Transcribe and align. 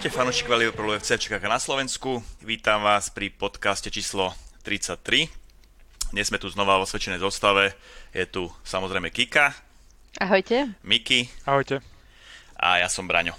Ahojte 0.00 0.16
fanúšikovia 0.16 0.64
Liverpoolu 0.64 0.96
FC 0.96 1.20
v 1.20 1.28
Čechách 1.28 1.44
a 1.44 1.52
na 1.52 1.60
Slovensku. 1.60 2.24
Vítam 2.40 2.80
vás 2.80 3.12
pri 3.12 3.28
podcaste 3.28 3.92
číslo 3.92 4.32
33. 4.64 5.28
Dnes 6.16 6.24
sme 6.24 6.40
tu 6.40 6.48
znova 6.48 6.80
vo 6.80 6.88
osvedčenej 6.88 7.20
zostave. 7.20 7.76
Je 8.16 8.24
tu 8.24 8.48
samozrejme 8.64 9.12
Kika. 9.12 9.52
Ahojte. 10.16 10.72
Miki. 10.88 11.28
Ahojte. 11.44 11.84
A 12.56 12.80
ja 12.80 12.88
som 12.88 13.04
Braňo. 13.04 13.36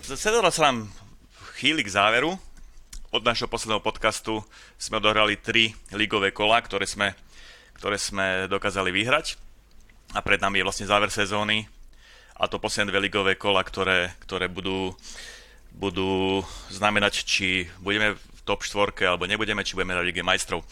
Sedelo 0.00 0.48
sa 0.48 0.72
nám 0.72 0.88
chýli 1.60 1.84
k 1.84 1.92
záveru 1.92 2.40
od 3.12 3.20
našho 3.28 3.44
posledného 3.44 3.84
podcastu 3.84 4.40
sme 4.80 4.96
odohrali 4.96 5.36
tri 5.36 5.76
ligové 5.92 6.32
kola, 6.32 6.56
ktoré 6.64 6.88
sme, 6.88 7.12
ktoré 7.76 8.00
sme 8.00 8.48
dokázali 8.48 8.88
vyhrať. 8.88 9.36
A 10.16 10.24
pred 10.24 10.40
nami 10.40 10.60
je 10.60 10.66
vlastne 10.66 10.88
záver 10.88 11.12
sezóny 11.12 11.68
a 12.40 12.48
to 12.48 12.56
posledné 12.56 12.88
dve 12.88 13.04
ligové 13.04 13.36
kola, 13.36 13.60
ktoré, 13.60 14.16
ktoré 14.24 14.48
budú, 14.48 14.96
budú 15.76 16.40
znamenať, 16.72 17.28
či 17.28 17.68
budeme 17.84 18.16
v 18.16 18.40
top 18.48 18.64
4 18.64 18.96
alebo 19.04 19.28
nebudeme, 19.28 19.60
či 19.60 19.76
budeme 19.76 19.92
na 19.92 20.00
Lige 20.00 20.24
majstrov. 20.24 20.64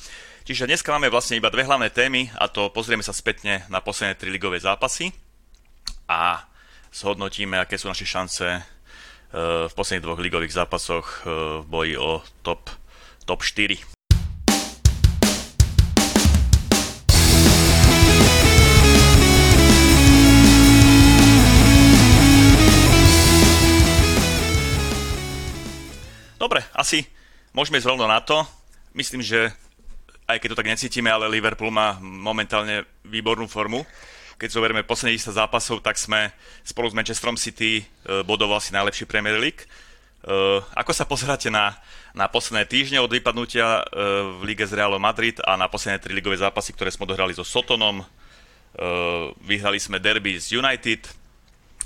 Čiže 0.49 0.65
dneska 0.65 0.97
máme 0.97 1.13
vlastne 1.13 1.37
iba 1.37 1.53
dve 1.53 1.69
hlavné 1.69 1.93
témy 1.93 2.33
a 2.41 2.49
to 2.49 2.73
pozrieme 2.73 3.05
sa 3.05 3.13
spätne 3.13 3.69
na 3.69 3.85
posledné 3.85 4.17
tri 4.17 4.33
ligové 4.33 4.57
zápasy 4.57 5.13
a 6.09 6.49
zhodnotíme, 6.89 7.61
aké 7.61 7.77
sú 7.77 7.93
naše 7.93 8.09
šance 8.09 8.49
v 9.31 9.73
posledných 9.75 10.03
dvoch 10.03 10.19
ligových 10.19 10.59
zápasoch 10.59 11.23
eh, 11.23 11.63
v 11.63 11.67
boji 11.71 11.95
o 11.95 12.23
top, 12.43 12.71
top 13.27 13.41
4. 13.47 13.79
Dobre, 26.41 26.65
asi 26.73 27.05
môžeme 27.53 27.77
ísť 27.77 27.93
rovno 27.93 28.09
na 28.09 28.19
to. 28.25 28.43
Myslím, 28.97 29.21
že 29.21 29.53
aj 30.25 30.41
keď 30.41 30.49
to 30.51 30.59
tak 30.59 30.73
necítime, 30.73 31.13
ale 31.13 31.29
Liverpool 31.29 31.69
má 31.69 32.01
momentálne 32.01 32.89
výbornú 33.05 33.45
formu 33.45 33.85
keď 34.41 34.49
zoberieme 34.57 34.89
posledných 34.89 35.21
10 35.21 35.37
zápasov, 35.37 35.85
tak 35.85 36.01
sme 36.01 36.33
spolu 36.65 36.89
s 36.89 36.97
Manchesterom 36.97 37.37
City 37.37 37.85
uh, 37.85 38.25
bodoval 38.25 38.65
si 38.65 38.73
najlepší 38.73 39.05
Premier 39.05 39.37
League. 39.37 39.69
Uh, 40.25 40.65
ako 40.73 40.97
sa 40.97 41.05
pozeráte 41.05 41.53
na, 41.53 41.77
na 42.17 42.25
posledné 42.25 42.65
týždne 42.65 43.05
od 43.05 43.13
vypadnutia 43.13 43.85
uh, 43.85 44.41
v 44.41 44.49
lige 44.49 44.65
s 44.65 44.73
Realom 44.73 45.05
Madrid 45.05 45.37
a 45.45 45.61
na 45.61 45.69
posledné 45.69 46.01
tri 46.01 46.17
ligové 46.17 46.41
zápasy, 46.41 46.73
ktoré 46.73 46.89
sme 46.89 47.05
odohrali 47.05 47.37
so 47.37 47.45
Sotonom? 47.45 48.01
Vyhrali 49.43 49.83
sme 49.83 49.99
derby 49.99 50.39
z 50.39 50.55
United 50.55 51.03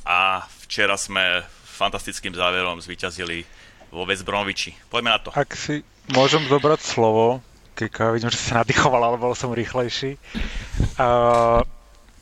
a 0.05 0.45
včera 0.69 1.01
sme 1.01 1.41
fantastickým 1.65 2.37
záverom 2.37 2.77
zvíťazili 2.79 3.41
vo 3.89 4.05
West 4.05 4.23
Bromwichi. 4.23 4.77
Poďme 4.93 5.17
na 5.17 5.19
to. 5.19 5.33
Ak 5.33 5.57
si 5.57 5.81
môžem 6.13 6.45
zobrať 6.45 6.81
slovo, 6.85 7.41
Kika, 7.75 8.15
vidím, 8.15 8.31
že 8.31 8.39
sa 8.39 8.63
nadýchoval, 8.63 9.03
ale 9.03 9.17
bol 9.19 9.35
som 9.35 9.51
rýchlejší. 9.51 10.15
Uh, 10.95 11.67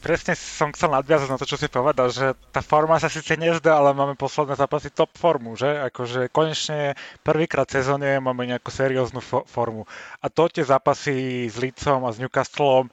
presne 0.03 0.35
som 0.35 0.75
chcel 0.75 0.91
nadviazať 0.91 1.29
na 1.31 1.39
to, 1.39 1.47
čo 1.47 1.55
si 1.55 1.71
povedal, 1.71 2.11
že 2.11 2.35
tá 2.51 2.59
forma 2.59 2.99
sa 2.99 3.07
síce 3.07 3.39
nezdá, 3.39 3.79
ale 3.79 3.95
máme 3.95 4.19
posledné 4.19 4.59
zápasy 4.59 4.91
top 4.91 5.15
formu, 5.15 5.55
že? 5.55 5.71
Akože 5.89 6.29
konečne 6.29 6.99
prvýkrát 7.23 7.71
sezóne 7.71 8.19
máme 8.19 8.45
nejakú 8.45 8.69
serióznu 8.69 9.23
fo- 9.23 9.47
formu. 9.47 9.87
A 10.19 10.27
to 10.27 10.51
tie 10.51 10.67
zápasy 10.67 11.47
s 11.47 11.57
Leedsom 11.57 12.03
a 12.03 12.11
s 12.11 12.19
Newcastlom, 12.19 12.91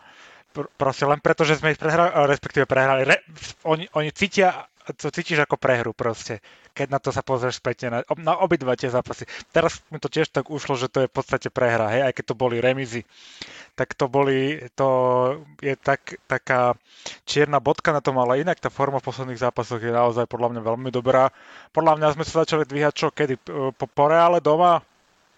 pr- 0.53 0.69
proste 0.77 1.09
len 1.09 1.17
preto, 1.17 1.41
že 1.41 1.57
sme 1.57 1.73
ich 1.73 1.81
prehrali, 1.81 2.13
respektíve 2.29 2.69
prehrali, 2.69 3.03
re- 3.03 3.25
oni, 3.65 3.89
oni 3.91 4.13
cítia 4.13 4.69
to 4.97 5.13
cítiš 5.13 5.45
ako 5.45 5.61
prehru 5.61 5.91
proste, 5.93 6.41
keď 6.79 6.87
na 6.95 6.99
to 7.03 7.11
sa 7.11 7.19
pozrieš 7.19 7.59
späť 7.59 7.91
na, 7.91 7.99
na 8.15 8.39
obidva 8.39 8.79
tie 8.79 8.87
zápasy. 8.87 9.27
Teraz 9.51 9.83
mi 9.91 9.99
to 9.99 10.07
tiež 10.07 10.31
tak 10.31 10.47
ušlo, 10.47 10.79
že 10.79 10.87
to 10.87 11.03
je 11.03 11.11
v 11.11 11.15
podstate 11.19 11.51
prehra, 11.51 11.91
hej, 11.91 12.07
aj 12.07 12.13
keď 12.15 12.25
to 12.31 12.35
boli 12.39 12.63
remizy 12.63 13.03
tak 13.79 13.95
to 13.95 14.11
boli, 14.11 14.59
to 14.75 14.89
je 15.63 15.71
tak, 15.79 16.19
taká 16.27 16.75
čierna 17.23 17.63
bodka 17.63 17.95
na 17.95 18.03
tom, 18.03 18.19
ale 18.19 18.43
inak 18.43 18.59
tá 18.59 18.67
forma 18.67 18.99
v 18.99 19.07
posledných 19.07 19.39
zápasoch 19.39 19.79
je 19.79 19.87
naozaj 19.87 20.27
podľa 20.27 20.51
mňa 20.51 20.61
veľmi 20.67 20.91
dobrá. 20.91 21.31
Podľa 21.71 21.95
mňa 21.95 22.07
sme 22.19 22.27
sa 22.27 22.43
začali 22.43 22.67
dvíhať 22.67 22.93
čo, 22.99 23.07
kedy? 23.07 23.39
Po, 23.39 23.87
po 23.87 24.03
Reále 24.11 24.43
doma? 24.43 24.83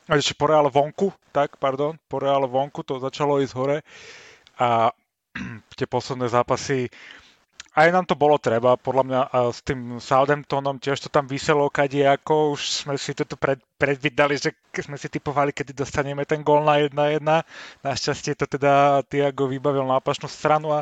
Ešte 0.09 0.33
po 0.33 0.49
Reále 0.49 0.73
vonku, 0.73 1.13
tak, 1.29 1.61
pardon, 1.61 2.01
po 2.09 2.17
Reále 2.17 2.49
vonku 2.49 2.81
to 2.81 2.97
začalo 2.97 3.37
ísť 3.45 3.53
hore 3.53 3.77
a 4.57 4.89
tie 5.77 5.85
posledné 5.85 6.25
zápasy 6.25 6.89
aj 7.71 7.87
nám 7.87 8.03
to 8.03 8.19
bolo 8.19 8.35
treba, 8.35 8.75
podľa 8.75 9.03
mňa 9.07 9.21
s 9.55 9.59
tým 9.63 10.03
Southamptonom 10.03 10.75
tiež 10.83 10.99
to 10.99 11.07
tam 11.07 11.23
vyselo 11.23 11.71
kadie, 11.71 12.03
ako 12.03 12.59
už 12.59 12.83
sme 12.83 12.99
si 12.99 13.15
toto 13.15 13.39
pred, 13.39 13.63
predvídali, 13.79 14.35
že 14.35 14.51
sme 14.75 14.99
si 14.99 15.07
typovali, 15.07 15.55
kedy 15.55 15.71
dostaneme 15.71 16.27
ten 16.27 16.43
gól 16.43 16.67
na 16.67 16.83
1-1. 16.83 17.23
Našťastie 17.79 18.35
to 18.35 18.43
teda 18.43 19.03
Tiago 19.07 19.47
vybavil 19.47 19.87
na 19.87 20.03
opačnú 20.03 20.27
stranu 20.27 20.75
a 20.75 20.79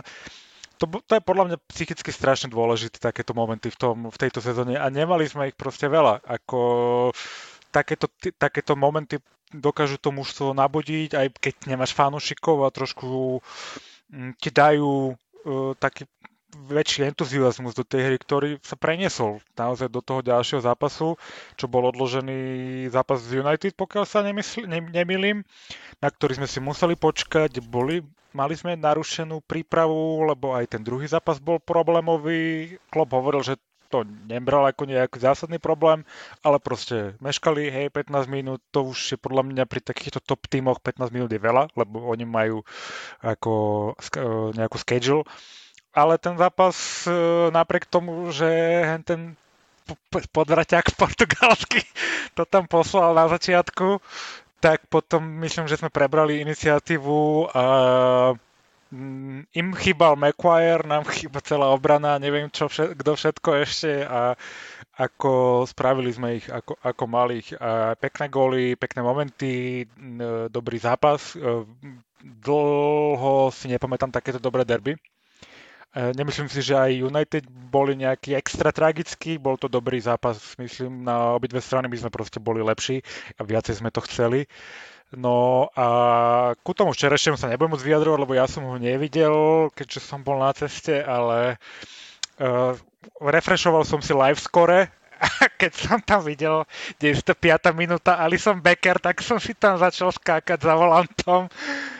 to, 0.81 0.87
to 0.87 1.13
je 1.19 1.21
podľa 1.21 1.45
mňa 1.51 1.57
psychicky 1.69 2.09
strašne 2.09 2.49
dôležité, 2.49 2.97
takéto 2.97 3.37
momenty 3.37 3.69
v, 3.69 3.77
tom, 3.77 3.97
v 4.09 4.17
tejto 4.17 4.41
sezóne 4.41 4.79
a 4.79 4.87
nemali 4.89 5.29
sme 5.29 5.53
ich 5.53 5.57
proste 5.59 5.91
veľa. 5.91 6.25
Ako 6.25 6.59
takéto, 7.69 8.09
takéto 8.39 8.73
momenty 8.73 9.21
dokážu 9.53 10.01
to 10.01 10.09
mužstvo 10.09 10.57
nabodiť, 10.57 11.19
aj 11.19 11.27
keď 11.37 11.53
nemáš 11.69 11.93
fanúšikov 11.93 12.65
a 12.65 12.73
trošku 12.73 13.41
mm, 14.09 14.41
ti 14.41 14.49
dajú 14.49 15.13
uh, 15.13 15.73
taký 15.77 16.05
väčší 16.49 17.05
entuziasmus 17.05 17.77
do 17.77 17.85
tej 17.85 18.09
hry, 18.09 18.17
ktorý 18.17 18.49
sa 18.65 18.73
preniesol 18.73 19.41
naozaj 19.53 19.89
do 19.89 20.01
toho 20.01 20.25
ďalšieho 20.25 20.61
zápasu, 20.65 21.17
čo 21.55 21.65
bol 21.69 21.85
odložený 21.89 22.89
zápas 22.89 23.21
z 23.21 23.41
United, 23.41 23.73
pokiaľ 23.77 24.03
sa 24.05 24.25
nemysl- 24.25 24.65
ne, 24.65 24.81
nemýlim, 24.81 25.45
na 26.01 26.07
ktorý 26.09 26.41
sme 26.41 26.47
si 26.49 26.57
museli 26.57 26.97
počkať. 26.97 27.61
Boli, 27.61 28.01
mali 28.33 28.53
sme 28.57 28.73
narušenú 28.73 29.45
prípravu, 29.45 30.25
lebo 30.25 30.57
aj 30.57 30.77
ten 30.77 30.81
druhý 30.81 31.05
zápas 31.05 31.37
bol 31.37 31.61
problémový. 31.61 32.75
Klopp 32.89 33.13
hovoril, 33.13 33.45
že 33.45 33.55
to 33.89 34.05
nebral 34.29 34.69
ako 34.69 34.85
nejaký 34.85 35.17
zásadný 35.17 35.57
problém, 35.57 36.05
ale 36.45 36.61
proste 36.61 37.17
meškali, 37.17 37.73
hej, 37.73 37.87
15 37.89 38.29
minút, 38.29 38.61
to 38.69 38.85
už 38.85 38.97
je 39.13 39.17
podľa 39.17 39.49
mňa 39.49 39.65
pri 39.65 39.81
takýchto 39.81 40.21
top 40.21 40.45
tímoch 40.45 40.77
15 40.77 41.09
minút 41.09 41.33
je 41.33 41.41
veľa, 41.41 41.73
lebo 41.73 42.05
oni 42.05 42.21
majú 42.29 42.61
ako 43.25 43.53
nejakú 44.53 44.77
schedule 44.77 45.25
ale 45.93 46.21
ten 46.21 46.37
zápas 46.37 47.05
e, 47.09 47.11
napriek 47.49 47.89
tomu, 47.89 48.29
že 48.29 48.47
ten 49.05 49.33
podvraťák 50.33 50.93
portugalský 51.01 51.81
to 52.37 52.45
tam 52.45 52.69
poslal 52.69 53.17
na 53.17 53.25
začiatku, 53.25 53.97
tak 54.59 54.85
potom 54.91 55.23
myslím, 55.41 55.65
že 55.65 55.79
sme 55.79 55.89
prebrali 55.89 56.43
iniciatívu 56.43 57.49
a 57.55 57.65
mm, 58.91 59.49
im 59.55 59.69
chýbal 59.73 60.13
Maguire, 60.19 60.85
nám 60.85 61.07
chýba 61.15 61.41
celá 61.41 61.73
obrana, 61.73 62.21
neviem 62.21 62.51
čo, 62.53 62.69
kto 62.69 63.11
všetko 63.17 63.49
ešte 63.65 64.05
a 64.05 64.35
ako 64.99 65.63
spravili 65.63 66.11
sme 66.11 66.43
ich 66.43 66.47
ako, 66.51 66.75
ako 66.83 67.03
malých. 67.07 67.55
A 67.55 67.95
pekné 67.95 68.27
góly, 68.27 68.75
pekné 68.75 68.99
momenty, 68.99 69.87
dobrý 70.51 70.75
zápas. 70.75 71.39
E, 71.39 71.63
dlho 72.19 73.47
si 73.55 73.71
nepamätám 73.71 74.11
takéto 74.11 74.43
dobré 74.43 74.67
derby. 74.67 74.99
E, 75.89 76.13
nemyslím 76.13 76.49
si, 76.49 76.61
že 76.61 76.77
aj 76.77 77.01
United 77.01 77.43
boli 77.49 77.97
nejaký 77.97 78.37
extra 78.37 78.69
tragický, 78.69 79.41
bol 79.41 79.57
to 79.57 79.65
dobrý 79.65 79.97
zápas, 79.97 80.37
myslím, 80.61 81.01
na 81.01 81.33
obidve 81.33 81.57
strany. 81.61 81.89
My 81.89 81.97
sme 81.97 82.13
proste 82.13 82.37
boli 82.37 82.61
lepší 82.61 83.01
a 83.37 83.41
viacej 83.41 83.81
sme 83.81 83.89
to 83.89 84.05
chceli. 84.05 84.45
No 85.09 85.65
a 85.73 85.87
ku 86.61 86.77
tomu 86.77 86.93
včerajšiemu 86.93 87.41
sa 87.41 87.49
nebudem 87.49 87.73
môcť 87.73 87.87
vyjadrovať, 87.89 88.19
lebo 88.21 88.33
ja 88.37 88.45
som 88.45 88.69
ho 88.69 88.77
nevidel, 88.77 89.33
keďže 89.73 90.05
som 90.05 90.21
bol 90.21 90.37
na 90.37 90.53
ceste, 90.53 91.01
ale 91.01 91.57
uh, 92.37 92.77
refreshoval 93.17 93.89
som 93.89 94.05
si 94.05 94.13
live 94.13 94.37
score 94.37 94.85
a 95.19 95.27
keď 95.59 95.71
som 95.75 95.99
tam 95.99 96.23
videl 96.23 96.63
95. 96.97 97.35
minúta 97.75 98.15
Alison 98.15 98.57
Becker, 98.57 98.97
tak 99.03 99.19
som 99.19 99.37
si 99.37 99.51
tam 99.51 99.75
začal 99.75 100.15
skákať 100.15 100.63
za 100.63 100.73
volantom 100.73 101.51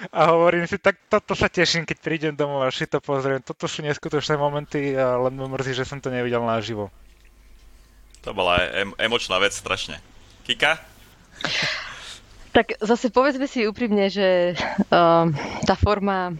a 0.09 0.21
hovorím 0.31 0.65
si, 0.65 0.79
tak 0.79 0.95
toto 1.11 1.35
sa 1.35 1.51
teším, 1.51 1.83
keď 1.83 1.97
prídem 1.99 2.33
domov 2.33 2.63
a 2.63 2.71
si 2.71 2.87
to 2.87 3.03
pozriem. 3.03 3.43
Toto 3.43 3.67
sú 3.67 3.83
neskutočné 3.83 4.39
momenty 4.39 4.95
a 4.95 5.19
len 5.19 5.35
mi 5.35 5.45
mrzí, 5.45 5.75
že 5.75 5.87
som 5.87 5.99
to 5.99 6.07
nevidel 6.07 6.41
naživo. 6.47 6.87
To 8.23 8.31
bola 8.31 8.59
em- 8.75 8.95
emočná 8.99 9.39
vec 9.39 9.55
strašne. 9.55 9.99
Kika? 10.47 10.79
Tak 12.49 12.81
zase 12.81 13.13
povedzme 13.13 13.45
si 13.45 13.69
úprimne, 13.69 14.09
že 14.09 14.57
uh, 14.57 15.29
tá 15.63 15.75
forma 15.77 16.35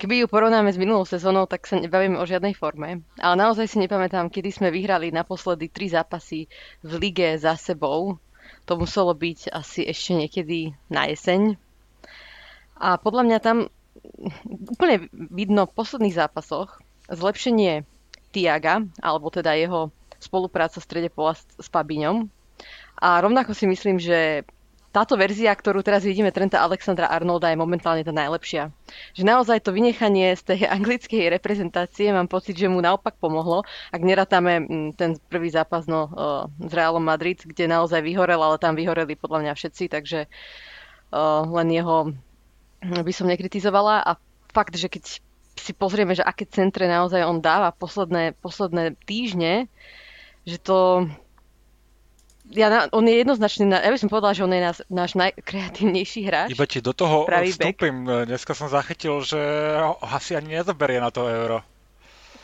Keby 0.00 0.24
ju 0.24 0.26
porovnáme 0.32 0.72
s 0.72 0.80
minulou 0.80 1.04
sezónou, 1.04 1.44
tak 1.44 1.68
sa 1.68 1.76
nebavíme 1.76 2.16
o 2.16 2.24
žiadnej 2.24 2.56
forme. 2.56 3.04
Ale 3.20 3.36
naozaj 3.36 3.68
si 3.68 3.76
nepamätám, 3.76 4.32
kedy 4.32 4.48
sme 4.48 4.72
vyhrali 4.72 5.12
naposledy 5.12 5.68
tri 5.68 5.92
zápasy 5.92 6.48
v 6.80 6.92
lige 6.96 7.36
za 7.36 7.52
sebou 7.60 8.16
to 8.70 8.78
muselo 8.78 9.12
byť 9.18 9.50
asi 9.50 9.82
ešte 9.82 10.14
niekedy 10.14 10.74
na 10.86 11.10
jeseň. 11.10 11.58
A 12.80 12.96
podľa 12.96 13.22
mňa 13.26 13.38
tam 13.42 13.68
úplne 14.70 15.10
vidno 15.12 15.66
v 15.66 15.76
posledných 15.76 16.16
zápasoch 16.16 16.80
zlepšenie 17.10 17.84
Tiaga, 18.30 18.86
alebo 19.02 19.28
teda 19.28 19.58
jeho 19.58 19.90
spolupráca 20.22 20.78
v 20.78 20.86
strede 20.86 21.10
pola 21.10 21.34
s, 21.34 21.42
s. 21.58 21.68
A 23.00 23.08
rovnako 23.18 23.56
si 23.56 23.66
myslím, 23.66 23.98
že 23.98 24.46
táto 24.90 25.14
verzia, 25.14 25.54
ktorú 25.54 25.86
teraz 25.86 26.02
vidíme 26.02 26.34
Trenta 26.34 26.58
Alexandra 26.58 27.06
Arnolda 27.06 27.54
je 27.54 27.58
momentálne 27.58 28.02
tá 28.02 28.10
najlepšia. 28.10 28.74
Že 29.14 29.22
naozaj 29.22 29.62
to 29.62 29.70
vynechanie 29.70 30.34
z 30.34 30.42
tej 30.54 30.60
anglickej 30.76 31.30
reprezentácie 31.30 32.10
mám 32.10 32.26
pocit, 32.26 32.58
že 32.58 32.66
mu 32.66 32.82
naopak 32.82 33.14
pomohlo. 33.22 33.62
Ak 33.94 34.02
nerátame 34.02 34.66
mm, 34.66 34.98
ten 34.98 35.14
prvý 35.30 35.50
zápas 35.54 35.86
no, 35.86 36.10
s 36.58 36.72
Realom 36.74 37.06
Madrid, 37.06 37.38
kde 37.38 37.70
naozaj 37.70 38.02
vyhorel, 38.02 38.42
ale 38.42 38.58
tam 38.58 38.74
vyhoreli 38.74 39.14
podľa 39.14 39.46
mňa 39.46 39.52
všetci, 39.54 39.84
takže 39.90 40.26
len 41.50 41.68
jeho 41.74 42.14
by 42.80 43.12
som 43.12 43.26
nekritizovala 43.26 44.02
a 44.02 44.16
fakt, 44.54 44.78
že 44.78 44.86
keď 44.86 45.20
si 45.58 45.72
pozrieme, 45.76 46.16
že 46.16 46.24
aké 46.24 46.48
centre 46.48 46.88
naozaj 46.88 47.20
on 47.26 47.42
dáva 47.42 47.74
posledné, 47.74 48.38
posledné 48.40 48.96
týždne, 49.04 49.68
že 50.48 50.56
to 50.56 51.10
ja 52.50 52.66
na, 52.66 52.78
on 52.90 53.06
je 53.06 53.14
jednoznačný, 53.22 53.70
na, 53.70 53.78
ja 53.78 53.90
by 53.94 53.98
som 53.98 54.10
povedala, 54.10 54.34
že 54.34 54.42
on 54.42 54.52
je 54.52 54.62
náš, 54.62 54.78
náš 54.90 55.10
najkreatívnejší 55.14 56.20
hráč. 56.26 56.48
Iba 56.50 56.66
ti 56.66 56.82
do 56.82 56.90
toho 56.90 57.24
vstúpim. 57.26 58.06
Back. 58.06 58.26
Dneska 58.26 58.52
som 58.58 58.66
zachytil, 58.66 59.22
že 59.22 59.38
asi 60.02 60.34
ani 60.34 60.58
nezoberie 60.58 60.98
na 60.98 61.14
to 61.14 61.30
euro. 61.30 61.62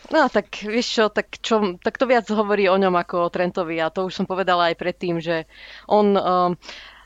No 0.07 0.31
tak 0.31 0.63
vieš 0.63 0.87
čo 0.95 1.05
tak, 1.11 1.35
čo, 1.43 1.83
tak 1.83 1.99
to 1.99 2.07
viac 2.07 2.31
hovorí 2.31 2.71
o 2.71 2.79
ňom 2.79 2.95
ako 2.95 3.27
o 3.27 3.33
Trentovi 3.33 3.83
a 3.83 3.91
to 3.91 4.07
už 4.07 4.15
som 4.15 4.27
povedala 4.27 4.71
aj 4.71 4.79
predtým, 4.79 5.19
že 5.19 5.51
on 5.91 6.15
um, 6.15 6.51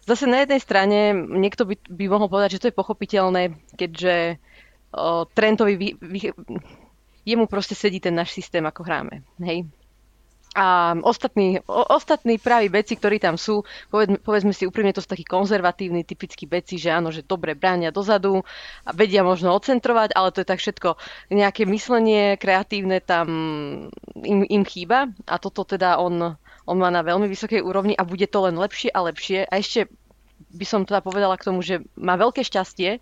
zase 0.05 0.29
na 0.29 0.45
jednej 0.45 0.61
strane 0.61 1.17
niekto 1.17 1.65
by, 1.65 1.81
by 1.89 2.05
mohol 2.13 2.29
povedať, 2.29 2.61
že 2.61 2.61
to 2.61 2.69
je 2.69 2.77
pochopiteľné, 2.77 3.57
keďže 3.81 4.37
uh, 4.37 5.25
Trentovi 5.33 5.75
vy, 5.81 5.89
vy, 5.97 6.19
jemu 7.25 7.49
proste 7.49 7.73
sedí 7.73 8.05
ten 8.05 8.13
náš 8.13 8.37
systém, 8.37 8.61
ako 8.69 8.85
hráme. 8.85 9.25
Hej? 9.41 9.65
A 10.51 10.99
ostatní, 11.07 11.63
o, 11.63 11.95
ostatní 11.95 12.35
praví 12.43 12.67
beci, 12.67 12.99
ktorí 12.99 13.23
tam 13.23 13.39
sú, 13.39 13.63
povedzme, 13.87 14.19
povedzme 14.19 14.51
si 14.51 14.67
úprimne, 14.67 14.91
to 14.91 14.99
sú 14.99 15.07
takí 15.07 15.23
konzervatívni, 15.23 16.03
typickí 16.03 16.51
beci, 16.51 16.75
že 16.75 16.91
áno, 16.91 17.15
že 17.15 17.23
dobre 17.23 17.55
bránia 17.55 17.95
dozadu 17.95 18.43
a 18.83 18.91
vedia 18.91 19.23
možno 19.23 19.55
ocentrovať, 19.55 20.11
ale 20.11 20.35
to 20.35 20.43
je 20.43 20.51
tak 20.51 20.59
všetko, 20.59 20.99
nejaké 21.31 21.71
myslenie 21.71 22.35
kreatívne 22.35 22.99
tam 22.99 23.29
im, 24.19 24.43
im 24.43 24.65
chýba 24.67 25.07
a 25.31 25.39
toto 25.39 25.63
teda 25.63 26.03
on, 26.03 26.35
on 26.67 26.77
má 26.83 26.91
na 26.91 27.07
veľmi 27.07 27.31
vysokej 27.31 27.63
úrovni 27.63 27.95
a 27.95 28.03
bude 28.03 28.27
to 28.27 28.43
len 28.51 28.59
lepšie 28.59 28.91
a 28.91 29.07
lepšie. 29.07 29.47
A 29.47 29.55
ešte 29.55 29.87
by 30.51 30.67
som 30.67 30.83
teda 30.83 30.99
povedala 30.99 31.39
k 31.39 31.47
tomu, 31.47 31.63
že 31.63 31.79
má 31.95 32.19
veľké 32.19 32.43
šťastie, 32.43 32.99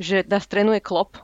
že 0.00 0.24
nás 0.24 0.48
trénuje 0.48 0.80
Klopp 0.80 1.20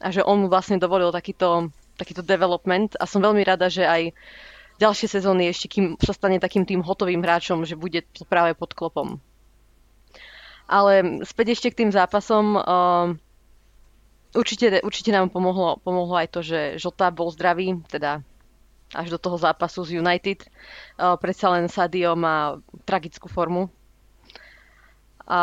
a 0.00 0.08
že 0.08 0.24
on 0.24 0.40
mu 0.40 0.48
vlastne 0.48 0.80
dovolil 0.80 1.12
takýto, 1.12 1.68
takýto 2.00 2.24
development 2.24 2.96
a 2.96 3.04
som 3.04 3.20
veľmi 3.20 3.44
rada, 3.44 3.68
že 3.68 3.84
aj 3.84 4.16
ďalšie 4.78 5.08
sezóny 5.08 5.50
ešte, 5.50 5.66
kým 5.68 6.00
sa 6.00 6.14
stane 6.14 6.40
takým 6.40 6.64
tým 6.64 6.80
hotovým 6.80 7.20
hráčom, 7.20 7.66
že 7.66 7.76
bude 7.76 8.04
to 8.14 8.24
práve 8.24 8.56
pod 8.56 8.72
klopom. 8.72 9.18
Ale 10.70 11.22
späť 11.26 11.58
ešte 11.58 11.68
k 11.74 11.78
tým 11.84 11.90
zápasom. 11.92 12.56
Uh, 12.56 13.06
určite, 14.32 14.80
určite 14.80 15.12
nám 15.12 15.28
pomohlo, 15.28 15.76
pomohlo 15.84 16.16
aj 16.16 16.28
to, 16.32 16.40
že 16.40 16.80
Žota 16.80 17.12
bol 17.12 17.28
zdravý, 17.28 17.76
teda 17.92 18.24
až 18.92 19.08
do 19.08 19.18
toho 19.20 19.36
zápasu 19.36 19.84
z 19.84 20.00
United. 20.00 20.48
Uh, 20.96 21.16
predsa 21.20 21.52
len 21.52 21.68
Sadio 21.68 22.16
má 22.16 22.60
tragickú 22.88 23.28
formu. 23.28 23.68
A 25.28 25.40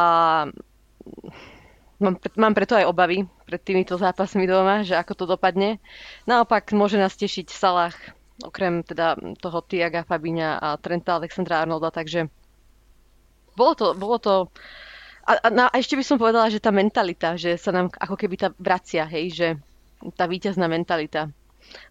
mám, 2.01 2.15
mám 2.37 2.53
preto 2.53 2.73
aj 2.77 2.89
obavy 2.89 3.25
pred 3.45 3.61
týmito 3.61 3.97
zápasmi 3.97 4.45
doma, 4.45 4.85
že 4.85 4.93
ako 4.93 5.13
to 5.13 5.25
dopadne. 5.25 5.81
Naopak 6.29 6.69
môže 6.73 6.97
nás 6.97 7.13
tešiť 7.17 7.49
Salah, 7.49 7.95
okrem 8.43 8.83
teda 8.83 9.19
toho 9.39 9.59
Tiaga 9.63 10.07
Fabiňa 10.07 10.59
a 10.59 10.67
Trenta 10.79 11.19
Alexandra 11.19 11.63
Arnolda, 11.63 11.91
takže 11.91 12.31
bolo 13.55 13.73
to, 13.75 13.85
bolo 13.95 14.17
to 14.19 14.33
a, 15.29 15.37
a, 15.45 15.49
a 15.69 15.75
ešte 15.77 15.93
by 15.93 16.01
som 16.01 16.17
povedala, 16.17 16.49
že 16.49 16.63
tá 16.63 16.73
mentalita, 16.73 17.37
že 17.37 17.53
sa 17.59 17.69
nám 17.69 17.93
ako 17.93 18.17
keby 18.17 18.35
tá 18.39 18.49
vracia, 18.57 19.05
hej, 19.05 19.25
že 19.29 19.47
tá 20.17 20.25
víťazná 20.25 20.65
mentalita. 20.65 21.29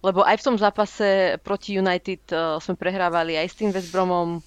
Lebo 0.03 0.27
aj 0.27 0.43
v 0.43 0.47
tom 0.51 0.57
zápase 0.59 1.39
proti 1.47 1.79
United 1.79 2.23
uh, 2.35 2.59
sme 2.59 2.75
prehrávali 2.75 3.39
aj 3.39 3.47
s 3.47 3.59
tým 3.63 3.71
West 3.71 3.95
Bromom 3.95 4.43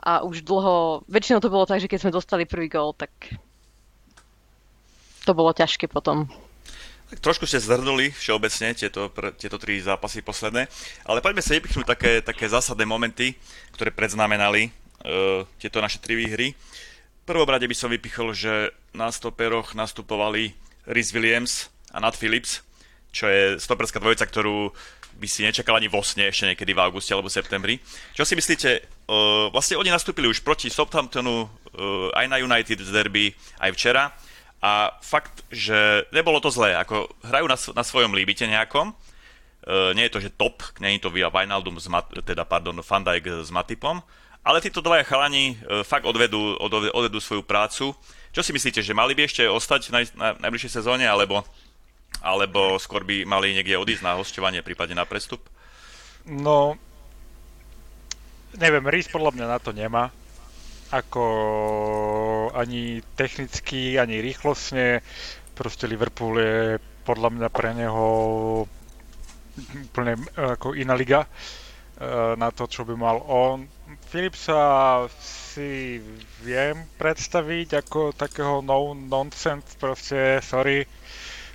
a 0.00 0.24
už 0.24 0.48
dlho, 0.48 1.04
väčšinou 1.12 1.44
to 1.44 1.52
bolo 1.52 1.68
tak, 1.68 1.84
že 1.84 1.90
keď 1.92 2.08
sme 2.08 2.16
dostali 2.16 2.48
prvý 2.48 2.72
gól, 2.72 2.96
tak 2.96 3.12
to 5.28 5.32
bolo 5.36 5.52
ťažké 5.52 5.86
potom. 5.92 6.26
Trošku 7.20 7.44
ste 7.44 7.60
zhrnuli 7.60 8.08
všeobecne 8.08 8.72
tieto, 8.72 9.12
tieto 9.36 9.60
tri 9.60 9.76
zápasy 9.84 10.24
posledné, 10.24 10.64
ale 11.04 11.20
poďme 11.20 11.44
sa 11.44 11.52
vypichnúť 11.52 11.84
také, 11.84 12.12
také 12.24 12.48
zásadné 12.48 12.88
momenty, 12.88 13.36
ktoré 13.76 13.92
predznamenali 13.92 14.72
uh, 14.72 15.44
tieto 15.60 15.84
naše 15.84 16.00
tri 16.00 16.16
výhry. 16.16 16.56
V 16.56 17.24
prvom 17.28 17.44
rade 17.44 17.68
by 17.68 17.76
som 17.76 17.92
vypichol, 17.92 18.32
že 18.32 18.72
na 18.96 19.12
stoperoch 19.12 19.76
nastupovali 19.76 20.56
Rhys 20.88 21.12
Williams 21.12 21.68
a 21.92 22.00
Nat 22.00 22.16
Phillips, 22.16 22.64
čo 23.12 23.28
je 23.28 23.60
stoperská 23.60 24.00
dvojica, 24.00 24.24
ktorú 24.24 24.72
by 25.20 25.28
si 25.28 25.44
nečakal 25.44 25.76
ani 25.76 25.92
vo 25.92 26.00
sne 26.00 26.32
ešte 26.32 26.48
niekedy 26.48 26.72
v 26.72 26.80
auguste 26.80 27.12
alebo 27.12 27.28
septembri. 27.28 27.76
Čo 28.16 28.24
si 28.24 28.32
myslíte, 28.32 28.70
uh, 28.80 29.52
vlastne 29.52 29.76
oni 29.76 29.92
nastúpili 29.92 30.32
už 30.32 30.40
proti 30.40 30.72
Southamptonu, 30.72 31.44
uh, 31.44 32.08
aj 32.16 32.26
na 32.32 32.40
United 32.40 32.80
derby, 32.88 33.36
aj 33.60 33.76
včera 33.76 34.08
a 34.62 34.94
fakt, 35.02 35.42
že 35.50 36.06
nebolo 36.14 36.38
to 36.38 36.46
zlé, 36.46 36.78
ako 36.78 37.10
hrajú 37.26 37.46
na, 37.50 37.58
na 37.58 37.82
svojom 37.82 38.14
líbite 38.14 38.46
nejakom, 38.46 38.94
e, 38.94 38.94
nie 39.98 40.06
je 40.06 40.12
to, 40.14 40.22
že 40.22 40.38
top, 40.38 40.62
nie 40.78 40.94
je 40.94 41.02
to 41.02 41.10
via 41.10 41.26
Wijnaldum, 41.26 41.82
z 41.82 41.90
Mat, 41.90 42.06
teda 42.22 42.46
pardon, 42.46 42.78
Van 42.78 43.02
Dijk 43.02 43.42
s 43.42 43.50
Matipom, 43.50 43.98
ale 44.46 44.62
títo 44.62 44.78
dvaja 44.78 45.02
chalani 45.02 45.58
e, 45.58 45.82
fakt 45.82 46.06
odvedú, 46.06 46.54
odvedú, 46.62 46.94
odvedú 46.94 47.18
svoju 47.18 47.42
prácu. 47.42 47.90
Čo 48.30 48.40
si 48.46 48.54
myslíte, 48.54 48.86
že 48.86 48.94
mali 48.94 49.18
by 49.18 49.26
ešte 49.26 49.42
ostať 49.50 49.90
na, 49.90 50.06
na 50.14 50.28
najbližšej 50.46 50.78
sezóne, 50.78 51.10
alebo, 51.10 51.42
alebo 52.22 52.78
skôr 52.78 53.02
by 53.02 53.26
mali 53.26 53.58
niekde 53.58 53.74
odísť 53.74 54.06
na 54.06 54.14
hostovanie, 54.14 54.62
prípadne 54.62 54.94
na 54.94 55.06
prestup? 55.06 55.42
No, 56.22 56.78
neviem, 58.54 58.86
Rís 58.86 59.10
podľa 59.10 59.34
mňa 59.34 59.46
na 59.50 59.58
to 59.58 59.74
nemá 59.74 60.14
ako 60.92 61.24
ani 62.50 63.04
technicky, 63.14 64.00
ani 64.02 64.18
rýchlostne. 64.18 65.04
Proste 65.54 65.86
Liverpool 65.86 66.34
je 66.42 66.56
podľa 67.06 67.28
mňa 67.30 67.48
pre 67.52 67.70
neho 67.76 68.06
úplne 69.92 70.16
ako 70.32 70.72
iná 70.72 70.96
liga 70.96 71.26
e, 71.26 71.28
na 72.38 72.48
to, 72.50 72.64
čo 72.64 72.88
by 72.88 72.94
mal 72.96 73.20
on. 73.28 73.68
Philipsa 74.08 75.04
si 75.12 76.00
viem 76.40 76.88
predstaviť 76.96 77.84
ako 77.84 78.16
takého 78.16 78.64
no-nonsense, 78.64 79.76
proste 79.76 80.40
sorry. 80.40 80.84
E, 80.84 80.86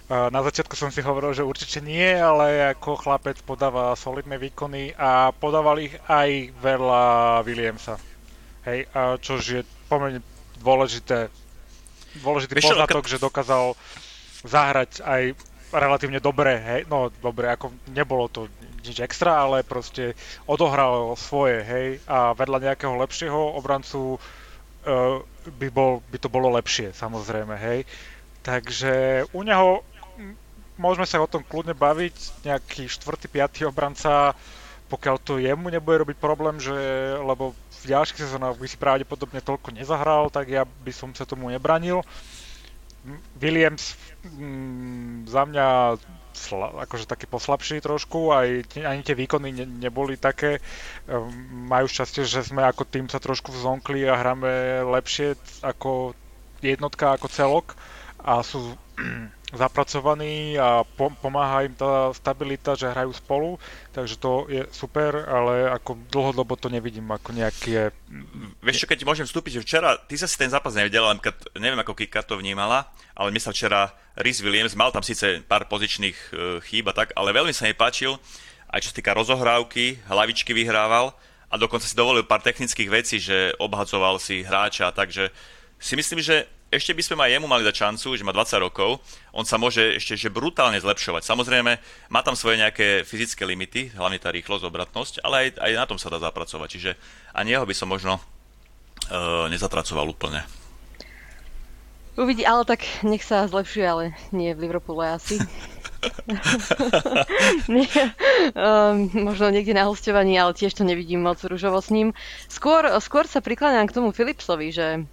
na 0.07 0.41
začiatku 0.45 0.77
som 0.77 0.93
si 0.93 1.01
hovoril, 1.01 1.33
že 1.33 1.47
určite 1.47 1.81
nie, 1.81 2.05
ale 2.05 2.77
ako 2.77 3.01
chlapec 3.01 3.41
podáva 3.41 3.97
solidné 3.97 4.37
výkony 4.37 4.93
a 4.93 5.33
podával 5.33 5.81
ich 5.81 5.97
aj 6.05 6.53
veľa 6.61 7.05
Williamsa. 7.41 7.97
Hej, 8.67 8.83
a 8.93 9.15
je 9.17 9.63
pomerne 9.87 10.19
dôležité, 10.61 11.29
dôležitý 12.21 12.53
Víš, 12.57 12.73
poznatok, 12.73 13.05
že 13.05 13.21
dokázal 13.21 13.77
zahrať 14.45 15.01
aj 15.01 15.23
relatívne 15.73 16.23
dobre, 16.23 16.55
hej, 16.55 16.81
no 16.87 17.11
dobre, 17.19 17.51
ako 17.51 17.75
nebolo 17.91 18.31
to 18.31 18.47
nič 18.87 19.03
extra, 19.03 19.43
ale 19.43 19.67
proste 19.67 20.15
odohral 20.47 21.11
svoje, 21.19 21.59
hej, 21.59 21.87
a 22.07 22.31
vedľa 22.31 22.71
nejakého 22.71 22.95
lepšieho 22.95 23.59
obrancu 23.59 24.15
uh, 24.15 25.19
by, 25.59 25.67
bol, 25.67 25.99
by 26.07 26.17
to 26.23 26.31
bolo 26.31 26.47
lepšie, 26.55 26.95
samozrejme, 26.95 27.55
hej. 27.59 27.83
Takže 28.47 29.27
u 29.35 29.43
neho 29.43 29.83
môžeme 30.79 31.03
sa 31.03 31.19
o 31.19 31.27
tom 31.27 31.43
kľudne 31.43 31.75
baviť, 31.75 32.47
nejaký 32.47 32.87
štvrtý, 32.87 33.27
piatý 33.27 33.67
obranca, 33.67 34.37
pokiaľ 34.87 35.15
to 35.19 35.39
jemu 35.39 35.67
nebude 35.67 36.03
robiť 36.07 36.17
problém, 36.19 36.57
že, 36.63 36.73
lebo 37.19 37.51
v 37.53 37.85
ďalších 37.91 38.23
sezónach 38.23 38.55
by 38.55 38.67
si 38.67 38.79
pravdepodobne 38.79 39.43
toľko 39.43 39.75
nezahral, 39.75 40.31
tak 40.31 40.47
ja 40.47 40.63
by 40.63 40.91
som 40.95 41.11
sa 41.11 41.27
tomu 41.27 41.51
nebranil. 41.51 42.03
Williams 43.39 43.95
mm, 44.25 45.31
za 45.31 45.47
mňa 45.47 45.67
sla, 46.35 46.67
akože 46.85 47.07
taký 47.07 47.25
poslabší 47.25 47.79
trošku, 47.79 48.35
aj 48.35 48.77
ani 48.77 49.01
tie 49.01 49.15
výkony 49.15 49.49
ne, 49.55 49.65
neboli 49.65 50.19
také. 50.19 50.59
Um, 51.07 51.31
majú 51.71 51.87
šťastie, 51.87 52.27
že 52.27 52.45
sme 52.45 52.67
ako 52.67 52.83
tým 52.83 53.07
sa 53.07 53.17
trošku 53.17 53.49
vzonkli 53.49 54.05
a 54.05 54.19
hráme 54.19 54.83
lepšie 54.85 55.39
ako 55.63 56.13
jednotka, 56.61 57.15
ako 57.15 57.27
celok 57.31 57.67
a 58.21 58.43
sú 58.43 58.75
zapracovaní 59.55 60.59
a 60.59 60.83
po, 60.83 61.07
pomáha 61.23 61.63
im 61.63 61.71
tá 61.71 62.11
stabilita, 62.11 62.75
že 62.75 62.91
hrajú 62.91 63.15
spolu, 63.15 63.55
takže 63.95 64.19
to 64.19 64.43
je 64.51 64.67
super, 64.75 65.23
ale 65.23 65.71
ako 65.71 65.95
dlhodobo 66.11 66.59
to 66.59 66.67
nevidím 66.67 67.07
ako 67.15 67.31
nejaké... 67.31 67.95
Vieš 68.59 68.83
čo, 68.83 68.89
keď 68.91 69.07
môžem 69.07 69.23
vstúpiť, 69.23 69.59
že 69.59 69.63
včera, 69.63 69.95
ty 70.03 70.19
sa 70.19 70.27
si 70.27 70.35
ten 70.35 70.51
zápas 70.51 70.75
nevedela, 70.75 71.15
neviem 71.55 71.79
ako 71.79 71.95
Kika 71.95 72.27
to 72.27 72.35
vnímala, 72.35 72.91
ale 73.15 73.31
mi 73.31 73.39
sa 73.39 73.55
včera 73.55 73.95
Rhys 74.19 74.43
Williams, 74.43 74.75
mal 74.75 74.91
tam 74.91 75.05
síce 75.05 75.39
pár 75.47 75.71
pozičných 75.71 76.17
e, 76.17 76.29
chýb 76.67 76.91
a 76.91 76.93
tak, 76.97 77.15
ale 77.15 77.31
veľmi 77.31 77.55
sa 77.55 77.71
mi 77.71 77.75
páčil, 77.77 78.19
aj 78.67 78.83
čo 78.83 78.91
sa 78.91 78.97
týka 78.99 79.15
rozohrávky, 79.15 80.03
hlavičky 80.11 80.51
vyhrával 80.51 81.15
a 81.47 81.55
dokonca 81.55 81.87
si 81.87 81.95
dovolil 81.95 82.27
pár 82.27 82.43
technických 82.43 82.91
vecí, 82.91 83.23
že 83.23 83.55
obhacoval 83.63 84.19
si 84.19 84.43
hráča, 84.43 84.91
takže 84.91 85.31
si 85.79 85.95
myslím, 85.95 86.19
že 86.19 86.51
ešte 86.67 86.91
by 86.91 87.03
sme 87.03 87.23
aj 87.23 87.39
jemu 87.39 87.47
mali 87.47 87.63
dať 87.63 87.75
šancu, 87.79 88.19
že 88.19 88.27
má 88.27 88.35
20 88.35 88.59
rokov, 88.59 88.99
on 89.31 89.47
sa 89.47 89.55
môže 89.55 89.95
ešte 89.95 90.19
že 90.19 90.27
brutálne 90.27 90.75
zlepšovať. 90.83 91.23
Samozrejme, 91.23 91.71
má 92.11 92.21
tam 92.27 92.35
svoje 92.35 92.59
nejaké 92.59 93.07
fyzické 93.07 93.47
limity, 93.47 93.95
hlavne 93.95 94.19
tá 94.19 94.27
rýchlosť, 94.35 94.67
obratnosť, 94.67 95.13
ale 95.23 95.47
aj, 95.47 95.63
aj 95.63 95.71
na 95.79 95.85
tom 95.87 95.95
sa 95.95 96.11
dá 96.11 96.19
zapracovať. 96.19 96.67
Čiže 96.67 96.91
ani 97.31 97.55
jeho 97.55 97.63
by 97.63 97.75
som 97.75 97.87
možno 97.87 98.19
uh, 98.19 99.47
nezatracoval 99.47 100.11
úplne. 100.11 100.43
Uvidí, 102.17 102.43
ale 102.43 102.65
tak 102.65 102.81
nech 103.05 103.21
sa 103.21 103.45
zlepšuje, 103.45 103.85
ale 103.85 104.03
nie 104.33 104.51
v 104.51 104.67
Liverpoole 104.67 105.05
asi. 105.05 105.37
nie, 107.71 107.87
um, 108.57 109.05
možno 109.13 109.53
niekde 109.53 109.77
na 109.77 109.85
hostovaní, 109.85 110.33
ale 110.33 110.57
tiež 110.57 110.73
to 110.73 110.83
nevidím 110.83 111.23
moc 111.23 111.39
rúžovo 111.45 111.77
s 111.77 111.93
ním. 111.93 112.17
Skôr, 112.49 112.89
skôr 113.05 113.29
sa 113.29 113.37
prikladám 113.37 113.85
k 113.85 113.95
tomu 113.95 114.09
Philipsovi, 114.11 114.73
že 114.73 115.05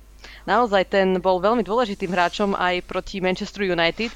naozaj 0.44 0.88
ten 0.88 1.18
bol 1.20 1.40
veľmi 1.40 1.64
dôležitým 1.64 2.10
hráčom 2.12 2.56
aj 2.56 2.84
proti 2.84 3.20
Manchester 3.20 3.68
United. 3.68 4.12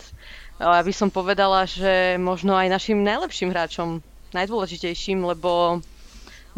Aby 0.58 0.90
som 0.90 1.06
povedala, 1.06 1.70
že 1.70 2.18
možno 2.18 2.58
aj 2.58 2.66
našim 2.66 2.98
najlepším 3.06 3.54
hráčom, 3.54 4.02
najdôležitejším, 4.34 5.22
lebo 5.22 5.78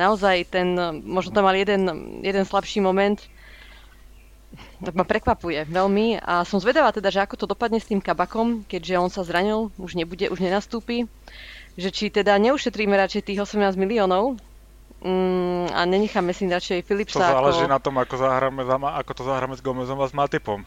naozaj 0.00 0.49
ten, 0.49 0.73
možno 1.05 1.37
tam 1.37 1.45
mal 1.45 1.53
jeden, 1.53 1.85
jeden 2.25 2.45
slabší 2.49 2.81
moment, 2.81 3.21
tak 4.81 4.97
ma 4.97 5.05
prekvapuje 5.05 5.69
veľmi 5.69 6.25
a 6.25 6.43
som 6.43 6.59
zvedavá 6.59 6.91
teda, 6.91 7.12
že 7.12 7.23
ako 7.23 7.45
to 7.45 7.47
dopadne 7.47 7.79
s 7.79 7.87
tým 7.87 8.03
kabakom, 8.03 8.67
keďže 8.67 8.99
on 8.99 9.11
sa 9.12 9.23
zranil, 9.23 9.71
už 9.79 9.95
nebude, 9.95 10.27
už 10.27 10.41
nenastúpi, 10.43 11.07
že 11.79 11.93
či 11.95 12.11
teda 12.11 12.35
neušetríme 12.41 12.97
radšej 12.97 13.31
tých 13.31 13.41
18 13.47 13.79
miliónov, 13.79 14.41
Mm, 15.00 15.73
a 15.73 15.80
nenecháme 15.88 16.37
si 16.37 16.45
radšej 16.45 16.85
Philipsa 16.85 17.25
To 17.25 17.25
záleží 17.25 17.64
ako... 17.64 17.73
na 17.73 17.78
tom, 17.80 17.95
ako, 17.97 18.14
zahráme, 18.21 18.61
ako 18.69 19.12
to 19.16 19.23
zahráme 19.25 19.57
s 19.57 19.64
Gomezom 19.64 19.97
a 19.97 20.04
s 20.04 20.12
Matipom. 20.12 20.61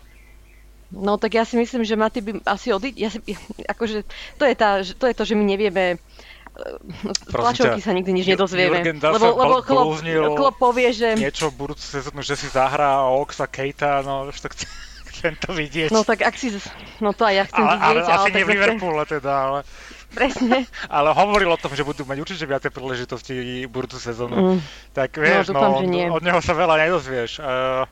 No 0.90 1.22
tak 1.22 1.38
ja 1.38 1.46
si 1.46 1.54
myslím, 1.58 1.86
že 1.86 1.94
Matip 1.94 2.26
by 2.26 2.32
asi 2.46 2.74
odiť. 2.74 2.94
Ja 2.98 3.10
si, 3.14 3.22
akože, 3.66 4.06
to, 4.42 4.44
je 4.50 4.56
tá, 4.58 4.82
to 4.82 5.06
je 5.06 5.14
to, 5.14 5.24
že 5.26 5.34
my 5.38 5.46
nevieme 5.46 6.02
z 7.14 7.20
tlačovky 7.34 7.82
sa 7.82 7.94
nikdy 7.98 8.14
nič 8.14 8.26
nedozvieme. 8.30 8.86
Jurgen 8.86 9.02
lebo, 9.02 9.28
lebo 9.34 9.56
Klopp, 9.66 10.06
Klopp 10.38 10.58
povie, 10.62 10.94
že... 10.94 11.18
Niečo 11.18 11.50
v 11.50 11.66
budúcu 11.66 11.82
sezónu, 11.82 12.22
že 12.22 12.38
si 12.38 12.46
zahrá 12.46 13.10
Oxa, 13.10 13.50
Kejta, 13.50 14.06
no 14.06 14.30
už 14.30 14.38
to 14.38 14.50
chcem, 14.54 14.70
chcem 15.14 15.34
to 15.42 15.50
vidieť. 15.50 15.90
No 15.90 16.06
tak 16.06 16.22
ak 16.22 16.38
si... 16.38 16.54
No 17.02 17.10
to 17.14 17.26
aj 17.26 17.36
ja 17.42 17.44
chcem 17.50 17.66
ale, 17.66 17.74
vidieť. 17.74 17.90
Ale, 17.90 18.00
ale 18.06 18.18
asi 18.22 18.30
nie 18.38 18.46
v 18.46 18.52
Liverpoole 18.54 19.04
teda, 19.10 19.34
ale... 19.34 19.60
Presne. 20.14 20.70
Ale 20.94 21.10
hovoril 21.12 21.50
o 21.50 21.60
tom, 21.60 21.74
že 21.74 21.82
budú 21.82 22.06
mať 22.06 22.18
určite 22.22 22.46
viacej 22.46 22.72
príležitosti 22.72 23.66
budúcu 23.66 23.98
sezónu. 23.98 24.36
Mm. 24.36 24.60
Tak 24.94 25.18
no, 25.18 25.22
vieš, 25.22 25.46
no, 25.50 25.60
dúfam, 25.60 25.72
no, 25.84 26.14
od 26.14 26.24
neho 26.24 26.40
sa 26.40 26.54
veľa 26.54 26.76
nedozvieš. 26.86 27.42
Uh... 27.42 27.86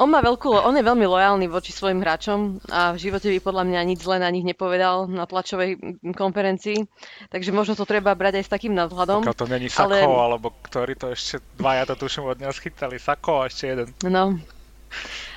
On 0.00 0.08
má 0.08 0.24
veľkú, 0.24 0.48
on 0.48 0.72
je 0.72 0.84
veľmi 0.84 1.04
lojálny 1.04 1.46
voči 1.52 1.68
svojim 1.68 2.00
hráčom 2.00 2.64
a 2.72 2.96
v 2.96 2.98
živote 2.98 3.28
by 3.28 3.38
podľa 3.44 3.64
mňa 3.68 3.80
nič 3.92 4.00
zlé 4.00 4.24
na 4.24 4.32
nich 4.32 4.40
nepovedal 4.40 5.04
na 5.04 5.28
tlačovej 5.28 6.00
konferencii, 6.16 6.88
takže 7.28 7.52
možno 7.52 7.76
to 7.76 7.84
treba 7.84 8.16
brať 8.16 8.40
aj 8.40 8.44
s 8.48 8.52
takým 8.56 8.72
nadhľadom. 8.72 9.20
Pokiaľ 9.20 9.36
to 9.36 9.48
není 9.52 9.68
Sako, 9.68 9.92
ale... 9.92 10.00
alebo 10.00 10.48
ktorý 10.64 10.96
to 10.96 11.12
ešte 11.12 11.44
dvaja 11.60 11.84
to 11.92 11.94
tuším 12.00 12.24
od 12.24 12.40
neho 12.40 12.52
schytali, 12.56 12.96
Sako 12.96 13.44
a 13.44 13.52
ešte 13.52 13.64
jeden. 13.68 13.88
No, 14.08 14.40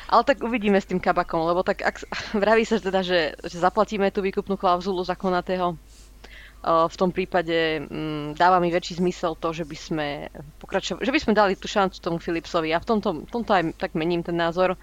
ale 0.09 0.21
tak 0.23 0.41
uvidíme 0.45 0.77
s 0.77 0.89
tým 0.89 1.01
kabakom, 1.01 1.45
lebo 1.45 1.65
tak 1.65 1.81
ak, 1.81 2.05
vraví 2.43 2.65
sa 2.65 2.77
teda, 2.77 3.01
že, 3.01 3.33
že 3.45 3.57
zaplatíme 3.57 4.09
tú 4.13 4.21
výkupnú 4.21 4.57
klauzulu 4.57 5.01
za 5.01 5.17
Konatého. 5.17 5.77
V 6.65 6.97
tom 6.97 7.13
prípade 7.13 7.85
m, 7.85 7.85
mm, 7.85 8.25
dáva 8.41 8.57
mi 8.57 8.73
väčší 8.73 8.97
zmysel 8.97 9.37
to, 9.37 9.53
že 9.53 9.69
by 9.69 9.77
sme 9.77 10.07
že 10.97 11.13
by 11.13 11.19
sme 11.21 11.37
dali 11.37 11.53
tú 11.53 11.69
šancu 11.69 12.01
tomu 12.01 12.17
Philipsovi. 12.17 12.73
A 12.73 12.81
v 12.81 12.89
tomto, 12.89 13.21
v 13.21 13.29
tomto 13.29 13.53
aj 13.53 13.77
tak 13.77 13.93
mením 13.93 14.25
ten 14.25 14.33
názor, 14.33 14.73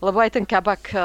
lebo 0.00 0.16
aj 0.16 0.32
ten 0.32 0.48
kabak, 0.48 0.96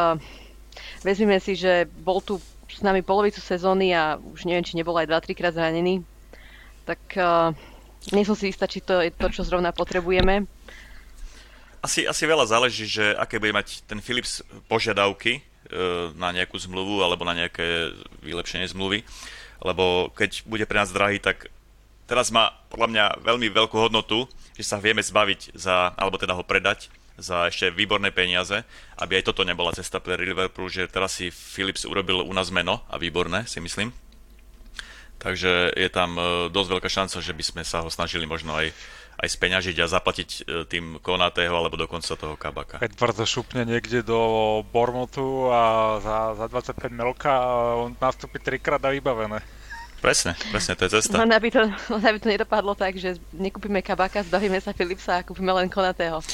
vezmeme 1.03 1.35
si, 1.43 1.59
že 1.59 1.83
bol 1.83 2.23
tu 2.23 2.39
s 2.71 2.79
nami 2.79 3.03
polovicu 3.03 3.43
sezóny 3.43 3.91
a 3.91 4.15
už 4.15 4.47
neviem, 4.47 4.63
či 4.63 4.79
nebol 4.79 4.95
aj 4.95 5.11
2-3 5.11 5.35
krát 5.35 5.51
zranený, 5.51 6.07
tak 6.87 7.01
uh, 7.19 7.51
nie 8.15 8.23
som 8.23 8.39
si 8.39 8.47
istá, 8.49 8.65
či 8.65 8.79
to 8.79 9.03
je 9.03 9.11
to, 9.11 9.27
čo 9.27 9.43
zrovna 9.43 9.75
potrebujeme 9.75 10.47
asi, 11.81 12.05
asi 12.05 12.23
veľa 12.29 12.45
záleží, 12.45 12.85
že 12.85 13.17
aké 13.17 13.41
bude 13.41 13.53
mať 13.53 13.81
ten 13.89 13.97
Philips 13.97 14.45
požiadavky 14.69 15.37
e, 15.37 15.41
na 16.13 16.29
nejakú 16.29 16.55
zmluvu 16.55 17.01
alebo 17.01 17.25
na 17.25 17.33
nejaké 17.33 17.91
vylepšenie 18.21 18.69
zmluvy. 18.69 19.01
Lebo 19.61 20.09
keď 20.13 20.45
bude 20.45 20.65
pre 20.69 20.81
nás 20.81 20.93
drahý, 20.93 21.17
tak 21.17 21.49
teraz 22.05 22.29
má 22.29 22.53
podľa 22.69 22.87
mňa 22.89 23.05
veľmi 23.25 23.47
veľkú 23.49 23.77
hodnotu, 23.77 24.29
že 24.57 24.65
sa 24.65 24.77
vieme 24.77 25.01
zbaviť 25.01 25.57
za, 25.57 25.93
alebo 25.97 26.21
teda 26.21 26.37
ho 26.37 26.45
predať 26.45 26.93
za 27.21 27.49
ešte 27.49 27.69
výborné 27.69 28.09
peniaze, 28.09 28.65
aby 28.97 29.21
aj 29.21 29.29
toto 29.29 29.45
nebola 29.45 29.75
cesta 29.75 30.01
pre 30.01 30.17
Liverpool, 30.17 30.69
že 30.71 30.89
teraz 30.89 31.17
si 31.21 31.29
Philips 31.29 31.85
urobil 31.85 32.25
u 32.25 32.33
nás 32.33 32.49
meno 32.49 32.81
a 32.89 32.97
výborné, 32.97 33.45
si 33.45 33.61
myslím. 33.61 33.93
Takže 35.21 35.77
je 35.77 35.89
tam 35.93 36.17
e, 36.17 36.49
dosť 36.49 36.69
veľká 36.73 36.89
šanca, 36.89 37.17
že 37.21 37.33
by 37.37 37.43
sme 37.45 37.61
sa 37.61 37.85
ho 37.85 37.89
snažili 37.93 38.25
možno 38.25 38.57
aj 38.57 38.73
aj 39.21 39.29
speňažiť 39.37 39.77
a 39.77 39.85
zaplatiť 39.85 40.29
e, 40.29 40.39
tým 40.65 40.97
Konatého 40.97 41.53
alebo 41.53 41.77
dokonca 41.77 42.17
toho 42.17 42.33
Kabaka. 42.33 42.81
Edward 42.81 43.21
šupne 43.21 43.69
niekde 43.69 44.01
do 44.01 44.19
Bormotu 44.73 45.53
a 45.53 45.97
za, 46.01 46.17
za 46.33 46.45
25 46.49 46.89
melka 46.89 47.29
on 47.77 47.93
nastúpi 48.01 48.41
trikrát 48.41 48.81
a 48.81 48.89
vybavené. 48.89 49.45
Presne, 50.01 50.33
presne, 50.49 50.73
to 50.73 50.89
je 50.89 50.97
cesta. 50.97 51.21
Len 51.21 51.29
aby 51.29 51.53
to, 51.53 51.61
len 51.93 52.03
aby 52.09 52.17
to 52.17 52.33
nedopadlo 52.33 52.73
tak, 52.73 52.97
že 52.97 53.21
nekúpime 53.29 53.85
Kabaka, 53.85 54.25
zbavíme 54.25 54.57
sa 54.57 54.73
Philipsa 54.73 55.21
a 55.21 55.25
kúpime 55.25 55.53
len 55.53 55.69
Konatého. 55.69 56.25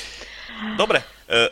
Dobre, 0.79 1.03
e, 1.27 1.51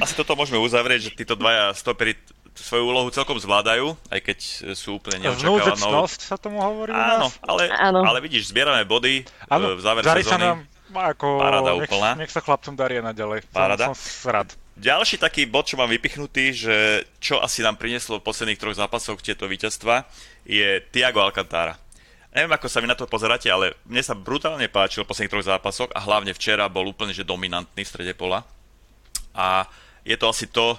asi 0.00 0.16
toto 0.16 0.32
môžeme 0.32 0.56
uzavrieť, 0.58 1.12
že 1.12 1.14
títo 1.14 1.36
dvaja 1.36 1.76
stopery 1.76 2.16
svoju 2.54 2.86
úlohu 2.86 3.10
celkom 3.10 3.34
zvládajú, 3.34 3.98
aj 4.14 4.20
keď 4.22 4.38
sú 4.78 5.02
úplne 5.02 5.26
neočakávanou. 5.26 6.06
sa 6.06 6.38
tomu 6.38 6.62
hovorí 6.62 6.94
Áno, 6.94 7.26
ale, 7.42 7.66
Áno. 7.74 8.06
ale 8.06 8.22
vidíš, 8.22 8.54
zbierame 8.54 8.86
body 8.86 9.26
Áno, 9.50 9.74
v 9.74 9.82
závere 9.82 10.06
sezóny. 10.06 10.24
Sa 10.30 10.38
nám, 10.38 10.58
ako, 10.94 11.26
Paráda 11.42 11.70
nech, 11.74 11.90
úplná. 11.90 12.10
Nech 12.14 12.30
sa 12.30 12.38
chlapcom 12.38 12.74
darí 12.78 13.02
naďalej. 13.02 13.50
Paráda. 13.50 13.90
Som, 13.90 13.98
som 13.98 14.30
rád. 14.30 14.48
Ďalší 14.74 15.22
taký 15.22 15.46
bod, 15.46 15.70
čo 15.70 15.78
mám 15.78 15.86
vypichnutý, 15.86 16.50
že 16.50 17.06
čo 17.22 17.38
asi 17.38 17.62
nám 17.62 17.78
prinieslo 17.78 18.18
v 18.18 18.26
posledných 18.26 18.58
troch 18.58 18.74
zápasoch 18.74 19.22
tieto 19.22 19.46
víťazstva, 19.46 20.02
je 20.42 20.82
Tiago 20.90 21.22
Alcantara. 21.22 21.78
Neviem, 22.34 22.50
ako 22.58 22.66
sa 22.66 22.82
vy 22.82 22.90
na 22.90 22.98
to 22.98 23.06
pozeráte, 23.06 23.46
ale 23.46 23.78
mne 23.86 24.02
sa 24.02 24.18
brutálne 24.18 24.66
páčil 24.66 25.06
v 25.06 25.10
posledných 25.14 25.30
troch 25.30 25.46
zápasoch 25.46 25.90
a 25.94 26.02
hlavne 26.02 26.34
včera 26.34 26.66
bol 26.66 26.90
úplne 26.90 27.14
že 27.14 27.22
dominantný 27.22 27.86
v 27.86 27.90
strede 27.94 28.10
pola. 28.18 28.42
A 29.30 29.70
je 30.02 30.18
to 30.18 30.26
asi 30.26 30.50
to, 30.50 30.74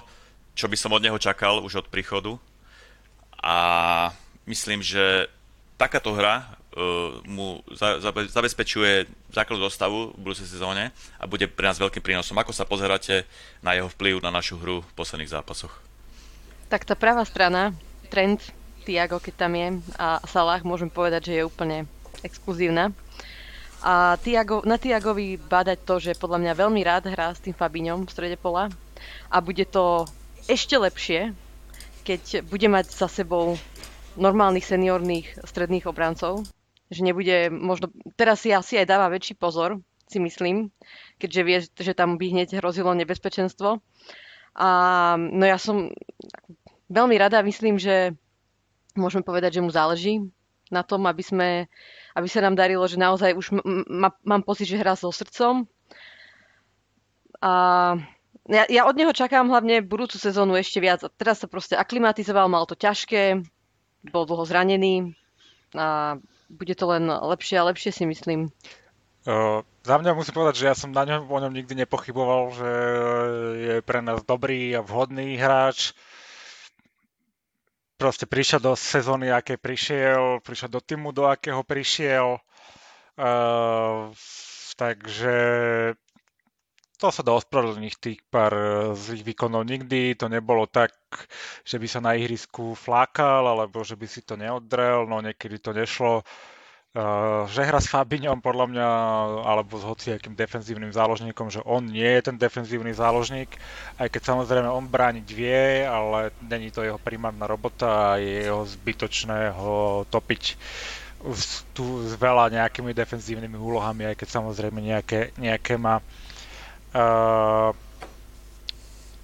čo 0.56 0.66
by 0.66 0.76
som 0.80 0.96
od 0.96 1.04
neho 1.04 1.20
čakal 1.20 1.60
už 1.60 1.84
od 1.84 1.90
príchodu. 1.92 2.40
A 3.44 3.56
myslím, 4.48 4.80
že 4.80 5.28
takáto 5.76 6.16
hra 6.16 6.48
uh, 6.48 7.20
mu 7.28 7.60
za, 7.68 8.00
za, 8.00 8.10
zabezpečuje 8.10 9.04
základ 9.28 9.60
zostavu 9.60 10.16
v 10.16 10.20
budúcej 10.24 10.48
sezóne 10.48 10.90
a 11.20 11.28
bude 11.28 11.44
pre 11.44 11.68
nás 11.68 11.76
veľkým 11.76 12.00
prínosom. 12.00 12.40
Ako 12.40 12.56
sa 12.56 12.64
pozeráte 12.64 13.28
na 13.60 13.76
jeho 13.76 13.92
vplyv 13.92 14.24
na 14.24 14.32
našu 14.32 14.56
hru 14.56 14.80
v 14.80 14.94
posledných 14.96 15.30
zápasoch? 15.30 15.76
Tak 16.72 16.88
tá 16.88 16.96
pravá 16.96 17.22
strana, 17.28 17.76
trend 18.08 18.40
Tiago, 18.88 19.20
keď 19.20 19.34
tam 19.36 19.52
je, 19.54 19.68
a 20.00 20.18
Salah, 20.24 20.64
môžem 20.64 20.88
povedať, 20.88 21.30
že 21.30 21.34
je 21.38 21.46
úplne 21.46 21.84
exkluzívna. 22.24 22.90
A 23.84 24.16
Tiago, 24.18 24.64
na 24.64 24.80
Tiagovi 24.80 25.36
bádať 25.36 25.78
to, 25.84 25.94
že 26.00 26.18
podľa 26.18 26.42
mňa 26.42 26.52
veľmi 26.58 26.80
rád 26.82 27.12
hrá 27.12 27.30
s 27.30 27.44
tým 27.44 27.54
Fabiňom 27.54 28.08
v 28.08 28.10
strede 28.10 28.40
pola 28.40 28.72
a 29.28 29.36
bude 29.38 29.62
to 29.68 30.08
ešte 30.46 30.78
lepšie, 30.78 31.34
keď 32.06 32.46
bude 32.46 32.66
mať 32.70 32.86
za 32.94 33.10
sebou 33.10 33.58
normálnych 34.16 34.64
seniorných 34.64 35.44
stredných 35.44 35.90
obrancov, 35.90 36.46
že 36.88 37.02
nebude 37.02 37.50
možno, 37.50 37.90
teraz 38.14 38.46
si 38.46 38.54
asi 38.54 38.78
aj 38.78 38.86
dáva 38.86 39.10
väčší 39.10 39.34
pozor, 39.34 39.82
si 40.06 40.22
myslím, 40.22 40.70
keďže 41.18 41.42
vie, 41.42 41.58
že 41.66 41.92
tam 41.98 42.14
by 42.14 42.26
hneď 42.30 42.62
hrozilo 42.62 42.94
nebezpečenstvo. 42.94 43.82
A 44.56 44.68
no 45.18 45.44
ja 45.44 45.58
som 45.58 45.90
veľmi 46.88 47.18
rada, 47.18 47.42
myslím, 47.42 47.76
že 47.76 48.14
môžeme 48.94 49.26
povedať, 49.26 49.58
že 49.58 49.64
mu 49.66 49.68
záleží 49.74 50.22
na 50.70 50.86
tom, 50.86 51.04
aby, 51.06 51.22
sme, 51.22 51.48
aby 52.14 52.26
sa 52.30 52.42
nám 52.42 52.54
darilo, 52.54 52.86
že 52.86 52.98
naozaj 52.98 53.34
už 53.34 53.46
m- 53.54 53.84
m- 53.86 54.18
mám 54.22 54.42
pocit, 54.46 54.66
že 54.66 54.78
hrá 54.78 54.94
so 54.94 55.10
srdcom. 55.10 55.66
A 57.42 57.52
ja, 58.46 58.64
ja 58.70 58.82
od 58.86 58.94
neho 58.94 59.10
čakám 59.10 59.50
hlavne 59.50 59.82
budúcu 59.82 60.18
sezónu 60.18 60.54
ešte 60.54 60.78
viac. 60.78 61.02
Teraz 61.18 61.42
sa 61.42 61.50
proste 61.50 61.74
aklimatizoval, 61.74 62.46
mal 62.46 62.66
to 62.66 62.78
ťažké, 62.78 63.42
bol 64.10 64.24
dlho 64.26 64.46
zranený 64.46 65.18
a 65.74 66.18
bude 66.46 66.74
to 66.78 66.86
len 66.86 67.10
lepšie 67.10 67.58
a 67.58 67.66
lepšie 67.66 67.90
si 67.90 68.04
myslím. 68.06 68.54
Uh, 69.26 69.66
za 69.82 69.98
mňa 69.98 70.14
musím 70.14 70.38
povedať, 70.38 70.62
že 70.62 70.68
ja 70.70 70.74
som 70.78 70.94
na 70.94 71.02
ňom, 71.02 71.26
o 71.26 71.38
ňom 71.42 71.50
nikdy 71.50 71.74
nepochyboval, 71.82 72.54
že 72.54 72.72
je 73.58 73.74
pre 73.82 73.98
nás 73.98 74.22
dobrý 74.22 74.78
a 74.78 74.86
vhodný 74.86 75.34
hráč. 75.34 75.90
Proste 77.98 78.30
prišiel 78.30 78.62
do 78.62 78.78
sezóny, 78.78 79.34
aké 79.34 79.58
prišiel, 79.58 80.38
prišiel 80.46 80.70
do 80.70 80.78
týmu, 80.78 81.10
do 81.10 81.26
akého 81.26 81.66
prišiel. 81.66 82.38
Uh, 83.18 84.14
takže 84.78 85.34
to 86.96 87.12
sa 87.12 87.22
dá 87.22 87.36
ospravedlniť 87.36 87.94
tých 88.00 88.20
pár 88.26 88.52
e, 88.56 88.70
zlých 88.96 89.36
výkonov. 89.36 89.68
Nikdy 89.68 90.16
to 90.16 90.32
nebolo 90.32 90.64
tak, 90.64 90.96
že 91.62 91.76
by 91.76 91.86
sa 91.88 92.00
na 92.00 92.16
ihrisku 92.16 92.72
flákal, 92.72 93.44
alebo 93.44 93.84
že 93.84 93.94
by 93.94 94.06
si 94.08 94.24
to 94.24 94.34
neoddrel, 94.40 95.04
no 95.04 95.20
niekedy 95.20 95.60
to 95.60 95.76
nešlo. 95.76 96.24
Uh, 96.24 97.44
že 97.52 97.60
hra 97.60 97.76
s 97.76 97.92
Fabiňom 97.92 98.40
podľa 98.40 98.72
mňa, 98.72 98.88
alebo 99.44 99.76
s 99.76 99.84
hociakým 99.84 100.32
defenzívnym 100.32 100.88
záložníkom, 100.96 101.52
že 101.52 101.60
on 101.60 101.84
nie 101.84 102.08
je 102.08 102.32
ten 102.32 102.40
defenzívny 102.40 102.96
záložník, 102.96 103.52
aj 104.00 104.08
keď 104.08 104.22
samozrejme 104.32 104.64
on 104.64 104.88
brániť 104.88 105.28
vie, 105.28 105.84
ale 105.84 106.32
není 106.40 106.72
to 106.72 106.80
jeho 106.80 106.96
primárna 106.96 107.44
robota 107.44 108.16
a 108.16 108.16
je 108.16 108.48
jeho 108.48 108.64
zbytočné 108.64 109.52
ho 109.52 110.08
topiť 110.08 110.56
tu 111.76 111.84
s 112.00 112.16
veľa 112.16 112.48
nejakými 112.48 112.96
defenzívnymi 112.96 113.60
úlohami, 113.60 114.08
aj 114.08 114.16
keď 114.16 114.28
samozrejme 114.40 114.80
nejaké, 114.80 115.36
nejaké 115.36 115.76
má. 115.76 116.00
Uh, 116.96 117.76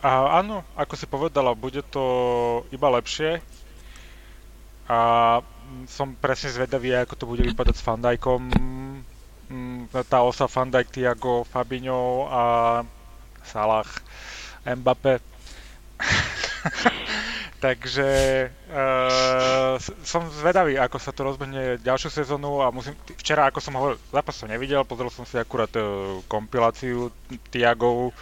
a 0.02 0.42
áno, 0.44 0.60
ako 0.76 0.94
si 0.98 1.06
povedala, 1.08 1.56
bude 1.56 1.80
to 1.88 2.04
iba 2.68 2.92
lepšie. 2.92 3.40
A 4.90 4.98
som 5.88 6.12
presne 6.18 6.52
zvedavý, 6.52 6.92
ako 6.92 7.14
to 7.16 7.24
bude 7.24 7.46
vypadať 7.46 7.74
s 7.80 7.86
Fandajkom. 7.86 8.50
Mm, 9.48 9.88
tá 10.10 10.20
osa 10.20 10.50
Fandajk, 10.50 10.92
Tiago, 10.92 11.48
Fabinho 11.48 12.28
a 12.28 12.42
Salah, 13.46 13.88
Mbappé. 14.66 15.22
Takže 17.64 18.10
uh, 18.68 19.51
som 19.80 20.26
zvedavý, 20.28 20.76
ako 20.76 20.98
sa 20.98 21.14
to 21.14 21.22
rozbehne 21.22 21.78
ďalšiu 21.80 22.10
sezónu 22.10 22.60
a 22.60 22.74
musím, 22.74 22.96
včera, 23.16 23.46
ako 23.48 23.60
som 23.62 23.76
hovoril, 23.78 24.00
zápas 24.10 24.34
som 24.36 24.50
nevidel, 24.50 24.82
pozrel 24.82 25.08
som 25.08 25.24
si 25.24 25.38
akurát 25.38 25.70
uh, 25.78 26.18
kompiláciu 26.26 27.12
Tiagov, 27.48 28.12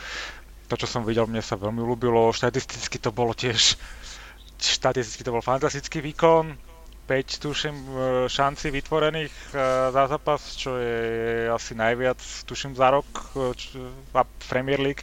to, 0.71 0.75
čo 0.79 0.87
som 0.87 1.03
videl, 1.03 1.27
mne 1.27 1.43
sa 1.43 1.59
veľmi 1.59 1.83
ľúbilo, 1.83 2.31
štatisticky 2.31 3.03
to 3.03 3.11
bolo 3.11 3.35
tiež, 3.35 3.75
štatisticky 4.61 5.27
to 5.27 5.35
bol 5.35 5.43
fantastický 5.43 5.99
výkon, 5.99 6.55
5 7.11 7.43
tuším 7.43 7.75
e, 7.75 7.95
šanci 8.31 8.71
vytvorených 8.71 9.35
za 9.91 10.05
zápas, 10.07 10.55
čo 10.55 10.79
je 10.79 11.51
asi 11.51 11.75
najviac, 11.75 12.23
tuším, 12.47 12.79
za 12.79 12.95
rok 12.95 13.35
a 14.15 14.23
Premier 14.47 14.79
League 14.79 15.03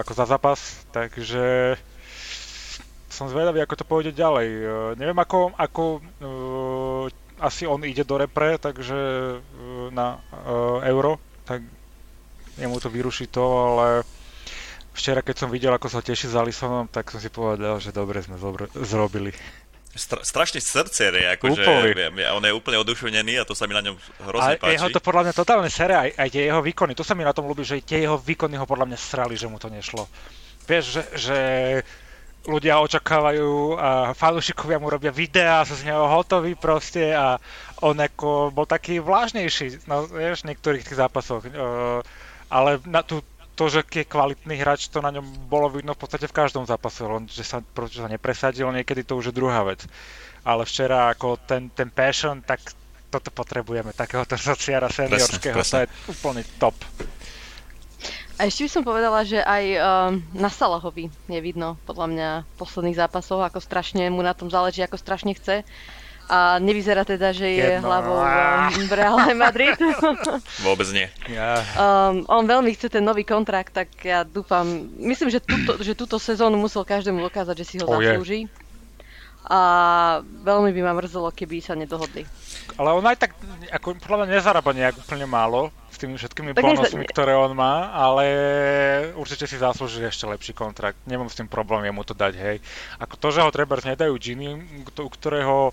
ako 0.00 0.12
za 0.16 0.24
zápas, 0.24 0.88
takže 0.92 1.76
som 3.14 3.30
zvedavý, 3.30 3.62
ako 3.62 3.78
to 3.78 3.86
pôjde 3.86 4.12
ďalej. 4.12 4.48
Uh, 4.50 4.66
neviem, 4.98 5.14
ako, 5.14 5.54
ako 5.54 6.02
uh, 6.02 7.06
asi 7.38 7.64
on 7.70 7.86
ide 7.86 8.02
do 8.02 8.18
repre, 8.18 8.58
takže 8.58 8.98
uh, 9.38 9.88
na 9.94 10.18
uh, 10.18 10.82
euro, 10.82 11.22
tak 11.46 11.62
jemu 12.58 12.76
to 12.82 12.90
vyruší 12.90 13.30
to, 13.30 13.42
ale 13.42 13.86
včera, 14.94 15.22
keď 15.22 15.46
som 15.46 15.48
videl, 15.50 15.74
ako 15.74 15.90
sa 15.90 16.02
teší 16.02 16.30
za 16.30 16.42
Alisonom, 16.42 16.86
tak 16.86 17.10
som 17.10 17.18
si 17.18 17.30
povedal, 17.30 17.82
že 17.82 17.90
dobre 17.90 18.22
sme 18.22 18.38
zobr- 18.38 18.70
zrobili. 18.78 19.34
Stra- 19.94 20.26
strašne 20.26 20.58
srdce 20.58 21.14
je, 21.14 21.22
akože 21.38 21.62
on 22.34 22.42
je 22.42 22.50
úplne 22.50 22.82
oduševnený 22.82 23.38
a 23.38 23.46
to 23.46 23.54
sa 23.54 23.70
mi 23.70 23.78
na 23.78 23.82
ňom 23.86 23.94
hrozne 24.26 24.58
a 24.58 24.58
páči. 24.58 24.74
jeho 24.74 24.90
to 24.90 24.98
podľa 24.98 25.30
mňa 25.30 25.34
totálne 25.38 25.70
sere, 25.70 25.94
aj, 25.94 26.10
aj 26.18 26.28
tie 26.34 26.50
jeho 26.50 26.58
výkony, 26.58 26.98
to 26.98 27.06
sa 27.06 27.14
mi 27.14 27.22
na 27.22 27.30
tom 27.30 27.46
ľúbi, 27.46 27.62
že 27.62 27.78
tie 27.78 28.02
jeho 28.02 28.18
výkony 28.18 28.58
ho 28.58 28.66
podľa 28.66 28.90
mňa 28.90 28.98
srali, 28.98 29.38
že 29.38 29.46
mu 29.46 29.62
to 29.62 29.70
nešlo. 29.70 30.10
Vieš, 30.66 30.84
že, 30.90 31.02
že 31.14 31.38
ľudia 32.44 32.80
očakávajú 32.84 33.80
a 33.80 33.90
fanúšikovia 34.12 34.76
mu 34.76 34.92
robia 34.92 35.08
videá, 35.08 35.64
sú 35.64 35.80
z 35.80 35.88
neho 35.88 36.04
hotoví 36.04 36.52
proste 36.54 37.16
a 37.16 37.40
on 37.80 37.96
ako 37.96 38.52
bol 38.52 38.68
taký 38.68 39.00
vlážnejší, 39.00 39.88
no 39.88 40.04
vieš, 40.08 40.44
v 40.44 40.52
niektorých 40.52 40.84
tých 40.84 41.00
zápasoch. 41.00 41.44
Uh, 41.48 42.04
ale 42.52 42.80
na 42.84 43.00
tú, 43.00 43.24
to, 43.56 43.72
že 43.72 43.86
je 43.88 44.04
kvalitný 44.04 44.60
hráč, 44.60 44.92
to 44.92 45.00
na 45.00 45.08
ňom 45.14 45.48
bolo 45.48 45.72
vidno 45.72 45.96
v 45.96 46.00
podstate 46.04 46.28
v 46.28 46.36
každom 46.36 46.68
zápase, 46.68 47.00
len 47.00 47.24
že 47.30 47.46
sa, 47.46 47.64
že 47.64 48.04
sa 48.04 48.08
nepresadil, 48.10 48.68
niekedy 48.72 49.06
to 49.08 49.16
už 49.16 49.32
je 49.32 49.34
druhá 49.34 49.64
vec. 49.64 49.86
Ale 50.44 50.68
včera 50.68 51.08
ako 51.08 51.40
ten, 51.40 51.72
ten 51.72 51.88
passion, 51.88 52.44
tak 52.44 52.60
toto 53.08 53.30
potrebujeme, 53.32 53.96
takéhoto 53.96 54.36
sociára 54.52 54.92
seniorského, 54.92 55.56
presne, 55.56 55.88
presne. 55.88 55.88
to 55.88 56.12
je 56.12 56.12
úplný 56.12 56.42
top. 56.60 56.76
A 58.34 58.50
ešte 58.50 58.66
by 58.66 58.70
som 58.70 58.82
povedala, 58.82 59.22
že 59.22 59.38
aj 59.38 59.64
um, 59.78 59.78
na 60.34 60.50
Salahovi 60.50 61.06
je 61.30 61.40
vidno, 61.40 61.78
podľa 61.86 62.06
mňa, 62.10 62.28
posledných 62.58 62.98
zápasoch, 62.98 63.38
ako 63.38 63.62
strašne 63.62 64.10
mu 64.10 64.26
na 64.26 64.34
tom 64.34 64.50
záleží, 64.50 64.82
ako 64.82 64.98
strašne 64.98 65.38
chce. 65.38 65.62
A 66.24 66.56
nevyzerá 66.56 67.04
teda, 67.04 67.36
že 67.36 67.46
je 67.52 67.68
Jedno. 67.78 67.84
hlavou 67.84 68.16
um, 68.16 68.88
v 68.88 68.92
Reále 68.96 69.36
Madrid. 69.36 69.76
Vôbec 70.66 70.88
nie. 70.90 71.06
Yeah. 71.30 71.62
Um, 71.78 72.24
on 72.26 72.48
veľmi 72.48 72.74
chce 72.74 72.90
ten 72.98 73.04
nový 73.04 73.22
kontrakt, 73.22 73.76
tak 73.76 73.92
ja 74.02 74.26
dúfam, 74.26 74.66
myslím, 74.98 75.30
že 75.30 75.38
túto, 75.38 75.78
že 75.84 75.92
túto 75.94 76.16
sezónu 76.18 76.58
musel 76.58 76.82
každému 76.82 77.22
dokázať, 77.28 77.54
že 77.60 77.68
si 77.68 77.76
ho 77.78 77.86
oh, 77.86 78.00
zaslúži. 78.00 78.50
Yeah. 78.50 78.62
A 79.44 79.60
veľmi 80.24 80.72
by 80.72 80.80
ma 80.80 80.96
mrzelo, 80.96 81.28
keby 81.28 81.60
sa 81.60 81.76
nedohodli. 81.76 82.24
Ale 82.80 82.96
on 82.96 83.04
aj 83.04 83.28
tak, 83.28 83.36
ako, 83.70 84.00
podľa 84.00 84.24
mňa 84.24 84.28
nezarába 84.40 84.72
nejak 84.72 84.96
úplne 85.04 85.28
málo 85.28 85.68
s 85.94 86.02
tými 86.02 86.18
všetkými 86.18 86.50
tak 86.52 86.66
bonusmi, 86.66 87.06
ktoré 87.06 87.38
on 87.38 87.54
má, 87.54 87.94
ale 87.94 88.26
určite 89.14 89.46
si 89.46 89.54
zaslúži 89.54 90.02
ešte 90.02 90.26
lepší 90.26 90.52
kontrakt. 90.52 90.98
Nemám 91.06 91.30
s 91.30 91.38
tým 91.38 91.46
problém 91.46 91.86
jemu 91.86 92.02
to 92.02 92.18
dať, 92.18 92.34
hej. 92.34 92.56
Ako 92.98 93.14
to, 93.14 93.28
že 93.30 93.46
ho 93.46 93.54
treba 93.54 93.78
nedajú 93.78 94.12
Gini, 94.18 94.58
u 94.82 95.10
ktorého 95.10 95.70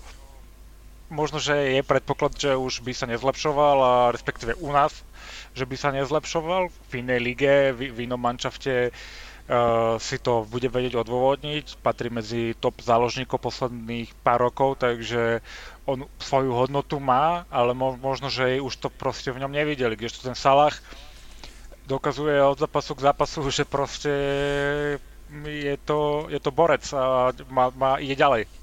možno, 1.12 1.36
že 1.36 1.76
je 1.76 1.82
predpoklad, 1.84 2.32
že 2.38 2.56
už 2.56 2.80
by 2.80 2.92
sa 2.96 3.04
nezlepšoval, 3.04 3.76
a 3.82 3.92
respektíve 4.16 4.56
u 4.64 4.72
nás, 4.72 5.04
že 5.52 5.68
by 5.68 5.76
sa 5.76 5.92
nezlepšoval 5.92 6.72
v 6.72 6.92
inej 7.04 7.20
lige, 7.20 7.54
v, 7.76 7.92
v 7.92 7.98
inom 8.08 8.18
manšafte, 8.18 8.94
si 9.98 10.16
to 10.18 10.48
bude 10.48 10.68
vedieť 10.68 10.96
odôvodniť, 10.96 11.80
patrí 11.84 12.08
medzi 12.08 12.56
top 12.56 12.80
záložníkov 12.80 13.42
posledných 13.42 14.12
pár 14.24 14.48
rokov, 14.48 14.80
takže 14.80 15.44
on 15.84 16.06
svoju 16.16 16.54
hodnotu 16.56 16.96
má, 17.02 17.44
ale 17.52 17.76
mo- 17.76 17.98
možno, 17.98 18.30
že 18.30 18.62
už 18.62 18.74
to 18.78 18.88
proste 18.88 19.28
v 19.34 19.42
ňom 19.44 19.52
nevideli, 19.52 19.98
kdežto 19.98 20.24
ten 20.24 20.36
Salah 20.38 20.72
dokazuje 21.86 22.38
od 22.38 22.58
zápasu 22.58 22.94
k 22.94 23.04
zápasu, 23.10 23.38
že 23.56 23.64
proste 23.66 24.12
je 25.44 25.76
to, 25.84 26.28
je 26.28 26.40
to 26.40 26.50
borec 26.52 26.84
a 26.92 27.32
má, 27.48 27.72
má, 27.72 27.96
ide 27.98 28.14
ďalej. 28.14 28.61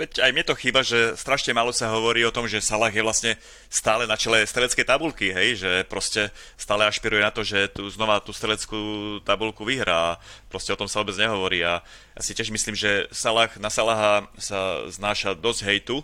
Veď 0.00 0.24
aj 0.24 0.32
mne 0.32 0.44
to 0.48 0.56
chýba, 0.56 0.80
že 0.80 1.12
strašne 1.12 1.52
málo 1.52 1.76
sa 1.76 1.92
hovorí 1.92 2.24
o 2.24 2.32
tom, 2.32 2.48
že 2.48 2.64
Salah 2.64 2.88
je 2.88 3.04
vlastne 3.04 3.36
stále 3.68 4.08
na 4.08 4.16
čele 4.16 4.40
streleckej 4.48 4.88
tabulky, 4.88 5.28
hej, 5.28 5.60
že 5.60 5.70
proste 5.84 6.32
stále 6.56 6.88
ašpiruje 6.88 7.20
na 7.20 7.28
to, 7.28 7.44
že 7.44 7.68
tu 7.68 7.84
znova 7.92 8.16
tú 8.24 8.32
streleckú 8.32 8.80
tabulku 9.28 9.60
vyhrá. 9.60 10.16
Proste 10.48 10.72
o 10.72 10.80
tom 10.80 10.88
sa 10.88 11.04
vôbec 11.04 11.20
nehovorí 11.20 11.60
a 11.60 11.84
ja 12.16 12.20
si 12.24 12.32
tiež 12.32 12.48
myslím, 12.48 12.72
že 12.72 13.12
Salah, 13.12 13.52
na 13.60 13.68
Salaha 13.68 14.24
sa 14.40 14.88
znáša 14.88 15.36
dosť 15.36 15.68
hejtu, 15.68 16.00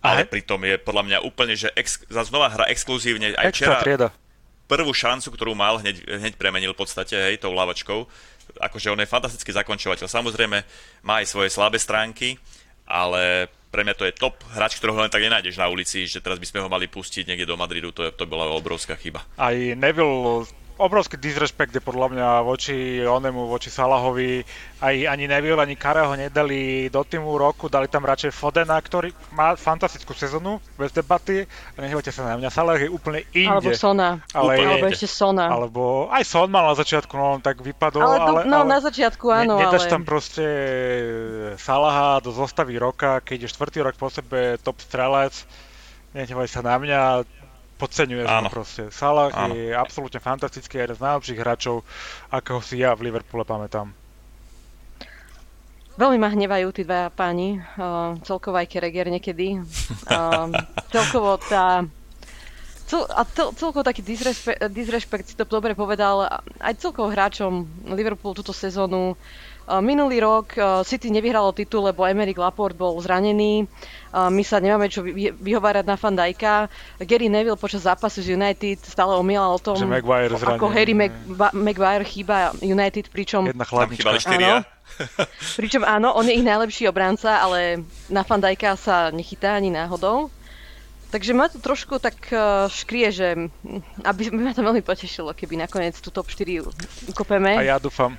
ale 0.00 0.24
pritom 0.24 0.64
je 0.64 0.80
podľa 0.80 1.04
mňa 1.04 1.18
úplne, 1.20 1.52
že 1.60 1.68
ex, 1.76 2.00
za 2.08 2.24
znova 2.24 2.48
hra 2.48 2.72
exkluzívne. 2.72 3.36
Aj 3.36 3.52
včera 3.52 3.84
trieda. 3.84 4.08
prvú 4.64 4.96
šancu, 4.96 5.36
ktorú 5.36 5.52
mal, 5.52 5.84
hneď, 5.84 6.00
hneď 6.08 6.40
premenil 6.40 6.72
v 6.72 6.80
podstate, 6.80 7.12
hej, 7.12 7.36
tou 7.44 7.52
lavačkou. 7.52 8.08
Akože 8.56 8.88
on 8.88 9.02
je 9.02 9.06
fantastický 9.06 9.52
zakončovateľ. 9.52 10.08
Samozrejme, 10.08 10.58
má 11.04 11.20
aj 11.20 11.26
svoje 11.28 11.52
slabé 11.52 11.76
stránky, 11.76 12.40
ale 12.90 13.46
pre 13.70 13.86
mňa 13.86 13.94
to 13.94 14.04
je 14.04 14.18
top 14.18 14.34
hráč, 14.50 14.76
ktorého 14.76 14.98
len 14.98 15.14
tak 15.14 15.22
nenájdeš 15.22 15.54
na 15.54 15.70
ulici, 15.70 16.02
že 16.10 16.18
teraz 16.18 16.42
by 16.42 16.46
sme 16.50 16.60
ho 16.66 16.68
mali 16.68 16.90
pustiť 16.90 17.22
niekde 17.22 17.46
do 17.46 17.54
Madridu, 17.54 17.94
to, 17.94 18.02
je, 18.02 18.10
to 18.10 18.26
bola 18.26 18.50
obrovská 18.50 18.98
chyba. 18.98 19.22
Aj 19.38 19.54
Neville 19.54 20.50
obrovský 20.80 21.20
disrespekt 21.20 21.76
je 21.76 21.84
podľa 21.84 22.08
mňa 22.08 22.28
voči 22.40 23.04
onemu, 23.04 23.46
voči 23.46 23.68
Salahovi. 23.68 24.40
Aj, 24.80 24.96
ani 24.96 25.28
Neville, 25.28 25.60
ani 25.60 25.76
Kareho 25.76 26.16
nedali 26.16 26.88
do 26.88 27.04
týmu 27.04 27.36
roku, 27.36 27.68
dali 27.68 27.84
tam 27.84 28.08
radšej 28.08 28.32
Fodena, 28.32 28.80
ktorý 28.80 29.12
má 29.36 29.52
fantastickú 29.60 30.16
sezonu, 30.16 30.56
bez 30.80 30.90
debaty. 30.96 31.44
A 31.76 31.78
nehývate 31.84 32.08
sa 32.08 32.24
na 32.24 32.40
mňa, 32.40 32.48
Salah 32.48 32.80
je 32.80 32.88
úplne 32.88 33.28
inde. 33.36 33.52
Alebo 33.52 33.76
Sona. 33.76 34.24
Ale, 34.32 34.56
úplne 34.56 34.72
alebo 34.72 34.86
ešte 34.88 35.08
Sona. 35.12 35.46
Alebo 35.52 36.08
aj 36.08 36.24
Son 36.24 36.48
mal 36.48 36.64
na 36.64 36.76
začiatku, 36.80 37.12
no 37.12 37.36
on 37.36 37.42
tak 37.44 37.60
vypadol. 37.60 38.00
Ale, 38.00 38.16
ale, 38.16 38.40
no, 38.48 38.64
ale 38.64 38.72
na 38.72 38.80
začiatku 38.80 39.28
áno, 39.28 39.60
ne, 39.60 39.68
nedáš 39.68 39.84
ale... 39.86 39.92
tam 39.92 40.02
proste 40.08 40.44
Salaha 41.60 42.24
do 42.24 42.32
zostavy 42.32 42.80
roka, 42.80 43.20
keď 43.20 43.44
je 43.44 43.52
štvrtý 43.52 43.84
rok 43.84 44.00
po 44.00 44.08
sebe 44.08 44.56
top 44.64 44.80
strelec. 44.80 45.36
Nehývaj 46.10 46.50
sa 46.50 46.64
na 46.64 46.74
mňa, 46.74 47.22
podceňuješ 47.80 48.28
ho 48.28 48.52
proste. 48.52 48.82
Salah 48.92 49.32
Áno. 49.32 49.56
je 49.56 49.72
absolútne 49.72 50.20
fantastický, 50.20 50.84
jeden 50.84 50.92
z 50.92 51.00
najlepších 51.00 51.40
hráčov, 51.40 51.80
akého 52.28 52.60
si 52.60 52.84
ja 52.84 52.92
v 52.92 53.08
Liverpoole 53.08 53.48
pamätám. 53.48 53.96
Veľmi 55.96 56.16
ma 56.16 56.32
hnevajú 56.32 56.68
tí 56.72 56.84
dvaja 56.84 57.12
páni, 57.12 57.60
uh, 57.60 58.16
celkovo 58.24 58.56
aj 58.56 58.68
Kereger 58.68 59.08
niekedy. 59.08 59.60
Uh, 60.08 60.52
celkovo 60.94 61.40
tá... 61.40 61.84
Cel, 62.88 63.06
a 63.06 63.22
cel, 63.22 63.54
celkovo 63.54 63.86
taký 63.86 64.02
disrespekt, 64.02 64.66
disrespekt, 64.74 65.24
si 65.30 65.38
to 65.38 65.46
dobre 65.46 65.78
povedal, 65.78 66.26
aj 66.58 66.74
celkovo 66.74 67.06
hráčom 67.06 67.62
Liverpool 67.94 68.34
túto 68.34 68.50
sezónu. 68.50 69.14
Uh, 69.70 69.78
minulý 69.78 70.18
rok 70.18 70.58
uh, 70.58 70.82
City 70.82 71.14
nevyhralo 71.14 71.54
titul, 71.54 71.86
lebo 71.86 72.02
Emerick 72.02 72.34
Laporte 72.42 72.74
bol 72.74 72.98
zranený. 72.98 73.70
Uh, 74.10 74.26
my 74.26 74.42
sa 74.42 74.58
nemáme 74.58 74.90
čo 74.90 75.06
vy, 75.06 75.30
vyhovárať 75.30 75.86
na 75.86 75.94
Fandajka. 75.94 76.66
Gary 77.06 77.30
Neville 77.30 77.54
počas 77.54 77.86
zápasu 77.86 78.18
z 78.18 78.34
United 78.34 78.82
stále 78.82 79.14
omielal 79.14 79.54
o 79.54 79.62
tom, 79.62 79.78
ako 80.42 80.66
Harry 80.74 80.98
Maguire 81.54 82.02
chýba 82.02 82.50
United, 82.58 83.14
pričom... 83.14 83.46
Jedna 83.46 83.62
chladnička. 83.62 84.10
Áno, 84.10 84.66
Pričom 85.54 85.86
áno, 85.86 86.18
on 86.18 86.26
je 86.26 86.34
ich 86.34 86.42
najlepší 86.42 86.90
obranca, 86.90 87.38
ale 87.38 87.86
na 88.10 88.26
Fandajka 88.26 88.74
sa 88.74 89.14
nechytá 89.14 89.54
ani 89.54 89.70
náhodou. 89.70 90.34
Takže 91.14 91.30
ma 91.30 91.46
to 91.46 91.62
trošku 91.62 92.02
tak 92.02 92.18
škrie, 92.74 93.14
že 93.14 93.50
aby 94.02 94.34
ma 94.34 94.50
to 94.50 94.66
veľmi 94.66 94.82
potešilo, 94.82 95.30
keby 95.30 95.62
nakoniec 95.62 95.94
tú 95.98 96.10
top 96.10 96.26
4 96.26 96.66
ukopeme. 97.06 97.54
A 97.54 97.62
ja 97.62 97.78
dúfam. 97.78 98.18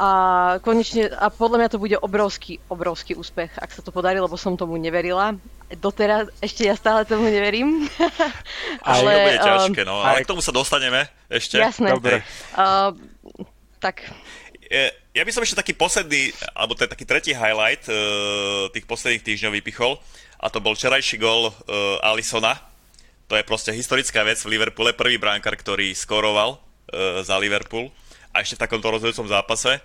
A 0.00 0.08
konečne, 0.64 1.12
a 1.12 1.28
podľa 1.28 1.56
mňa 1.60 1.68
to 1.70 1.78
bude 1.82 1.96
obrovský, 2.00 2.62
obrovský 2.70 3.18
úspech, 3.18 3.52
ak 3.58 3.70
sa 3.74 3.84
to 3.84 3.92
podarí, 3.92 4.16
lebo 4.16 4.38
som 4.40 4.56
tomu 4.56 4.80
neverila. 4.80 5.36
Doteraz 5.70 6.32
ešte 6.40 6.66
ja 6.66 6.74
stále 6.74 7.04
tomu 7.04 7.28
neverím. 7.28 7.86
ale, 8.86 9.10
to 9.12 9.20
bude 9.26 9.40
ťažké, 9.44 9.82
no. 9.84 10.00
Ale 10.00 10.24
k 10.24 10.30
tomu 10.30 10.40
sa 10.40 10.50
dostaneme 10.54 11.06
ešte. 11.28 11.60
Jasné. 11.60 11.92
Dobre. 11.92 12.24
Uh, 12.56 12.96
tak 13.78 14.08
ja 15.10 15.22
by 15.26 15.30
som 15.34 15.42
ešte 15.42 15.58
taký 15.58 15.74
posledný, 15.74 16.30
alebo 16.54 16.78
to 16.78 16.86
je 16.86 16.92
taký 16.94 17.02
tretí 17.02 17.32
highlight 17.34 17.82
uh, 17.90 18.70
tých 18.70 18.86
posledných 18.86 19.26
týždňov 19.26 19.58
vypichol 19.58 19.98
a 20.38 20.46
to 20.46 20.62
bol 20.62 20.78
včerajší 20.78 21.18
gol 21.18 21.50
uh, 21.50 22.06
Alisona. 22.06 22.54
To 23.26 23.34
je 23.34 23.42
proste 23.42 23.74
historická 23.74 24.22
vec 24.22 24.38
v 24.42 24.54
Liverpoole, 24.54 24.94
prvý 24.94 25.18
bránkar, 25.18 25.58
ktorý 25.58 25.90
skoroval 25.98 26.54
uh, 26.54 27.22
za 27.26 27.34
Liverpool 27.42 27.90
a 28.30 28.42
ešte 28.42 28.58
v 28.58 28.62
takomto 28.66 28.88
rozhodujúcom 28.94 29.26
zápase. 29.26 29.82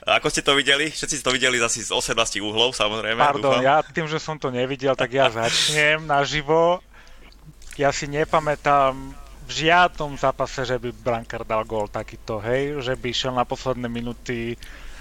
Ako 0.00 0.32
ste 0.32 0.40
to 0.40 0.56
videli? 0.56 0.88
Všetci 0.88 1.20
ste 1.20 1.26
to 1.26 1.36
videli 1.36 1.60
asi 1.60 1.84
z 1.84 1.92
18 1.92 2.40
uhlov, 2.40 2.72
samozrejme. 2.72 3.20
Pardon, 3.20 3.60
dúfam. 3.60 3.62
ja 3.62 3.84
tým, 3.84 4.08
že 4.08 4.16
som 4.16 4.40
to 4.40 4.48
nevidel, 4.48 4.96
tak 4.96 5.12
ja 5.12 5.28
začnem 5.28 6.08
naživo. 6.08 6.80
Ja 7.76 7.92
si 7.92 8.08
nepamätám 8.08 8.96
v 9.50 9.50
žiadnom 9.50 10.16
zápase, 10.16 10.62
že 10.64 10.80
by 10.80 10.88
Brankar 10.94 11.44
dal 11.44 11.66
gól 11.66 11.90
takýto, 11.90 12.40
hej, 12.40 12.80
že 12.80 12.94
by 12.96 13.06
išiel 13.12 13.34
na 13.34 13.44
posledné 13.44 13.90
minúty. 13.90 14.54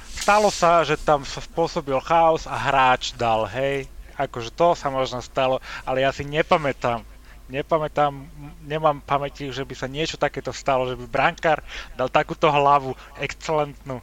Stalo 0.10 0.51
sa, 0.51 0.82
že 0.84 0.99
tam 0.99 1.23
sa 1.23 1.39
spôsobil 1.39 1.95
chaos 2.01 2.49
a 2.49 2.58
hráč 2.58 3.15
dal, 3.15 3.45
hej, 3.45 3.86
akože 4.17 4.51
to 4.51 4.75
sa 4.75 4.91
možno 4.91 5.23
stalo, 5.23 5.63
ale 5.88 6.03
ja 6.03 6.12
si 6.12 6.27
nepamätám, 6.27 7.05
nepamätám, 7.49 8.13
nemám 8.63 9.01
pamäti, 9.01 9.49
že 9.49 9.65
by 9.65 9.75
sa 9.75 9.89
niečo 9.89 10.15
takéto 10.15 10.53
stalo, 10.53 10.88
že 10.88 10.95
by 10.95 11.05
brankár 11.09 11.65
dal 11.97 12.07
takúto 12.07 12.47
hlavu 12.47 12.93
excelentnú 13.17 13.99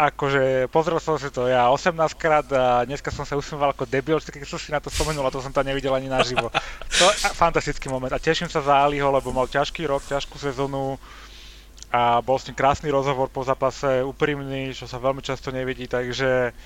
akože 0.00 0.72
pozrel 0.72 0.96
som 0.96 1.20
si 1.20 1.28
to 1.28 1.44
ja 1.44 1.68
18 1.68 1.92
krát 2.16 2.48
a 2.56 2.88
dneska 2.88 3.12
som 3.12 3.28
sa 3.28 3.36
usmieval 3.36 3.76
ako 3.76 3.84
debil, 3.84 4.16
keď 4.16 4.48
som 4.48 4.56
si 4.56 4.72
na 4.72 4.80
to 4.80 4.88
spomenul 4.88 5.28
a 5.28 5.34
to 5.34 5.44
som 5.44 5.52
tam 5.52 5.68
nevidel 5.68 5.92
ani 5.92 6.08
naživo. 6.08 6.48
To 6.96 7.04
je 7.12 7.36
fantastický 7.36 7.92
moment 7.92 8.08
a 8.08 8.16
teším 8.16 8.48
sa 8.48 8.64
za 8.64 8.80
Aliho, 8.80 9.12
lebo 9.12 9.28
mal 9.28 9.44
ťažký 9.44 9.84
rok, 9.84 10.00
ťažkú 10.08 10.40
sezónu 10.40 10.96
a 11.92 12.24
bol 12.24 12.40
s 12.40 12.48
ním 12.48 12.56
krásny 12.56 12.88
rozhovor 12.88 13.28
po 13.28 13.44
zápase, 13.44 14.00
úprimný, 14.00 14.72
čo 14.72 14.88
sa 14.88 14.96
veľmi 14.96 15.20
často 15.20 15.52
nevidí, 15.52 15.84
takže 15.84 16.56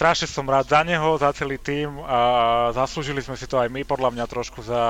strašne 0.00 0.32
som 0.32 0.48
rád 0.48 0.64
za 0.64 0.80
neho, 0.80 1.20
za 1.20 1.28
celý 1.36 1.60
tým 1.60 1.92
a 2.08 2.18
zaslúžili 2.72 3.20
sme 3.20 3.36
si 3.36 3.44
to 3.44 3.60
aj 3.60 3.68
my 3.68 3.84
podľa 3.84 4.16
mňa 4.16 4.24
trošku 4.32 4.64
za 4.64 4.80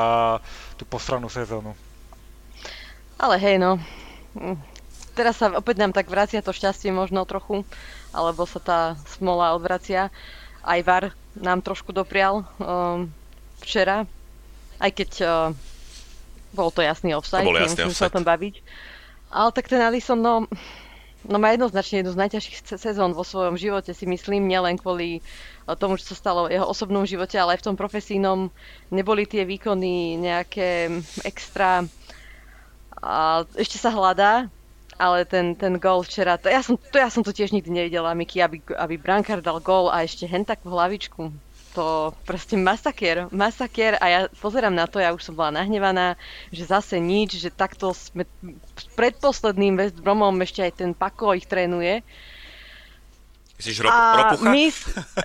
tú 0.79 0.87
postranú 0.87 1.27
sezónu. 1.27 1.75
Ale 3.19 3.35
hej 3.43 3.59
no, 3.59 3.83
teraz 5.19 5.43
sa 5.43 5.51
opäť 5.51 5.83
nám 5.83 5.91
tak 5.91 6.07
vracia 6.07 6.39
to 6.39 6.55
šťastie 6.55 6.95
možno 6.95 7.27
trochu, 7.27 7.67
alebo 8.15 8.47
sa 8.47 8.63
tá 8.63 8.81
smola 9.19 9.51
odvracia. 9.59 10.15
Aj 10.63 10.79
VAR 10.79 11.11
nám 11.35 11.59
trošku 11.67 11.91
doprial 11.91 12.47
um, 12.63 13.11
včera, 13.67 14.07
aj 14.79 14.91
keď 14.95 15.11
uh, 15.27 15.31
bol 16.55 16.71
to 16.71 16.87
jasný 16.87 17.19
offside, 17.19 17.43
to 17.43 17.59
jasný 17.59 17.91
offside. 17.91 17.99
sa 17.99 18.07
o 18.07 18.15
tom 18.15 18.23
baviť. 18.23 18.63
Ale 19.35 19.51
tak 19.59 19.67
ten 19.67 19.83
Alisson, 19.83 20.23
no, 20.23 20.47
no 21.31 21.39
má 21.39 21.55
jednoznačne 21.55 22.03
jednu 22.03 22.13
z 22.13 22.21
najťažších 22.27 22.57
sezón 22.75 23.15
vo 23.15 23.23
svojom 23.23 23.55
živote, 23.55 23.95
si 23.95 24.05
myslím, 24.05 24.51
nielen 24.51 24.75
kvôli 24.77 25.23
uh, 25.23 25.79
tomu, 25.79 25.95
čo 25.97 26.11
sa 26.13 26.19
stalo 26.19 26.51
v 26.51 26.59
jeho 26.59 26.67
osobnom 26.67 27.07
živote, 27.07 27.39
ale 27.39 27.55
aj 27.55 27.63
v 27.63 27.67
tom 27.71 27.77
profesijnom 27.79 28.51
neboli 28.91 29.25
tie 29.31 29.47
výkony 29.47 30.19
nejaké 30.19 30.91
extra 31.23 31.87
a 33.01 33.49
ešte 33.57 33.81
sa 33.81 33.89
hľadá, 33.89 34.53
ale 35.01 35.25
ten, 35.25 35.57
ten 35.57 35.81
gól 35.81 36.05
včera, 36.05 36.37
to 36.37 36.53
ja, 36.53 36.61
som, 36.61 36.77
to 36.77 37.01
ja 37.01 37.09
som 37.09 37.25
to 37.25 37.33
tiež 37.33 37.57
nikdy 37.57 37.73
nevidela, 37.73 38.13
Miky, 38.13 38.45
aby, 38.45 38.61
aby 38.77 39.01
Brankár 39.01 39.41
dal 39.41 39.57
gól 39.65 39.89
a 39.89 40.05
ešte 40.05 40.29
hen 40.29 40.45
takú 40.45 40.69
hlavičku. 40.69 41.33
To 41.71 42.11
proste 42.27 42.59
masakier, 42.59 43.31
masakier 43.31 43.95
a 44.03 44.07
ja 44.11 44.21
pozerám 44.43 44.75
na 44.75 44.91
to, 44.91 44.99
ja 44.99 45.15
už 45.15 45.23
som 45.23 45.39
bola 45.39 45.55
nahnevaná, 45.55 46.19
že 46.51 46.67
zase 46.67 46.99
nič, 46.99 47.39
že 47.39 47.55
takto 47.55 47.95
sme 47.95 48.27
predposledným 48.99 49.79
West 49.79 49.95
Bromom 50.03 50.35
ešte 50.43 50.67
aj 50.67 50.73
ten 50.83 50.91
Pako 50.99 51.39
ich 51.39 51.47
trénuje. 51.47 52.03
Myslíš 53.63 53.87
ro- 53.87 53.93
a 53.93 54.35
ropucha? 54.35 54.51
My, 54.51 54.65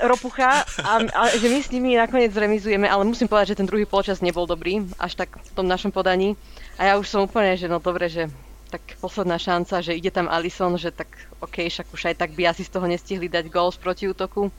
ropucha 0.06 0.52
a, 0.86 0.92
a, 1.02 1.22
že 1.34 1.48
my 1.50 1.60
s 1.64 1.72
nimi 1.74 1.98
nakoniec 1.98 2.30
zremizujeme, 2.30 2.86
ale 2.86 3.08
musím 3.08 3.26
povedať, 3.26 3.56
že 3.56 3.60
ten 3.64 3.70
druhý 3.72 3.90
polčas 3.90 4.22
nebol 4.22 4.46
dobrý, 4.46 4.86
až 5.02 5.18
tak 5.18 5.40
v 5.40 5.52
tom 5.56 5.66
našom 5.66 5.90
podaní. 5.90 6.38
A 6.78 6.94
ja 6.94 6.94
už 7.00 7.10
som 7.10 7.26
úplne, 7.26 7.58
že 7.58 7.66
no 7.66 7.82
dobre, 7.82 8.06
že 8.12 8.30
tak 8.70 8.84
posledná 9.02 9.40
šanca, 9.40 9.80
že 9.80 9.96
ide 9.96 10.12
tam 10.12 10.28
Alison, 10.28 10.76
že 10.76 10.92
tak 10.92 11.08
OK, 11.40 11.64
však 11.64 11.88
už 11.90 12.12
aj 12.12 12.16
tak 12.22 12.38
by 12.38 12.52
asi 12.52 12.68
z 12.68 12.76
toho 12.76 12.86
nestihli 12.86 13.32
dať 13.32 13.48
gól 13.48 13.72
z 13.72 13.80
protiútoku. 13.80 14.52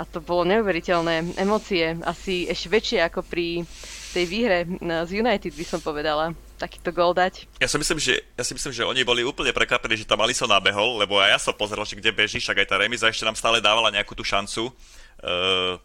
A 0.00 0.08
to 0.08 0.24
bolo 0.24 0.48
neuveriteľné 0.48 1.36
emócie, 1.36 1.92
asi 2.08 2.48
ešte 2.48 2.72
väčšie 2.72 2.98
ako 3.04 3.20
pri 3.20 3.68
tej 4.16 4.24
výhre 4.24 4.64
z 4.80 5.10
United 5.12 5.52
by 5.52 5.64
som 5.68 5.78
povedala 5.84 6.32
takýto 6.56 6.88
gól 6.88 7.12
dať. 7.12 7.44
Ja 7.60 7.68
si 7.68 7.76
myslím, 7.76 8.00
že, 8.00 8.24
ja 8.32 8.44
si 8.44 8.56
myslím, 8.56 8.72
že 8.72 8.88
oni 8.88 9.04
boli 9.04 9.20
úplne 9.24 9.52
prekvapení, 9.52 10.00
že 10.00 10.08
tam 10.08 10.24
Alisson 10.24 10.48
nabehol, 10.48 11.00
lebo 11.00 11.20
aj 11.20 11.30
ja 11.36 11.38
som 11.40 11.54
pozeral, 11.56 11.84
že 11.84 12.00
kde 12.00 12.16
beží, 12.16 12.40
však 12.40 12.64
aj 12.64 12.68
tá 12.68 12.76
remiza 12.80 13.12
ešte 13.12 13.28
nám 13.28 13.36
stále 13.36 13.60
dávala 13.60 13.92
nejakú 13.92 14.16
tú 14.16 14.24
šancu, 14.24 14.72
uh, 14.72 15.76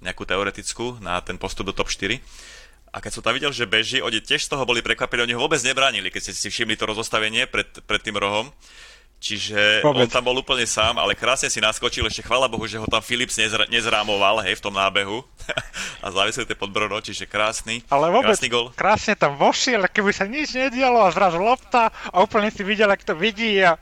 nejakú 0.00 0.28
teoretickú 0.28 1.00
na 1.00 1.20
ten 1.24 1.40
postup 1.40 1.68
do 1.68 1.74
top 1.76 1.88
4. 1.88 2.20
A 2.88 3.04
keď 3.04 3.20
som 3.20 3.22
tam 3.24 3.36
videl, 3.36 3.52
že 3.52 3.68
beží, 3.68 4.00
oni 4.00 4.24
tiež 4.24 4.48
z 4.48 4.52
toho 4.52 4.64
boli 4.64 4.80
prekvapení, 4.80 5.28
oni 5.28 5.36
ho 5.36 5.44
vôbec 5.44 5.60
nebránili, 5.60 6.08
keď 6.08 6.32
ste 6.32 6.32
si 6.32 6.48
všimli 6.48 6.76
to 6.76 6.88
rozostavenie 6.88 7.44
pred, 7.44 7.68
pred 7.84 8.00
tým 8.00 8.16
rohom. 8.16 8.48
Čiže 9.18 9.82
Vôbec. 9.82 10.06
on 10.06 10.08
tam 10.14 10.30
bol 10.30 10.38
úplne 10.38 10.62
sám, 10.62 10.94
ale 10.94 11.18
krásne 11.18 11.50
si 11.50 11.58
naskočil, 11.58 12.06
ešte 12.06 12.22
chvála 12.22 12.46
Bohu, 12.46 12.62
že 12.70 12.78
ho 12.78 12.86
tam 12.86 13.02
Philips 13.02 13.34
nezra- 13.34 13.66
nezrámoval, 13.66 14.46
hej, 14.46 14.62
v 14.62 14.64
tom 14.70 14.70
nábehu 14.70 15.26
a 16.04 16.06
závisil 16.06 16.46
tie 16.46 16.54
podbrodo, 16.54 17.02
čiže 17.02 17.26
krásny, 17.26 17.82
ale 17.90 18.14
vôbec, 18.14 18.38
krásny 18.38 18.48
gol. 18.48 18.70
krásne 18.78 19.18
tam 19.18 19.34
vošiel, 19.34 19.90
keby 19.90 20.14
sa 20.14 20.30
nič 20.30 20.54
nedialo 20.54 21.02
a 21.02 21.10
zrazu 21.10 21.42
lopta 21.42 21.90
a 22.14 22.16
úplne 22.22 22.54
si 22.54 22.62
videl, 22.62 22.86
ak 22.86 23.02
to 23.02 23.18
vidí 23.18 23.58
a 23.58 23.74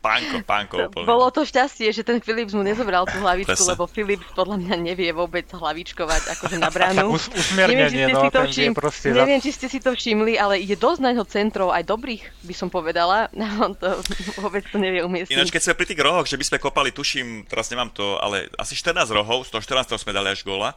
Pánko, 0.00 0.40
pánko 0.48 0.74
úplne. 0.88 1.04
Bolo 1.04 1.28
to 1.28 1.44
šťastie, 1.44 1.92
že 1.92 2.00
ten 2.00 2.24
Philips 2.24 2.56
mu 2.56 2.64
nezobral 2.64 3.04
tú 3.04 3.20
hlavičku, 3.20 3.52
Presne. 3.52 3.76
lebo 3.76 3.84
Philips 3.84 4.24
podľa 4.32 4.56
mňa 4.56 4.74
nevie 4.80 5.12
vôbec 5.12 5.44
hlavičkovať 5.52 6.40
akože 6.40 6.56
na 6.56 6.72
bránu. 6.72 7.12
Us, 7.14 7.28
neviem, 7.52 7.84
či 7.92 8.00
ste 8.00 8.14
no, 8.16 8.20
si 8.24 8.28
to 8.32 8.40
všim, 8.48 8.72
neviem, 9.12 9.40
či 9.44 9.50
ste 9.52 9.66
si 9.68 9.78
to 9.78 9.90
všimli, 9.92 10.40
ale 10.40 10.56
ide 10.56 10.80
dosť 10.80 11.00
na 11.04 11.12
centrov, 11.28 11.68
aj 11.76 11.84
dobrých, 11.84 12.22
by 12.48 12.54
som 12.56 12.72
povedala. 12.72 13.28
On 13.64 13.76
to 13.76 14.00
vôbec 14.40 14.64
to 14.72 14.80
nevie 14.80 15.04
umiestniť. 15.04 15.36
Ináč, 15.36 15.52
keď 15.52 15.62
sme 15.68 15.74
pri 15.76 15.86
tých 15.92 16.00
rohoch, 16.00 16.24
že 16.24 16.40
by 16.40 16.44
sme 16.48 16.56
kopali, 16.56 16.96
tuším, 16.96 17.44
teraz 17.44 17.68
nemám 17.68 17.92
to, 17.92 18.16
ale 18.16 18.48
asi 18.56 18.72
14 18.72 19.04
rohov, 19.12 19.44
z 19.44 19.52
toho 19.52 19.60
14 19.60 20.00
sme 20.00 20.16
dali 20.16 20.32
až 20.32 20.48
góla 20.48 20.72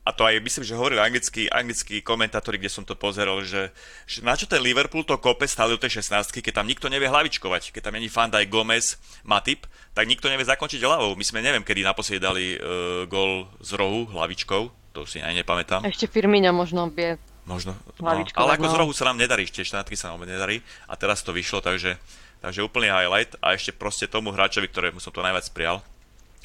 a 0.00 0.16
to 0.16 0.24
aj 0.24 0.40
myslím, 0.40 0.64
že 0.64 0.78
hovorili 0.80 0.96
anglickí, 0.96 1.52
anglickí 1.52 2.00
komentátori, 2.00 2.56
kde 2.56 2.72
som 2.72 2.88
to 2.88 2.96
pozeral, 2.96 3.44
že, 3.44 3.68
že 4.08 4.24
na 4.24 4.32
čo 4.32 4.48
ten 4.48 4.64
Liverpool 4.64 5.04
to 5.04 5.20
kope 5.20 5.44
stále 5.44 5.76
do 5.76 5.80
tej 5.80 6.00
16 6.00 6.32
keď 6.40 6.56
tam 6.56 6.66
nikto 6.66 6.88
nevie 6.88 7.06
hlavičkovať, 7.06 7.76
keď 7.76 7.82
tam 7.84 7.94
není 8.00 8.08
Fandaj, 8.08 8.48
Gomez, 8.48 8.96
Matip, 9.28 9.68
tak 9.92 10.08
nikto 10.08 10.32
nevie 10.32 10.48
zakončiť 10.48 10.80
hlavou. 10.80 11.12
My 11.20 11.24
sme 11.24 11.44
neviem, 11.44 11.60
kedy 11.60 11.84
naposledy 11.84 12.16
dali 12.16 12.56
uh, 12.56 13.04
gol 13.12 13.44
z 13.60 13.76
rohu 13.76 14.08
hlavičkou, 14.08 14.72
to 14.96 15.04
si 15.04 15.20
aj 15.20 15.36
nepamätám. 15.36 15.84
Ešte 15.84 16.08
Firmino 16.08 16.50
možno 16.56 16.88
vie 16.88 17.20
Možno, 17.48 17.74
no, 17.98 18.14
ale 18.36 18.54
ako 18.54 18.68
no. 18.68 18.72
z 18.72 18.78
rohu 18.78 18.92
sa 18.94 19.10
nám 19.10 19.18
nedarí, 19.18 19.42
tie 19.48 19.66
štátky 19.66 19.98
sa 19.98 20.12
nám 20.12 20.22
nedarí 20.22 20.62
a 20.86 20.94
teraz 20.94 21.24
to 21.24 21.34
vyšlo, 21.34 21.58
takže, 21.58 21.98
takže 22.38 22.62
úplný 22.62 22.92
highlight 22.92 23.34
a 23.42 23.58
ešte 23.58 23.74
proste 23.74 24.06
tomu 24.06 24.30
hráčovi, 24.30 24.70
ktorému 24.70 25.02
som 25.02 25.10
to 25.10 25.24
najviac 25.24 25.50
prijal, 25.50 25.82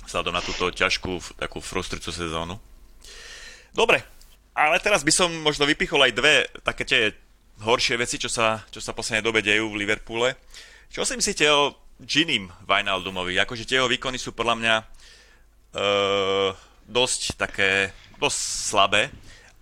vzhľadom 0.07 0.33
na 0.33 0.41
túto 0.41 0.71
ťažkú 0.71 1.37
takú 1.37 1.61
frustrujúcu 1.61 2.09
sezónu. 2.09 2.57
Dobre, 3.75 3.99
Ale 4.55 4.79
teraz 4.79 5.03
by 5.03 5.11
som 5.11 5.27
možno 5.43 5.67
vypichol 5.67 5.99
aj 6.07 6.15
dve 6.15 6.47
také 6.63 6.87
tie 6.87 7.11
horšie 7.59 7.99
veci, 7.99 8.15
čo 8.15 8.31
sa, 8.31 8.63
čo 8.71 8.79
sa 8.79 8.95
poslednej 8.95 9.19
dobe 9.19 9.43
dejú 9.43 9.67
v 9.67 9.83
Liverpoole. 9.83 10.39
Čo 10.87 11.03
si 11.03 11.19
myslíte 11.19 11.43
o 11.51 11.75
Ginim 11.99 12.47
Wijnaldumovi? 12.63 13.35
Akože 13.35 13.67
tie 13.67 13.83
jeho 13.83 13.91
výkony 13.91 14.15
sú 14.15 14.31
podľa 14.31 14.55
mňa 14.55 14.75
uh, 14.79 16.49
dosť 16.87 17.35
také, 17.35 17.91
dosť 18.15 18.39
slabé. 18.71 19.11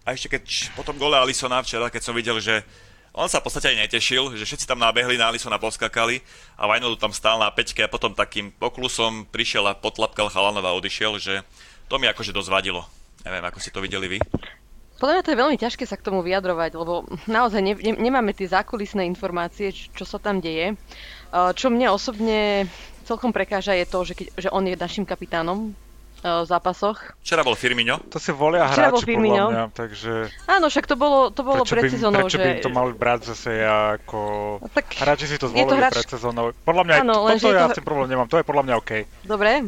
A 0.06 0.13
ešte 0.13 0.38
keď 0.38 0.78
po 0.78 0.86
tom 0.86 1.02
gole 1.02 1.17
Alisona 1.17 1.65
včera, 1.65 1.89
keď 1.89 2.02
som 2.06 2.13
videl, 2.13 2.38
že 2.38 2.62
on 3.17 3.26
sa 3.26 3.41
v 3.41 3.49
podstate 3.49 3.73
aj 3.73 3.89
netešil, 3.89 4.38
že 4.38 4.45
všetci 4.45 4.69
tam 4.69 4.78
nabehli 4.78 5.17
na 5.17 5.34
Alisona, 5.34 5.58
poskakali 5.58 6.21
a 6.54 6.69
Vajnodu 6.69 7.02
tam 7.02 7.13
stál 7.17 7.41
na 7.41 7.49
peťke 7.49 7.82
a 7.82 7.89
potom 7.89 8.13
takým 8.13 8.54
poklusom 8.62 9.26
prišiel 9.34 9.65
a 9.69 9.73
potlapkal 9.73 10.30
Chalanova 10.30 10.69
a 10.69 10.78
odišiel, 10.78 11.17
že 11.17 11.41
to 11.89 11.97
mi 11.97 12.06
akože 12.06 12.30
dosť 12.30 12.54
vadilo. 12.54 12.86
Neviem, 13.24 13.44
ako 13.48 13.60
ste 13.60 13.72
to 13.72 13.84
videli 13.84 14.08
vy. 14.08 14.20
Podľa 15.00 15.20
mňa 15.20 15.24
to 15.26 15.32
je 15.36 15.42
veľmi 15.42 15.58
ťažké 15.60 15.84
sa 15.84 16.00
k 16.00 16.06
tomu 16.06 16.24
vyjadrovať, 16.24 16.80
lebo 16.80 17.04
naozaj 17.28 17.60
ne, 17.60 17.74
ne, 17.76 17.96
nemáme 18.00 18.32
tie 18.32 18.48
zákulisné 18.48 19.04
informácie, 19.04 19.76
čo, 19.76 19.92
čo 19.92 20.06
sa 20.08 20.16
tam 20.16 20.40
deje. 20.40 20.80
Čo 21.34 21.68
mne 21.68 21.92
osobne 21.92 22.72
celkom 23.04 23.36
prekáža 23.36 23.76
je 23.76 23.86
to, 23.90 24.00
že, 24.08 24.14
keď, 24.16 24.28
že 24.38 24.50
on 24.54 24.64
je 24.64 24.80
našim 24.80 25.04
kapitánom 25.04 25.76
v 26.24 26.48
zápasoch. 26.48 27.20
Včera 27.20 27.44
bol 27.44 27.52
Firmino. 27.52 28.00
To 28.08 28.16
si 28.16 28.32
volia 28.32 28.64
Včera 28.72 28.88
hráči, 28.88 28.96
bol 28.96 29.04
Firmino. 29.04 29.36
podľa 29.36 29.52
mňa, 29.52 29.66
takže... 29.76 30.12
Áno, 30.48 30.66
však 30.72 30.86
to 30.88 30.96
bolo, 30.96 31.36
to 31.36 31.44
bolo 31.44 31.68
pred 31.68 31.92
sezónou, 31.92 32.24
prečo 32.24 32.40
že... 32.40 32.44
by 32.48 32.48
im 32.48 32.64
to 32.64 32.72
mali 32.72 32.92
brať 32.96 33.36
zase 33.36 33.52
ako... 33.60 34.20
No, 34.64 34.68
tak 34.72 34.88
hráči 35.04 35.28
si 35.28 35.36
to 35.36 35.52
zvolili 35.52 35.68
to 35.68 35.76
hráč... 35.84 36.00
pred 36.00 36.08
sezónou. 36.16 36.56
Podľa 36.64 36.84
mňa, 36.88 36.96
Áno, 37.04 37.28
toto 37.28 37.52
ja 37.52 37.68
to... 37.68 37.76
s 37.76 37.78
tým 37.84 37.88
problém 37.92 38.08
nemám, 38.08 38.32
to 38.32 38.40
je 38.40 38.46
podľa 38.48 38.64
mňa 38.72 38.76
OK. 38.80 38.92
Dobre. 39.28 39.68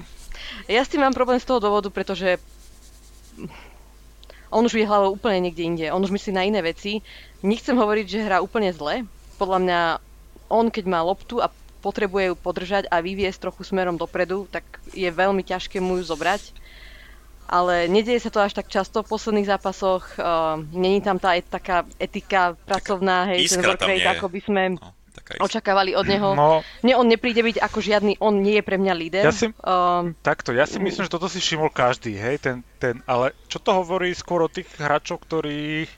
Ja 0.72 0.82
s 0.88 0.88
tým 0.88 1.04
mám 1.04 1.12
problém 1.12 1.44
z 1.44 1.46
toho 1.52 1.60
dôvodu, 1.60 1.92
pretože 1.92 2.40
on 4.56 4.64
už 4.64 4.74
vie 4.78 4.88
hlavou 4.88 5.20
úplne 5.20 5.50
niekde 5.50 5.64
inde. 5.68 5.86
On 5.92 6.00
už 6.00 6.16
myslí 6.16 6.32
na 6.32 6.48
iné 6.48 6.64
veci. 6.64 7.04
Nechcem 7.44 7.76
hovoriť, 7.76 8.06
že 8.08 8.26
hrá 8.26 8.40
úplne 8.40 8.72
zle. 8.72 9.04
Podľa 9.36 9.60
mňa 9.62 9.80
on, 10.48 10.72
keď 10.72 10.86
má 10.88 11.04
loptu 11.04 11.44
a 11.44 11.52
potrebuje 11.84 12.34
ju 12.34 12.36
podržať 12.40 12.84
a 12.90 13.04
vyviesť 13.04 13.50
trochu 13.50 13.68
smerom 13.68 14.00
dopredu, 14.00 14.48
tak 14.50 14.64
je 14.96 15.06
veľmi 15.12 15.44
ťažké 15.44 15.84
mu 15.84 16.00
ju 16.00 16.08
zobrať. 16.08 16.56
Ale 17.46 17.86
nedieje 17.86 18.26
sa 18.26 18.34
to 18.34 18.42
až 18.42 18.58
tak 18.58 18.74
často 18.74 19.06
v 19.06 19.12
posledných 19.12 19.46
zápasoch. 19.46 20.18
Uh, 20.18 20.66
Není 20.74 21.06
tam 21.06 21.22
tá 21.22 21.38
et, 21.38 21.46
taká 21.46 21.86
etika 22.02 22.58
pracovná, 22.66 23.30
hej, 23.30 23.54
ten 23.54 23.62
work 23.62 23.86
rate, 23.86 24.18
ako 24.18 24.34
by 24.34 24.40
sme... 24.42 24.62
No 24.82 24.95
očakávali 25.42 25.98
od 25.98 26.06
neho. 26.06 26.30
No, 26.38 26.62
Mne 26.86 26.94
on 27.02 27.08
nepríde 27.10 27.42
byť 27.42 27.58
ako 27.58 27.80
žiadny, 27.82 28.14
on 28.22 28.46
nie 28.46 28.62
je 28.62 28.64
pre 28.66 28.78
mňa 28.78 28.94
líder. 28.94 29.24
Ja 29.26 29.34
si, 29.34 29.50
um, 29.50 30.14
takto, 30.22 30.54
ja 30.54 30.70
si 30.70 30.78
myslím, 30.78 31.10
že 31.10 31.14
toto 31.14 31.26
si 31.26 31.42
všimol 31.42 31.74
každý, 31.74 32.14
hej, 32.14 32.38
ten, 32.38 32.62
ten, 32.78 33.02
ale 33.10 33.34
čo 33.50 33.58
to 33.58 33.74
hovorí 33.74 34.14
skôr 34.14 34.46
o 34.46 34.52
tých 34.52 34.70
hráčov, 34.78 35.26
ktorí 35.26 35.90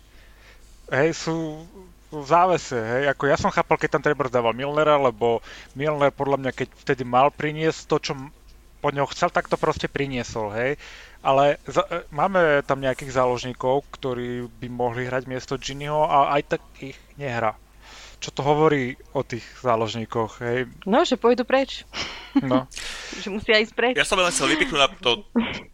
hej, 0.87 1.09
sú 1.11 1.67
v 2.07 2.23
závese, 2.23 2.79
hej, 2.79 3.11
ako 3.11 3.23
ja 3.27 3.35
som 3.35 3.51
chápal, 3.51 3.75
keď 3.75 3.99
tam 3.99 4.03
Trebor 4.07 4.31
dával 4.31 4.55
Milnera, 4.55 4.95
lebo 4.95 5.43
Milner 5.75 6.15
podľa 6.15 6.39
mňa, 6.39 6.51
keď 6.55 6.67
vtedy 6.87 7.03
mal 7.03 7.27
priniesť 7.27 7.83
to, 7.91 7.97
čo 7.99 8.13
po 8.79 8.89
ňoho 8.95 9.11
chcel, 9.11 9.27
tak 9.27 9.51
to 9.51 9.59
proste 9.59 9.91
priniesol, 9.91 10.55
hej. 10.55 10.79
Ale 11.19 11.59
za, 11.67 11.83
e, 11.91 12.07
máme 12.13 12.63
tam 12.63 12.79
nejakých 12.79 13.11
záložníkov, 13.11 13.83
ktorí 13.91 14.47
by 14.47 14.67
mohli 14.71 15.03
hrať 15.03 15.27
miesto 15.27 15.59
Ginnyho 15.59 16.07
a 16.07 16.31
aj 16.39 16.55
tak 16.55 16.61
ich 16.79 16.95
nehrá 17.19 17.59
čo 18.17 18.33
to 18.33 18.41
hovorí 18.41 18.97
o 19.13 19.21
tých 19.21 19.45
záložníkoch, 19.61 20.41
hej? 20.41 20.65
No, 20.89 21.05
že 21.05 21.21
pôjdu 21.21 21.45
preč. 21.45 21.85
No. 22.41 22.65
že 23.21 23.29
musia 23.29 23.61
ísť 23.61 23.73
preč. 23.77 23.93
Ja 23.93 24.09
som 24.09 24.17
len 24.17 24.33
chcel 24.33 24.57
vypichnúť 24.57 24.81
na 24.81 24.89
to, 24.89 25.21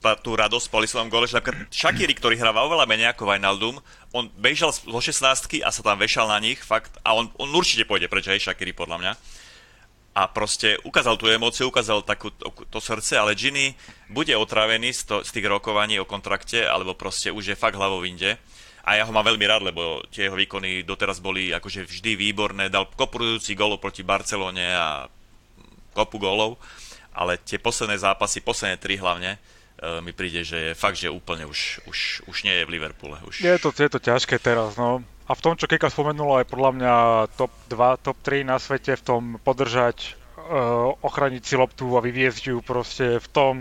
tá, 0.04 0.20
tú 0.20 0.36
radosť 0.36 0.68
po 0.68 0.84
Lisovom 0.84 1.08
gole, 1.08 1.24
že 1.24 1.40
napríklad 1.40 1.72
Shakiri, 1.72 2.12
ktorý 2.12 2.36
hráva 2.36 2.68
oveľa 2.68 2.84
menej 2.84 3.16
ako 3.16 3.32
Wijnaldum, 3.32 3.80
on 4.12 4.28
bežal 4.36 4.76
zo 4.76 5.00
16 5.00 5.64
a 5.64 5.70
sa 5.72 5.82
tam 5.82 5.98
vešal 5.98 6.28
na 6.28 6.38
nich, 6.44 6.60
fakt, 6.60 7.00
a 7.08 7.16
on, 7.16 7.32
on 7.40 7.48
určite 7.56 7.88
pôjde 7.88 8.12
preč, 8.12 8.28
hej, 8.28 8.44
Shakiri, 8.44 8.76
podľa 8.76 9.00
mňa. 9.00 9.14
A 10.14 10.30
proste 10.30 10.78
ukázal 10.86 11.18
tú 11.18 11.26
emóciu, 11.26 11.72
ukázal 11.74 12.06
takú, 12.06 12.30
to, 12.30 12.54
to 12.70 12.78
srdce, 12.78 13.18
ale 13.18 13.34
Ginny 13.34 13.74
bude 14.12 14.36
otravený 14.38 14.94
z, 14.94 15.02
to, 15.10 15.16
z 15.26 15.30
tých 15.34 15.50
rokovaní 15.50 15.98
o 15.98 16.06
kontrakte, 16.06 16.62
alebo 16.62 16.94
proste 16.94 17.34
už 17.34 17.56
je 17.56 17.58
fakt 17.58 17.80
hlavou 17.80 18.06
inde 18.06 18.38
a 18.84 19.00
ja 19.00 19.08
ho 19.08 19.16
mám 19.16 19.24
veľmi 19.24 19.48
rád, 19.48 19.64
lebo 19.64 20.04
tie 20.12 20.28
jeho 20.28 20.36
výkony 20.36 20.84
doteraz 20.84 21.24
boli 21.24 21.56
akože 21.56 21.88
vždy 21.88 22.20
výborné, 22.20 22.68
dal 22.68 22.92
kopurujúci 22.92 23.56
golo 23.56 23.80
proti 23.80 24.04
Barcelone 24.04 24.76
a 24.76 25.08
kopu 25.96 26.20
gólov, 26.20 26.60
ale 27.16 27.40
tie 27.40 27.62
posledné 27.62 27.96
zápasy, 27.96 28.44
posledné 28.44 28.76
tri 28.84 29.00
hlavne, 29.00 29.38
e, 29.38 30.04
mi 30.04 30.12
príde, 30.12 30.44
že 30.44 30.58
je 30.60 30.74
fakt, 30.76 31.00
že 31.00 31.08
úplne 31.08 31.48
už, 31.48 31.80
už, 31.88 32.28
už 32.28 32.38
nie 32.44 32.52
je 32.60 32.68
v 32.68 32.74
Liverpoole. 32.76 33.24
Už... 33.24 33.40
Je, 33.40 33.56
to, 33.56 33.72
je 33.72 33.88
to 33.88 34.04
ťažké 34.04 34.36
teraz, 34.44 34.76
no. 34.76 35.00
A 35.24 35.32
v 35.32 35.44
tom, 35.48 35.56
čo 35.56 35.72
Keka 35.72 35.88
spomenula, 35.88 36.44
je 36.44 36.52
podľa 36.52 36.72
mňa 36.76 36.94
top 37.40 37.56
2, 37.72 38.04
top 38.04 38.18
3 38.20 38.44
na 38.44 38.60
svete 38.60 39.00
v 39.00 39.06
tom 39.08 39.22
podržať, 39.40 40.20
uh, 40.36 40.92
ochraniť 41.00 41.44
si 41.48 41.56
loptu 41.56 41.88
a 41.96 42.04
vyviezť 42.04 42.52
ju 42.52 42.60
proste 42.60 43.24
v 43.24 43.28
tom, 43.32 43.54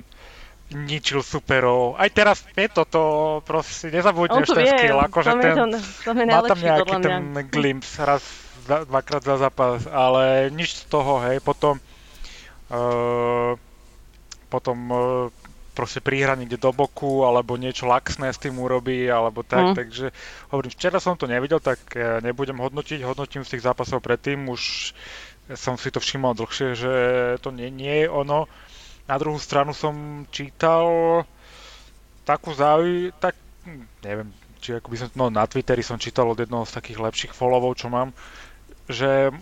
ničil 0.74 1.20
superov. 1.20 1.94
Aj 1.96 2.08
teraz 2.08 2.44
je 2.56 2.68
toto, 2.68 3.00
proste 3.46 3.92
nezabudneš 3.92 4.48
ten 4.48 4.64
vie, 4.64 4.72
skill, 4.72 4.98
akože 4.98 5.30
ten, 5.38 5.54
to, 5.54 5.66
to 6.04 6.10
má 6.12 6.40
tam 6.44 6.58
nejaký 6.58 6.92
ten 7.00 7.22
glimpse 7.48 8.00
raz, 8.02 8.24
dvakrát 8.66 9.22
za 9.22 9.36
zápas, 9.36 9.84
ale 9.88 10.48
nič 10.50 10.82
z 10.82 10.84
toho, 10.88 11.22
hej, 11.28 11.38
potom 11.44 11.78
uh, 12.72 13.54
potom 14.48 14.78
uh, 14.92 15.00
proste 15.72 16.04
prihra 16.04 16.36
niekde 16.36 16.60
do 16.60 16.68
boku, 16.72 17.24
alebo 17.24 17.56
niečo 17.56 17.88
laxné 17.88 18.28
s 18.28 18.40
tým 18.40 18.60
urobí, 18.60 19.08
alebo 19.08 19.40
tak, 19.40 19.72
mm. 19.72 19.74
takže 19.76 20.06
hovorím, 20.52 20.72
včera 20.76 21.00
som 21.00 21.16
to 21.16 21.24
nevidel, 21.24 21.64
tak 21.64 21.80
nebudem 22.20 22.60
hodnotiť, 22.60 23.00
hodnotím 23.00 23.40
z 23.40 23.56
tých 23.56 23.64
zápasov 23.64 24.04
predtým, 24.04 24.52
už 24.52 24.92
som 25.56 25.80
si 25.80 25.88
to 25.88 25.98
všimol 25.98 26.36
dlhšie, 26.36 26.68
že 26.76 26.92
to 27.40 27.50
nie, 27.50 27.72
nie 27.72 28.04
je 28.04 28.08
ono, 28.08 28.46
na 29.06 29.16
druhú 29.18 29.38
stranu 29.38 29.74
som 29.74 30.24
čítal 30.30 30.86
takú 32.22 32.54
záuj, 32.54 33.10
tak 33.18 33.34
neviem, 34.02 34.30
či 34.62 34.78
ako 34.78 34.86
by 34.90 34.96
som, 34.98 35.08
no 35.18 35.26
na 35.30 35.46
Twitteri 35.46 35.82
som 35.82 35.98
čítal 35.98 36.30
od 36.30 36.38
jednoho 36.38 36.62
z 36.62 36.76
takých 36.78 37.02
lepších 37.02 37.32
followov, 37.34 37.78
čo 37.78 37.90
mám, 37.90 38.14
že 38.86 39.34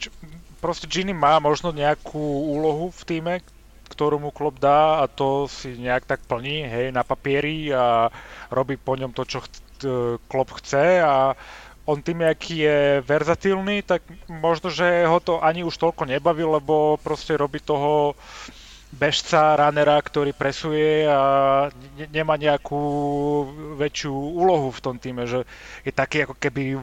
č, 0.00 0.08
proste 0.64 0.88
Ginny 0.88 1.12
má 1.12 1.36
možno 1.40 1.72
nejakú 1.72 2.20
úlohu 2.56 2.88
v 2.92 3.02
týme, 3.04 3.34
ktorú 3.92 4.16
mu 4.22 4.30
klub 4.32 4.56
dá 4.56 5.02
a 5.02 5.10
to 5.10 5.50
si 5.50 5.76
nejak 5.76 6.08
tak 6.08 6.24
plní, 6.24 6.64
hej, 6.64 6.86
na 6.94 7.04
papieri 7.04 7.68
a 7.74 8.08
robí 8.48 8.80
po 8.80 8.96
ňom 8.96 9.12
to, 9.12 9.28
čo 9.28 9.44
ch- 9.44 9.68
klub 10.28 10.48
chce 10.60 11.00
a 11.00 11.32
on 11.88 12.04
tým, 12.04 12.22
aký 12.22 12.68
je 12.68 12.80
verzatilný, 13.02 13.82
tak 13.82 14.04
možno, 14.28 14.70
že 14.70 15.08
ho 15.08 15.18
to 15.18 15.40
ani 15.42 15.64
už 15.64 15.74
toľko 15.74 16.06
nebaví, 16.06 16.44
lebo 16.44 17.00
proste 17.02 17.34
robí 17.34 17.58
toho 17.58 18.14
bežca, 18.90 19.54
runnera, 19.54 19.96
ktorý 20.02 20.34
presuje 20.34 21.06
a 21.06 21.20
ne- 21.96 22.10
nemá 22.10 22.34
nejakú 22.34 22.80
väčšiu 23.78 24.10
úlohu 24.12 24.74
v 24.74 24.82
tom 24.82 24.96
týme, 24.98 25.24
že 25.30 25.46
je 25.86 25.92
taký 25.94 26.26
ako 26.26 26.34
keby 26.36 26.82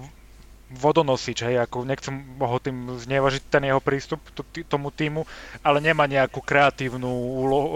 vodonosič, 0.68 1.48
hej, 1.48 1.64
ako 1.64 1.88
nechcem 1.88 2.12
ho 2.44 2.58
tým 2.60 3.00
znevažiť 3.00 3.44
ten 3.48 3.64
jeho 3.64 3.80
prístup 3.80 4.20
t- 4.36 4.68
tomu 4.68 4.92
týmu, 4.92 5.24
ale 5.64 5.80
nemá 5.80 6.04
nejakú 6.12 6.44
kreatívnu 6.44 7.08
úlo- 7.08 7.72
e, 7.72 7.74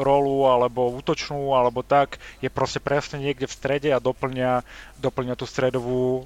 rolu 0.00 0.48
alebo 0.48 0.88
útočnú 0.96 1.52
alebo 1.52 1.84
tak, 1.84 2.16
je 2.40 2.48
proste 2.48 2.80
presne 2.80 3.20
niekde 3.20 3.44
v 3.44 3.56
strede 3.56 3.88
a 3.92 4.00
doplňa, 4.00 4.64
doplňa 4.96 5.34
tú 5.36 5.44
stredovú 5.44 6.00
e, 6.16 6.22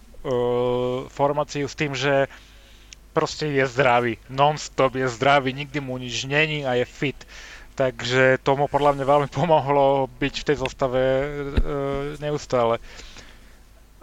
formáciu 1.10 1.66
s 1.66 1.74
tým, 1.74 1.98
že 1.98 2.30
proste 3.14 3.46
je 3.46 3.62
zdravý, 3.70 4.18
non-stop 4.26 4.98
je 4.98 5.06
zdravý, 5.06 5.54
nikdy 5.54 5.78
mu 5.78 5.94
nič 6.02 6.26
není 6.26 6.66
a 6.66 6.74
je 6.74 6.84
fit. 6.84 7.16
Takže 7.74 8.38
tomu 8.42 8.66
podľa 8.66 8.98
mňa 8.98 9.04
veľmi 9.06 9.28
pomohlo 9.38 10.10
byť 10.10 10.34
v 10.42 10.46
tej 10.50 10.56
zostave 10.58 11.00
e, 11.00 11.26
neustále. 12.18 12.82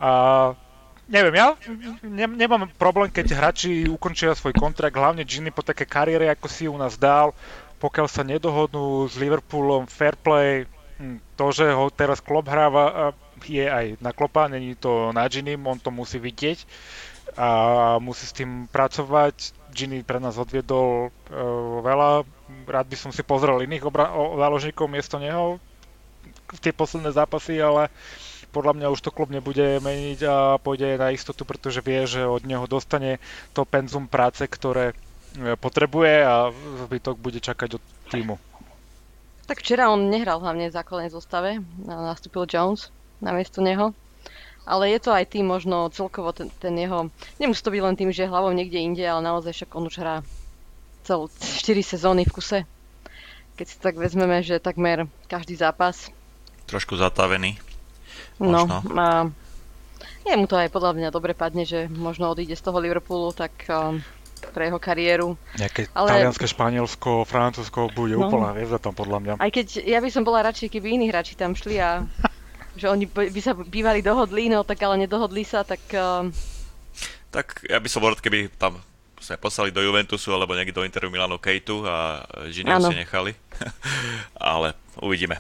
A 0.01 0.11
neviem, 1.11 1.35
ja 1.35 1.53
ne, 2.01 2.25
nemám 2.25 2.71
problém, 2.79 3.11
keď 3.11 3.35
hráči 3.35 3.85
ukončia 3.91 4.33
svoj 4.33 4.55
kontrakt, 4.55 4.95
hlavne 4.95 5.27
Ginny 5.27 5.51
po 5.51 5.61
také 5.61 5.83
kariére, 5.83 6.31
ako 6.31 6.47
si 6.47 6.65
u 6.65 6.79
nás 6.79 6.95
dal, 6.95 7.35
pokiaľ 7.83 8.07
sa 8.09 8.23
nedohodnú 8.23 9.05
s 9.05 9.19
Liverpoolom 9.19 9.85
fair 9.85 10.17
play, 10.17 10.65
hm, 10.97 11.21
to, 11.37 11.45
že 11.53 11.69
ho 11.69 11.91
teraz 11.93 12.23
Klopp 12.23 12.49
hráva, 12.49 13.13
je 13.45 13.65
aj 13.65 13.97
na 14.01 14.13
Klopa, 14.13 14.45
není 14.49 14.77
to 14.77 15.09
na 15.13 15.25
Ginny, 15.25 15.57
on 15.57 15.77
to 15.77 15.89
musí 15.89 16.17
vidieť 16.21 16.65
a 17.39 17.49
musí 18.03 18.27
s 18.27 18.35
tým 18.35 18.67
pracovať. 18.67 19.55
Ginny 19.71 20.03
pre 20.03 20.19
nás 20.19 20.35
odviedol 20.35 21.07
uh, 21.07 21.39
veľa. 21.79 22.27
Rád 22.67 22.87
by 22.91 22.97
som 22.99 23.11
si 23.15 23.23
pozrel 23.23 23.63
iných 23.63 23.87
obra- 23.87 24.11
záložníkov 24.11 24.91
miesto 24.91 25.15
neho 25.15 25.59
v 26.51 26.59
tie 26.59 26.75
posledné 26.75 27.15
zápasy, 27.15 27.57
ale 27.63 27.87
podľa 28.51 28.75
mňa 28.75 28.87
už 28.91 28.99
to 28.99 29.15
klub 29.15 29.31
nebude 29.31 29.79
meniť 29.79 30.19
a 30.27 30.35
pôjde 30.59 30.99
na 30.99 31.15
istotu, 31.15 31.47
pretože 31.47 31.79
vie, 31.79 32.03
že 32.03 32.27
od 32.27 32.43
neho 32.43 32.67
dostane 32.67 33.23
to 33.55 33.63
penzum 33.63 34.11
práce, 34.11 34.43
ktoré 34.43 34.91
e, 34.91 35.55
potrebuje 35.55 36.13
a 36.27 36.51
zbytok 36.83 37.15
bude 37.15 37.39
čakať 37.39 37.79
od 37.79 37.83
týmu. 38.11 38.35
Tak 39.47 39.63
včera 39.63 39.87
on 39.87 40.11
nehral 40.11 40.43
hlavne 40.43 40.67
v 40.67 40.75
základnej 40.75 41.11
zostave, 41.11 41.63
nastúpil 41.87 42.43
Jones 42.47 42.91
na 43.23 43.31
miesto 43.31 43.63
neho. 43.63 43.95
Ale 44.71 44.95
je 44.95 44.99
to 45.03 45.11
aj 45.11 45.27
tým 45.27 45.51
možno 45.51 45.91
celkovo 45.91 46.31
ten, 46.31 46.47
ten 46.63 46.71
jeho, 46.79 47.11
nemusí 47.43 47.59
to 47.59 47.75
byť 47.75 47.81
len 47.83 47.95
tým, 47.99 48.15
že 48.15 48.23
je 48.23 48.31
hlavou 48.31 48.55
niekde 48.55 48.79
inde, 48.79 49.03
ale 49.03 49.19
naozaj 49.19 49.51
však 49.51 49.75
on 49.75 49.91
už 49.91 49.99
hrá 49.99 50.23
celú 51.03 51.27
4 51.27 51.67
sezóny 51.83 52.23
v 52.23 52.31
kuse. 52.31 52.59
Keď 53.59 53.65
si 53.67 53.77
tak 53.83 53.99
vezmeme, 53.99 54.39
že 54.39 54.63
takmer 54.63 55.11
každý 55.27 55.59
zápas. 55.59 56.07
Trošku 56.71 56.95
zatavený. 56.95 57.59
No, 58.39 58.65
a 58.97 59.29
je 60.25 60.33
mu 60.39 60.47
to 60.47 60.55
aj 60.57 60.71
podľa 60.71 60.97
mňa 60.97 61.09
dobre 61.13 61.35
padne, 61.35 61.67
že 61.67 61.91
možno 61.91 62.31
odíde 62.31 62.55
z 62.55 62.63
toho 62.63 62.79
Liverpoolu, 62.81 63.35
tak 63.35 63.53
um, 63.69 64.01
pre 64.49 64.69
jeho 64.69 64.81
kariéru. 64.81 65.37
Nejaké 65.61 65.93
ale... 65.93 66.09
talianské, 66.17 66.49
španielsko, 66.49 67.29
francúzsko 67.29 67.93
bude 67.93 68.17
no. 68.17 68.25
úplná 68.25 68.57
hviezda 68.57 68.81
tam 68.81 68.97
podľa 68.97 69.17
mňa. 69.21 69.33
Aj 69.37 69.51
keď 69.53 69.85
ja 69.85 70.01
by 70.01 70.09
som 70.09 70.25
bola 70.25 70.41
radšej, 70.49 70.73
keby 70.73 70.97
iní 70.97 71.05
hráči 71.13 71.37
tam 71.37 71.53
šli 71.53 71.77
a 71.77 72.05
že 72.75 72.87
oni 72.87 73.05
by 73.07 73.41
sa 73.41 73.53
bývali 73.55 73.99
dohodli, 73.99 74.47
no 74.47 74.63
tak 74.63 74.79
ale 74.83 75.05
nedohodli 75.05 75.43
sa, 75.43 75.63
tak... 75.63 75.81
Uh... 75.91 76.31
Tak 77.31 77.63
ja 77.67 77.79
by 77.79 77.87
som 77.87 78.03
rád, 78.03 78.19
keby 78.19 78.51
tam 78.59 78.79
sa 79.21 79.37
poslali 79.37 79.69
do 79.69 79.85
Juventusu 79.85 80.33
alebo 80.33 80.57
niekto 80.57 80.81
do 80.81 80.85
Interu 80.85 81.13
Milano 81.13 81.37
Kejtu 81.37 81.85
a 81.85 82.25
Žiniu 82.49 82.81
si 82.81 82.97
nechali. 82.97 83.37
ale 84.35 84.73
uvidíme. 84.97 85.37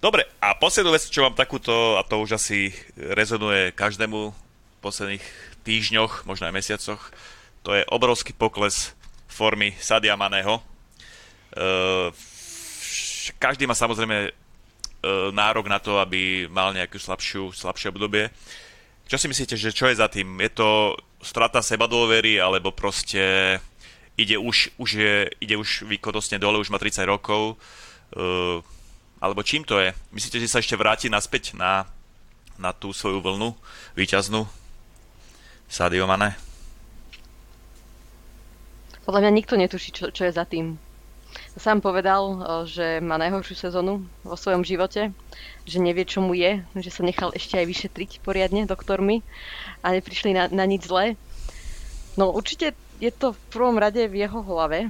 Dobre, 0.00 0.24
a 0.38 0.54
poslednú 0.56 0.94
vec, 0.94 1.04
čo 1.10 1.26
mám 1.26 1.36
takúto, 1.36 1.98
a 1.98 2.06
to 2.06 2.22
už 2.22 2.38
asi 2.38 2.72
rezonuje 2.96 3.74
každému 3.74 4.30
v 4.30 4.78
posledných 4.80 5.24
týždňoch, 5.66 6.24
možno 6.24 6.48
aj 6.48 6.54
mesiacoch, 6.54 7.10
to 7.66 7.74
je 7.74 7.82
obrovský 7.90 8.32
pokles 8.32 8.94
formy 9.26 9.74
Sadia 9.76 10.14
Maného. 10.16 10.62
Uh, 11.52 12.14
každý 13.36 13.66
má 13.66 13.74
samozrejme 13.74 14.32
nárok 15.06 15.70
na 15.70 15.78
to, 15.78 16.02
aby 16.02 16.50
mal 16.50 16.74
nejakú 16.74 16.98
slabšiu, 16.98 17.54
slabšie 17.54 17.94
obdobie. 17.94 18.34
Čo 19.08 19.16
si 19.16 19.26
myslíte, 19.30 19.56
že 19.56 19.72
čo 19.72 19.88
je 19.88 19.96
za 19.96 20.10
tým? 20.10 20.36
Je 20.42 20.52
to 20.52 20.98
strata 21.22 21.62
seba 21.62 21.88
dôvery, 21.88 22.36
alebo 22.36 22.74
proste 22.74 23.56
ide 24.18 24.36
už, 24.36 24.74
už, 24.76 24.90
je, 24.98 25.14
ide 25.40 25.56
už 25.56 25.86
výkonnostne 25.86 26.36
dole, 26.36 26.58
už 26.58 26.68
má 26.68 26.76
30 26.76 27.06
rokov? 27.06 27.56
Uh, 28.12 28.60
alebo 29.22 29.46
čím 29.46 29.62
to 29.62 29.78
je? 29.78 29.94
Myslíte, 30.10 30.42
že 30.42 30.50
sa 30.50 30.58
ešte 30.58 30.76
vráti 30.78 31.06
naspäť 31.06 31.54
na, 31.54 31.86
na 32.58 32.74
tú 32.74 32.90
svoju 32.90 33.22
vlnu 33.22 33.54
výťaznú? 33.94 34.46
Sadio 35.68 36.08
Mane? 36.08 36.34
Podľa 39.08 39.20
mňa 39.24 39.32
nikto 39.32 39.54
netuší, 39.56 39.88
čo, 39.92 40.12
čo 40.12 40.28
je 40.28 40.32
za 40.36 40.44
tým. 40.44 40.76
Sám 41.58 41.82
povedal, 41.82 42.38
že 42.70 43.02
má 43.02 43.18
najhoršiu 43.18 43.58
sezónu 43.58 44.06
vo 44.22 44.38
svojom 44.38 44.62
živote, 44.62 45.10
že 45.66 45.82
nevie, 45.82 46.06
čo 46.06 46.22
mu 46.22 46.30
je, 46.30 46.62
že 46.78 46.94
sa 46.94 47.02
nechal 47.02 47.34
ešte 47.34 47.58
aj 47.58 47.66
vyšetriť 47.66 48.10
poriadne 48.22 48.62
doktormi 48.62 49.26
a 49.82 49.90
neprišli 49.90 50.38
na, 50.38 50.46
na 50.54 50.62
nič 50.70 50.86
zlé. 50.86 51.18
No 52.14 52.30
určite 52.30 52.78
je 53.02 53.10
to 53.10 53.34
v 53.34 53.40
prvom 53.50 53.74
rade 53.74 54.06
v 54.06 54.22
jeho 54.22 54.38
hlave, 54.38 54.86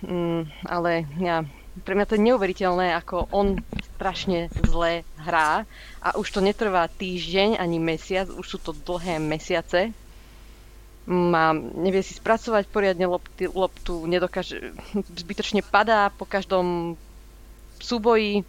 mm, 0.00 0.64
ale 0.64 1.04
ja, 1.20 1.44
pre 1.84 1.92
mňa 1.92 2.08
to 2.08 2.16
je 2.16 2.26
neuveriteľné, 2.32 2.96
ako 2.96 3.28
on 3.28 3.60
strašne 4.00 4.48
zle 4.64 5.04
hrá 5.20 5.68
a 6.00 6.08
už 6.16 6.32
to 6.32 6.40
netrvá 6.40 6.88
týždeň 6.88 7.60
ani 7.60 7.76
mesiac, 7.76 8.32
už 8.32 8.46
sú 8.48 8.58
to 8.64 8.72
dlhé 8.72 9.20
mesiace 9.20 9.92
má, 11.08 11.56
nevie 11.56 12.04
si 12.04 12.12
spracovať 12.12 12.68
poriadne 12.68 13.08
lopty, 13.08 13.48
loptu, 13.48 14.04
nedokáže, 14.04 14.76
zbytočne 15.16 15.64
padá 15.64 16.12
po 16.12 16.28
každom 16.28 17.00
súboji. 17.80 18.44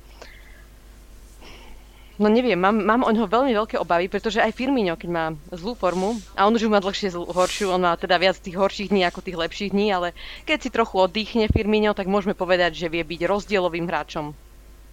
No 2.19 2.27
neviem, 2.27 2.59
mám, 2.59 2.75
mám 2.75 3.07
o 3.07 3.15
ňoho 3.15 3.31
veľmi 3.31 3.55
veľké 3.55 3.79
obavy, 3.79 4.11
pretože 4.11 4.43
aj 4.43 4.51
Firmino, 4.51 4.99
keď 4.99 5.07
má 5.07 5.25
zlú 5.55 5.71
formu, 5.71 6.19
a 6.35 6.43
on 6.43 6.51
už 6.51 6.67
má 6.67 6.83
dlhšie 6.83 7.15
zl- 7.15 7.31
horšiu, 7.31 7.71
on 7.71 7.79
má 7.79 7.95
teda 7.95 8.19
viac 8.19 8.35
tých 8.35 8.59
horších 8.59 8.91
dní 8.91 9.07
ako 9.07 9.23
tých 9.23 9.39
lepších 9.39 9.71
dní, 9.71 9.87
ale 9.95 10.11
keď 10.43 10.67
si 10.67 10.69
trochu 10.69 10.99
oddychne 10.99 11.47
Firmino, 11.47 11.95
tak 11.95 12.11
môžeme 12.11 12.35
povedať, 12.35 12.75
že 12.75 12.91
vie 12.91 13.07
byť 13.07 13.23
rozdielovým 13.23 13.87
hráčom 13.87 14.35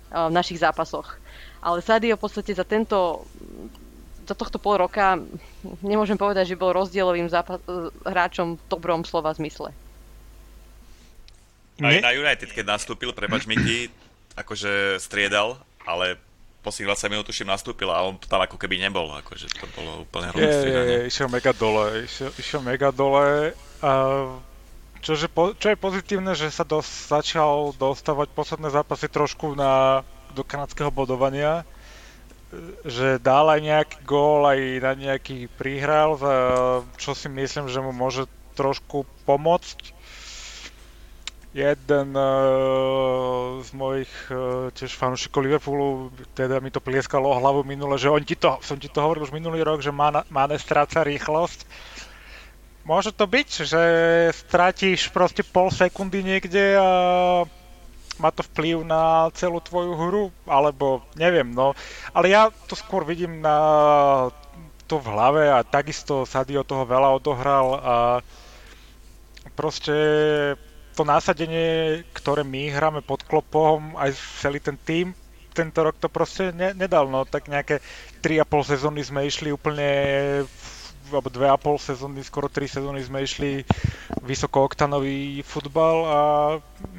v 0.07 0.31
našich 0.31 0.63
zápasoch. 0.63 1.19
Ale 1.59 1.83
Sadio 1.83 2.15
v 2.15 2.23
podstate 2.23 2.55
za 2.55 2.63
tento 2.63 3.27
za 4.27 4.35
tohto 4.35 4.59
pol 4.59 4.83
roka 4.83 5.23
nemôžem 5.81 6.19
povedať, 6.19 6.55
že 6.55 6.61
bol 6.61 6.75
rozdielovým 6.75 7.31
zápas- 7.31 7.63
hráčom 8.03 8.59
v 8.59 8.63
dobrom 8.67 9.07
slova 9.07 9.31
zmysle. 9.33 9.71
Aj 11.77 12.01
na 12.01 12.13
United, 12.17 12.51
keď 12.51 12.65
nastúpil, 12.77 13.13
prepač 13.13 13.45
Miky, 13.45 13.93
akože 14.35 14.97
striedal, 14.97 15.61
ale 15.85 16.17
posledných 16.65 16.99
20 16.99 17.13
minút 17.15 17.27
tuším 17.31 17.47
nastúpil 17.47 17.87
a 17.95 18.03
on 18.03 18.19
tam 18.19 18.43
ako 18.43 18.59
keby 18.59 18.83
nebol, 18.83 19.07
akože 19.23 19.47
to 19.55 19.67
bolo 19.79 20.03
úplne 20.03 20.35
hrozné 20.35 20.51
je, 20.51 20.67
je, 20.67 20.83
je, 20.83 21.01
išiel 21.07 21.29
mega 21.31 21.53
dole, 21.55 21.87
išiel, 22.03 22.31
išiel 22.35 22.61
mega 22.67 22.91
dole 22.91 23.55
a 23.79 23.91
čože, 24.99 25.31
čo 25.31 25.67
je 25.71 25.79
pozitívne, 25.79 26.35
že 26.35 26.51
sa 26.51 26.67
dos, 26.67 26.89
začal 27.07 27.71
dostávať 27.79 28.35
posledné 28.35 28.75
zápasy 28.75 29.07
trošku 29.07 29.55
na, 29.55 30.03
do 30.35 30.43
kanadského 30.43 30.91
bodovania, 30.91 31.63
že 32.87 33.19
dal 33.19 33.51
aj 33.51 33.61
nejaký 33.61 33.99
gól, 34.07 34.47
aj 34.47 34.61
na 34.83 34.93
nejaký 34.95 35.51
prihral, 35.59 36.15
čo 36.97 37.13
si 37.13 37.27
myslím, 37.27 37.67
že 37.67 37.83
mu 37.83 37.91
môže 37.91 38.31
trošku 38.55 39.05
pomôcť. 39.27 39.93
Jeden 41.57 42.13
uh, 42.13 43.65
z 43.65 43.71
mojich 43.73 44.13
uh, 44.29 44.69
tiež 44.77 44.93
fanúšikov 44.93 45.41
Liverpoolu, 45.41 46.13
teda 46.37 46.61
mi 46.61 46.69
to 46.69 46.85
plieskalo 46.85 47.33
o 47.33 47.39
hlavu 47.41 47.65
minule, 47.65 47.97
že 47.97 48.13
on 48.13 48.21
ti 48.21 48.37
to, 48.37 48.61
som 48.61 48.77
ti 48.77 48.93
to 48.93 49.01
hovoril 49.01 49.25
už 49.25 49.33
minulý 49.33 49.65
rok, 49.65 49.81
že 49.81 49.89
má 49.89 50.13
stráca 50.61 51.01
rýchlosť. 51.01 51.65
Môže 52.85 53.09
to 53.17 53.25
byť, 53.25 53.49
že 53.65 53.83
stratíš 54.37 55.09
proste 55.17 55.41
pol 55.41 55.73
sekundy 55.73 56.21
niekde 56.21 56.77
a 56.77 56.89
má 58.17 58.33
to 58.33 58.41
vplyv 58.53 58.85
na 58.85 59.29
celú 59.37 59.61
tvoju 59.61 59.93
hru, 59.97 60.25
alebo 60.49 61.05
neviem, 61.17 61.49
no. 61.49 61.77
Ale 62.17 62.33
ja 62.33 62.49
to 62.69 62.75
skôr 62.75 63.05
vidím 63.05 63.45
na 63.45 63.57
to 64.87 65.03
v 65.03 65.11
hlave 65.11 65.43
a 65.51 65.67
takisto 65.67 66.23
Sadio 66.25 66.63
toho 66.63 66.87
veľa 66.87 67.11
odohral 67.19 67.67
a 67.83 67.97
proste 69.59 69.95
to 70.97 71.03
násadenie, 71.05 72.03
ktoré 72.17 72.41
my 72.41 72.73
hráme 72.73 73.01
pod 73.05 73.21
klopom, 73.27 73.99
aj 74.01 74.17
celý 74.41 74.63
ten 74.63 74.81
tým, 74.81 75.13
tento 75.53 75.81
rok 75.81 75.97
to 75.97 76.13
proste 76.13 76.53
ne, 76.53 76.77
nedal, 76.77 77.09
no 77.09 77.25
tak 77.25 77.49
nejaké 77.49 77.81
3,5 78.21 78.73
sezóny 78.77 79.01
sme 79.05 79.25
išli 79.25 79.49
úplne 79.53 79.89
alebo 81.11 81.31
dve 81.31 81.47
a 81.47 81.59
pol 81.59 81.79
sezóny, 81.79 82.23
skoro 82.27 82.51
tri 82.51 82.67
sezóny 82.67 83.03
sme 83.03 83.23
išli 83.23 83.63
vysokooktanový 84.23 85.41
futbal 85.47 85.97
a 86.07 86.21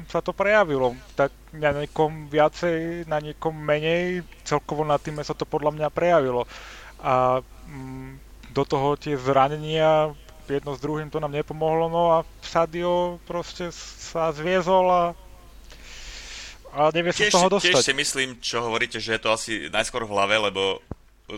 sa 0.08 0.20
to 0.24 0.32
prejavilo. 0.32 0.96
Tak 1.14 1.30
na 1.56 1.72
niekom 1.72 2.32
viacej, 2.32 3.04
na 3.08 3.20
niekom 3.20 3.52
menej, 3.52 4.24
celkovo 4.44 4.84
na 4.84 4.96
týme 4.96 5.20
sa 5.24 5.36
to 5.36 5.44
podľa 5.44 5.76
mňa 5.76 5.88
prejavilo. 5.92 6.48
A 7.04 7.44
mm, 7.68 8.10
do 8.56 8.62
toho 8.64 8.96
tie 8.96 9.14
zranenia, 9.14 10.12
jedno 10.48 10.72
s 10.72 10.80
druhým 10.80 11.12
to 11.12 11.20
nám 11.20 11.36
nepomohlo, 11.36 11.92
no 11.92 12.02
a 12.16 12.18
Sadio 12.40 13.20
proste 13.28 13.68
sa 13.72 14.32
zviezol 14.32 14.88
a 14.88 15.04
a 16.68 16.92
nevie 16.92 17.16
sa 17.16 17.26
z 17.26 17.32
toho 17.32 17.48
dostať. 17.48 17.80
Tiež 17.80 17.80
si 17.80 17.94
myslím, 17.96 18.28
čo 18.44 18.60
hovoríte, 18.60 19.00
že 19.00 19.16
je 19.16 19.20
to 19.24 19.32
asi 19.32 19.52
najskôr 19.72 20.04
v 20.04 20.12
hlave, 20.12 20.36
lebo 20.36 20.84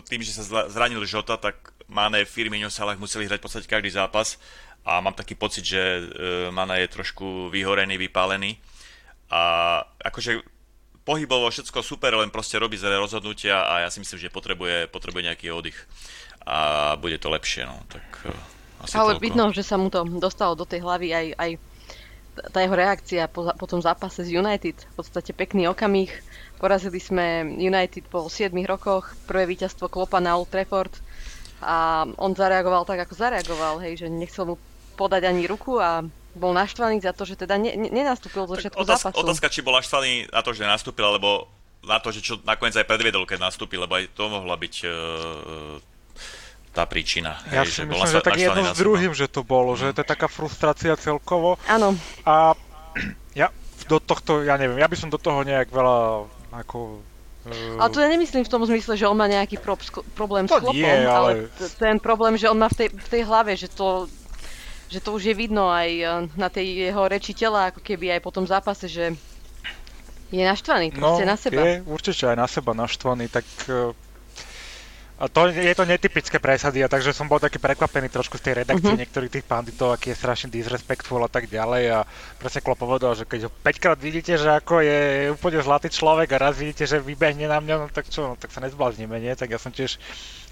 tým, 0.07 0.23
že 0.23 0.35
sa 0.35 0.67
zranil 0.67 1.03
Žota, 1.03 1.35
tak 1.35 1.71
Mane, 1.91 2.23
Firmino, 2.23 2.71
Salah 2.71 2.95
museli 2.95 3.27
hrať 3.27 3.43
v 3.43 3.45
podstate 3.45 3.67
každý 3.67 3.91
zápas 3.91 4.39
a 4.87 5.03
mám 5.03 5.13
taký 5.13 5.35
pocit, 5.35 5.67
že 5.67 5.77
e, 5.77 6.01
Mane 6.49 6.79
je 6.81 6.89
trošku 6.89 7.51
vyhorený, 7.51 7.99
vypálený. 7.99 8.57
A 9.27 9.77
akože 9.99 10.41
pohybovo 11.03 11.51
všetko 11.51 11.83
super, 11.83 12.15
len 12.15 12.31
proste 12.31 12.55
robí 12.55 12.79
zlé 12.79 12.95
rozhodnutia 12.95 13.67
a 13.67 13.85
ja 13.85 13.89
si 13.91 13.99
myslím, 13.99 14.17
že 14.17 14.33
potrebuje, 14.33 14.87
potrebuje 14.87 15.27
nejaký 15.27 15.51
oddych. 15.51 15.77
A 16.47 16.95
bude 16.97 17.21
to 17.21 17.29
lepšie, 17.29 17.67
no, 17.67 17.77
tak 17.91 18.07
e, 18.25 18.33
asi 18.87 18.95
Ale 18.97 19.19
toľko. 19.19 19.21
vidno, 19.21 19.43
že 19.51 19.61
sa 19.61 19.75
mu 19.75 19.91
to 19.91 20.07
dostalo 20.17 20.55
do 20.55 20.65
tej 20.65 20.81
hlavy 20.81 21.13
aj, 21.13 21.27
aj 21.37 21.51
tá 22.49 22.63
jeho 22.63 22.73
reakcia 22.73 23.27
po, 23.27 23.51
po 23.53 23.65
tom 23.67 23.83
zápase 23.83 24.23
z 24.23 24.39
United, 24.39 24.73
v 24.73 24.93
podstate 24.95 25.35
pekný 25.35 25.67
okamih. 25.67 26.09
Porazili 26.57 26.97
sme 26.97 27.43
United 27.59 28.07
po 28.07 28.25
7 28.31 28.55
rokoch, 28.63 29.13
prvé 29.27 29.45
víťazstvo 29.51 29.91
Klopa 29.91 30.23
na 30.23 30.39
Old 30.39 30.49
Trafford 30.49 30.95
a 31.61 32.09
on 32.17 32.33
zareagoval 32.33 32.83
tak, 32.83 33.05
ako 33.05 33.13
zareagoval, 33.15 33.77
hej, 33.85 34.05
že 34.05 34.07
nechcel 34.09 34.49
mu 34.49 34.55
podať 34.97 35.29
ani 35.29 35.45
ruku 35.45 35.77
a 35.77 36.05
bol 36.33 36.51
naštvaný 36.55 37.03
za 37.03 37.11
to, 37.11 37.27
že 37.27 37.35
teda 37.35 37.59
ne, 37.59 37.75
ne, 37.75 37.89
nenastúpil 37.91 38.47
do 38.47 38.55
všetko 38.55 38.81
otázka, 38.81 39.11
zápasu. 39.11 39.23
Otázka, 39.23 39.47
či 39.51 39.59
bol 39.61 39.75
naštvaný 39.75 40.31
na 40.31 40.41
to, 40.41 40.51
že 40.55 40.63
nastúpil, 40.63 41.05
alebo 41.05 41.47
na 41.83 41.97
to, 41.97 42.13
že 42.13 42.21
čo 42.21 42.33
nakoniec 42.45 42.77
aj 42.77 42.87
predviedol, 42.87 43.27
keď 43.27 43.51
nastúpil, 43.51 43.83
lebo 43.83 43.97
aj 43.99 44.13
to 44.13 44.23
mohla 44.29 44.55
byť 44.55 44.75
uh, 44.85 44.91
tá 46.71 46.87
príčina. 46.87 47.41
Ja 47.51 47.67
hej, 47.67 47.73
si 47.73 47.83
že 47.83 47.89
myslím, 47.89 48.11
že 48.15 48.23
tak 48.23 48.39
jedno 48.39 48.63
s 48.71 48.79
druhým, 48.79 49.11
že 49.11 49.27
to 49.27 49.43
bolo, 49.43 49.75
že 49.75 49.91
to 49.91 50.05
je 50.05 50.07
taká 50.07 50.31
frustrácia 50.31 50.95
celkovo. 50.95 51.59
Áno. 51.67 51.97
A 52.23 52.55
ja 53.41 53.51
do 53.91 53.99
tohto, 53.99 54.45
ja 54.45 54.55
neviem, 54.55 54.79
ja 54.79 54.87
by 54.87 54.95
som 54.95 55.11
do 55.11 55.19
toho 55.19 55.43
nejak 55.43 55.67
veľa 55.67 56.29
ako 56.63 57.03
Ale 57.75 57.89
to 57.89 57.97
ja 57.97 58.07
nemyslím 58.07 58.41
v 58.41 58.49
tom 58.49 58.61
zmysle, 58.61 58.93
že 58.93 59.03
on 59.03 59.13
má 59.13 59.25
nejaký 59.25 59.57
prob- 59.57 59.81
problém 60.11 60.45
s 60.45 60.53
chlopom, 60.53 60.71
nie, 60.71 60.85
ale- 60.85 61.09
ale 61.09 61.31
t- 61.51 61.73
ten 61.75 61.97
problém, 61.97 62.35
že 62.35 62.45
on 62.45 62.55
má 62.55 62.67
v 62.67 62.77
tej, 62.77 62.87
v 62.91 63.09
tej 63.09 63.21
hlave, 63.23 63.51
že 63.55 63.65
to, 63.67 64.05
že 64.87 64.99
to 64.99 65.09
už 65.11 65.23
je 65.23 65.33
vidno 65.33 65.67
aj 65.67 65.89
eh, 65.91 66.05
na 66.35 66.47
tej 66.47 66.65
jeho 66.85 67.03
reči 67.03 67.33
tela, 67.33 67.67
ako 67.67 67.79
keby 67.79 68.11
aj 68.11 68.21
po 68.21 68.29
tom 68.29 68.45
zápase, 68.45 68.85
že 68.85 69.17
je 70.29 70.39
naštvaný 70.39 70.93
No, 70.93 71.11
proste 71.11 71.25
na 71.25 71.35
seba. 71.35 71.59
je 71.59 71.83
určite 71.83 72.23
aj 72.25 72.37
na 72.37 72.47
seba 72.47 72.71
naštvaný, 72.73 73.27
tak 73.27 73.43
uh, 73.67 73.91
a 75.21 75.29
to 75.29 75.53
je 75.53 75.77
to 75.77 75.85
netypické 75.85 76.41
presady, 76.41 76.81
a 76.81 76.89
takže 76.89 77.13
som 77.13 77.29
bol 77.29 77.37
taký 77.37 77.61
prekvapený 77.61 78.09
trošku 78.09 78.41
z 78.41 78.43
tej 78.49 78.53
redakcie 78.65 78.81
Mhm. 78.81 78.97
uh-huh. 78.97 79.01
niektorých 79.05 79.33
tých 79.37 79.45
panditov, 79.45 79.93
aký 79.93 80.11
je 80.11 80.17
strašne 80.17 80.49
disrespectful 80.49 81.21
a 81.21 81.29
tak 81.29 81.45
ďalej 81.45 81.83
a 81.93 81.99
presne 82.41 82.65
Klopp 82.65 82.81
povedal, 82.81 83.13
že 83.13 83.29
keď 83.29 83.45
ho 83.45 83.51
5 83.53 83.77
krát 83.77 83.99
vidíte, 84.01 84.33
že 84.33 84.49
ako 84.49 84.81
je 84.81 85.29
úplne 85.29 85.61
zlatý 85.61 85.93
človek 85.93 86.33
a 86.33 86.41
raz 86.41 86.57
vidíte, 86.57 86.89
že 86.89 86.97
vybehne 86.97 87.45
na 87.45 87.61
mňa, 87.61 87.75
no 87.77 87.85
tak 87.93 88.09
čo, 88.09 88.33
no, 88.33 88.33
tak 88.33 88.49
sa 88.49 88.65
nezbláznime, 88.65 89.21
nie? 89.21 89.37
Tak 89.37 89.53
ja 89.53 89.61
som 89.61 89.69
tiež 89.69 90.01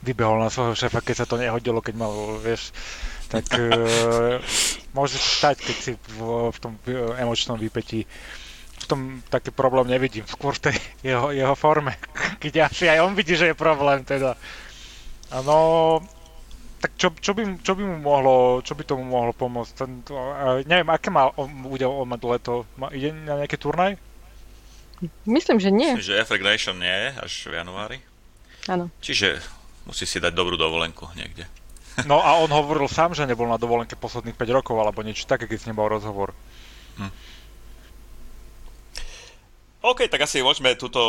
vybehol 0.05 0.37
na 0.37 0.53
svojho 0.53 0.77
šéfa, 0.77 1.01
keď 1.01 1.25
sa 1.25 1.25
to 1.25 1.41
nehodilo, 1.41 1.81
keď 1.81 1.95
mal, 1.97 2.37
vieš, 2.37 2.69
tak 3.33 3.49
uh, 3.57 4.37
môže 4.93 5.17
sa 5.17 5.29
stať, 5.49 5.65
keď 5.65 5.77
si 5.81 5.91
v, 5.97 6.49
v 6.53 6.57
tom 6.61 6.77
emočnom 7.17 7.57
výpetí 7.57 8.05
tom 8.89 9.21
taký 9.29 9.53
problém 9.53 9.85
nevidím, 9.85 10.25
skôr 10.25 10.57
v 10.57 10.73
tej 10.73 10.75
jeho, 11.05 11.29
jeho 11.29 11.53
forme, 11.53 11.93
keď 12.43 12.73
asi 12.73 12.89
aj 12.89 13.05
on 13.05 13.13
vidí, 13.13 13.37
že 13.37 13.53
je 13.53 13.55
problém 13.55 14.01
teda. 14.01 14.33
Áno, 15.29 16.01
tak 16.81 16.97
čo, 16.97 17.13
čo, 17.13 17.37
by, 17.37 17.61
čo 17.61 17.77
by 17.77 17.83
mu 17.85 17.97
mohlo, 18.01 18.65
čo 18.65 18.73
by 18.73 18.81
tomu 18.81 19.05
mohlo 19.05 19.29
pomôcť? 19.35 19.71
Ten, 19.77 19.91
to, 20.01 20.17
uh, 20.17 20.65
neviem, 20.65 20.89
aké 20.89 21.13
má 21.13 21.29
on, 21.37 21.69
bude 21.69 21.85
on 21.85 22.09
mať 22.09 22.21
leto? 22.25 22.53
Má, 22.81 22.89
ide 22.89 23.13
na 23.13 23.37
nejaký 23.37 23.61
turnaj? 23.61 23.93
Myslím, 25.29 25.61
že 25.61 25.69
nie. 25.69 25.95
Myslím, 25.95 26.11
že 26.11 26.19
Effect 26.19 26.43
Nation 26.43 26.77
nie 26.81 26.91
je 26.91 27.09
až 27.19 27.31
v 27.47 27.53
januári. 27.55 27.97
Áno. 28.67 28.91
Čiže 28.99 29.39
musí 29.87 30.03
si 30.03 30.17
dať 30.19 30.33
dobrú 30.35 30.59
dovolenku 30.59 31.07
niekde. 31.15 31.47
No 32.07 32.23
a 32.23 32.39
on 32.39 32.51
hovoril 32.51 32.87
sám, 32.87 33.11
že 33.11 33.27
nebol 33.27 33.47
na 33.47 33.59
dovolenke 33.59 33.99
posledných 33.99 34.35
5 34.35 34.57
rokov 34.63 34.75
alebo 34.79 35.03
niečo 35.03 35.27
také, 35.27 35.51
keď 35.51 35.57
s 35.59 35.67
ním 35.67 35.79
bol 35.79 35.91
rozhovor. 35.91 36.31
OK, 39.79 40.11
tak 40.11 40.27
asi 40.27 40.43
môžeme 40.43 40.75
túto 40.75 40.99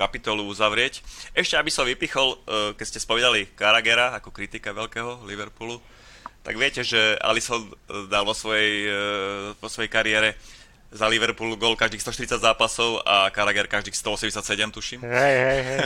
kapitolu 0.00 0.48
uzavrieť. 0.48 1.04
Ešte, 1.36 1.60
aby 1.60 1.68
som 1.68 1.84
vypichol, 1.84 2.40
eh, 2.40 2.72
keď 2.72 2.86
ste 2.88 3.04
spovedali 3.04 3.52
Karagera 3.52 4.16
ako 4.16 4.32
kritika 4.32 4.72
veľkého 4.72 5.28
Liverpoolu, 5.28 5.76
tak 6.42 6.58
viete, 6.58 6.80
že 6.82 7.14
Alisson 7.20 7.68
eh, 7.68 8.08
dal 8.08 8.24
vo 8.24 8.32
svojej, 8.32 8.88
eh, 8.88 9.52
vo 9.60 9.68
svojej 9.68 9.92
kariére 9.92 10.40
za 10.92 11.08
Liverpool 11.08 11.56
gol 11.56 11.76
každých 11.76 12.04
140 12.04 12.40
zápasov 12.40 13.00
a 13.04 13.28
Karager 13.32 13.68
každých 13.68 13.96
187, 13.96 14.72
tuším. 14.72 15.00
Hej, 15.04 15.36
hej, 15.40 15.60
hej. 15.64 15.80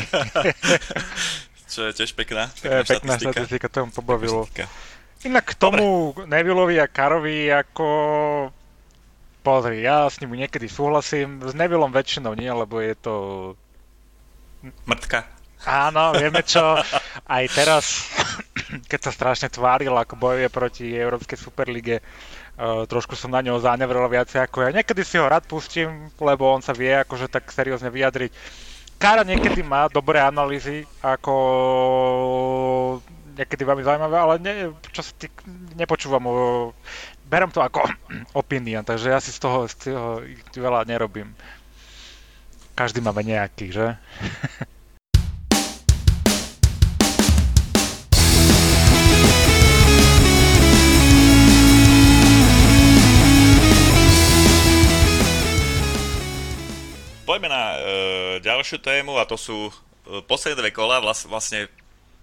Čo 1.73 1.91
je 1.91 1.93
tiež 1.95 2.15
pekná, 2.15 2.51
je 2.59 2.71
pekná 2.71 2.83
pekná 2.83 3.15
štatistika. 3.15 3.39
štatistika, 3.43 3.67
to 3.71 3.79
mu 3.87 3.91
pobavilo. 3.95 4.47
Štatistika. 4.47 4.67
Inak 5.27 5.47
k 5.51 5.55
tomu 5.59 6.15
Nevillovi 6.27 6.79
a 6.79 6.87
Karovi 6.87 7.51
ako... 7.51 7.87
Pozri, 9.47 9.87
ja 9.87 10.11
s 10.11 10.19
ním 10.19 10.35
niekedy 10.35 10.67
súhlasím, 10.67 11.39
s 11.39 11.55
Nevillom 11.55 11.95
väčšinou 11.95 12.35
nie, 12.35 12.51
lebo 12.51 12.83
je 12.83 12.99
to... 12.99 13.15
Mrtka. 14.91 15.23
Áno, 15.63 16.19
vieme 16.19 16.43
čo, 16.43 16.83
aj 17.31 17.45
teraz, 17.55 18.11
keď 18.91 19.01
sa 19.07 19.15
strašne 19.15 19.47
tváril, 19.47 19.95
ako 19.95 20.19
bojuje 20.19 20.51
proti 20.51 20.91
Európskej 20.91 21.39
Superlige, 21.39 22.03
uh, 22.03 22.91
trošku 22.91 23.15
som 23.15 23.31
na 23.31 23.39
neho 23.39 23.63
zanevrel 23.63 24.11
viacej 24.11 24.43
ako 24.43 24.67
ja. 24.67 24.75
Niekedy 24.75 25.07
si 25.07 25.15
ho 25.15 25.31
rád 25.31 25.47
pustím, 25.47 26.11
lebo 26.19 26.51
on 26.51 26.59
sa 26.59 26.75
vie 26.75 26.91
akože 27.07 27.31
tak 27.31 27.47
seriózne 27.47 27.95
vyjadriť. 27.95 28.35
Kára 28.99 29.23
niekedy 29.23 29.63
má 29.63 29.87
dobré 29.87 30.27
analýzy, 30.27 30.83
ako 31.07 31.35
niekedy 33.37 33.63
veľmi 33.63 33.85
zaujímavé, 33.85 34.17
ale 34.17 34.35
ne, 34.41 34.55
čo 34.91 35.05
sa 35.05 35.13
tý, 35.15 35.29
nepočúvam, 35.77 36.25
o, 36.25 36.35
berem 37.27 37.51
to 37.51 37.61
ako 37.61 37.83
opinion, 38.41 38.87
takže 38.87 39.11
ja 39.11 39.19
si 39.19 39.35
z 39.35 39.39
toho, 39.43 39.67
z 39.67 39.91
toho 39.91 40.23
veľa 40.55 40.87
nerobím. 40.87 41.35
Každý 42.77 43.03
máme 43.03 43.27
nejaký, 43.27 43.73
že? 43.75 43.87
Poďme 57.27 57.51
na 57.51 57.65
e, 57.75 57.79
ďalšiu 58.39 58.79
tému 58.79 59.19
a 59.19 59.27
to 59.27 59.35
sú 59.35 59.67
e, 59.67 59.73
posledné 60.31 60.63
dve 60.63 60.71
kola. 60.71 61.03
Vlas, 61.03 61.27
vlastne 61.27 61.67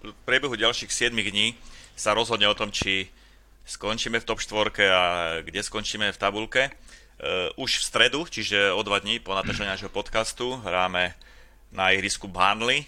v 0.00 0.16
priebehu 0.24 0.56
ďalších 0.56 0.88
7 0.88 1.12
dní 1.12 1.52
sa 1.92 2.16
rozhodne 2.16 2.48
o 2.48 2.56
tom, 2.56 2.72
či 2.72 3.12
skončíme 3.64 4.20
v 4.20 4.28
top 4.28 4.40
4 4.40 4.70
a 4.92 5.02
kde 5.40 5.60
skončíme 5.64 6.12
v 6.12 6.20
tabulke. 6.20 6.62
E, 6.68 6.70
už 7.56 7.80
v 7.80 7.84
stredu, 7.84 8.20
čiže 8.28 8.72
o 8.72 8.80
dva 8.84 9.00
dní 9.00 9.18
po 9.18 9.34
natáčaní 9.34 9.68
nášho 9.68 9.88
podcastu, 9.88 10.56
hráme 10.60 11.16
na 11.72 11.90
ihrisku 11.90 12.28
Burnley 12.28 12.84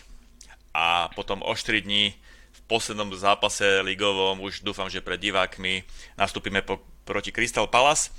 a 0.77 1.09
potom 1.17 1.43
o 1.43 1.53
4 1.57 1.81
dní 1.81 2.13
v 2.53 2.61
poslednom 2.69 3.09
zápase 3.17 3.81
ligovom, 3.81 4.41
už 4.45 4.61
dúfam, 4.61 4.91
že 4.93 5.01
pred 5.01 5.21
divákmi, 5.21 5.83
nastúpime 6.21 6.61
po, 6.61 6.85
proti 7.09 7.33
Crystal 7.33 7.67
Palace. 7.67 8.13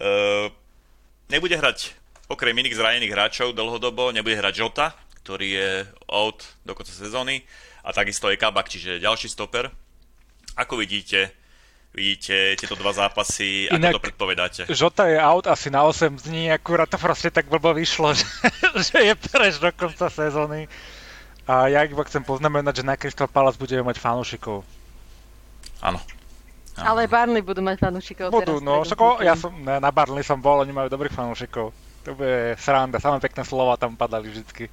E, 0.00 0.50
nebude 1.30 1.54
hrať 1.54 1.94
okrem 2.26 2.56
iných 2.56 2.76
zranených 2.76 3.12
hráčov 3.12 3.52
dlhodobo, 3.52 4.10
nebude 4.10 4.34
hrať 4.40 4.54
Jota, 4.56 4.96
ktorý 5.22 5.48
je 5.54 5.70
out 6.10 6.42
do 6.66 6.74
konca 6.74 6.90
sezóny 6.90 7.46
a 7.84 7.92
takisto 7.94 8.30
je 8.30 8.40
Kabak, 8.40 8.66
čiže 8.72 9.02
ďalší 9.02 9.28
stoper. 9.30 9.70
Ako 10.56 10.76
vidíte, 10.80 11.41
vidíte 11.92 12.56
tieto 12.56 12.72
dva 12.72 12.90
zápasy, 12.90 13.68
ako 13.68 13.76
Inak- 13.76 13.92
to 13.92 14.02
predpovedáte? 14.02 14.60
Žota 14.66 15.06
je 15.06 15.16
out 15.16 15.46
asi 15.46 15.68
na 15.68 15.82
8 15.82 16.16
dní, 16.18 16.48
akurát 16.48 16.88
to 16.88 16.96
proste 16.96 17.28
tak 17.28 17.46
blbo 17.46 17.72
vyšlo, 17.72 18.14
že, 18.18 18.24
že 18.74 18.98
je 19.02 19.14
preč 19.14 19.56
do 19.56 19.68
konca 19.70 20.08
sezóny. 20.08 20.68
A 21.42 21.66
ja 21.66 21.82
iba 21.82 22.00
chcem 22.02 22.22
poznamenať, 22.22 22.76
že 22.76 22.84
na 22.84 22.94
Crystal 22.94 23.26
Palace 23.26 23.58
budeme 23.58 23.82
mať 23.82 23.98
fanúšikov. 23.98 24.62
Áno. 25.80 25.98
Ale 26.72 27.04
Barney 27.04 27.42
budú 27.42 27.60
mať 27.60 27.82
fanúšikov 27.82 28.32
Budú, 28.32 28.56
teraz. 28.56 28.64
no, 28.64 28.80
však 28.80 28.98
ja 29.20 29.36
som, 29.36 29.52
ne, 29.52 29.76
na 29.76 29.90
Barley 29.90 30.22
som 30.22 30.38
bol, 30.38 30.56
oni 30.58 30.72
majú 30.72 30.88
dobrých 30.88 31.12
fanúšikov. 31.12 31.74
To 32.02 32.10
bude 32.14 32.56
sranda, 32.56 32.96
samé 32.96 33.20
pekné 33.20 33.44
slova 33.44 33.76
tam 33.76 33.92
padali 33.92 34.28
vždycky. 34.28 34.72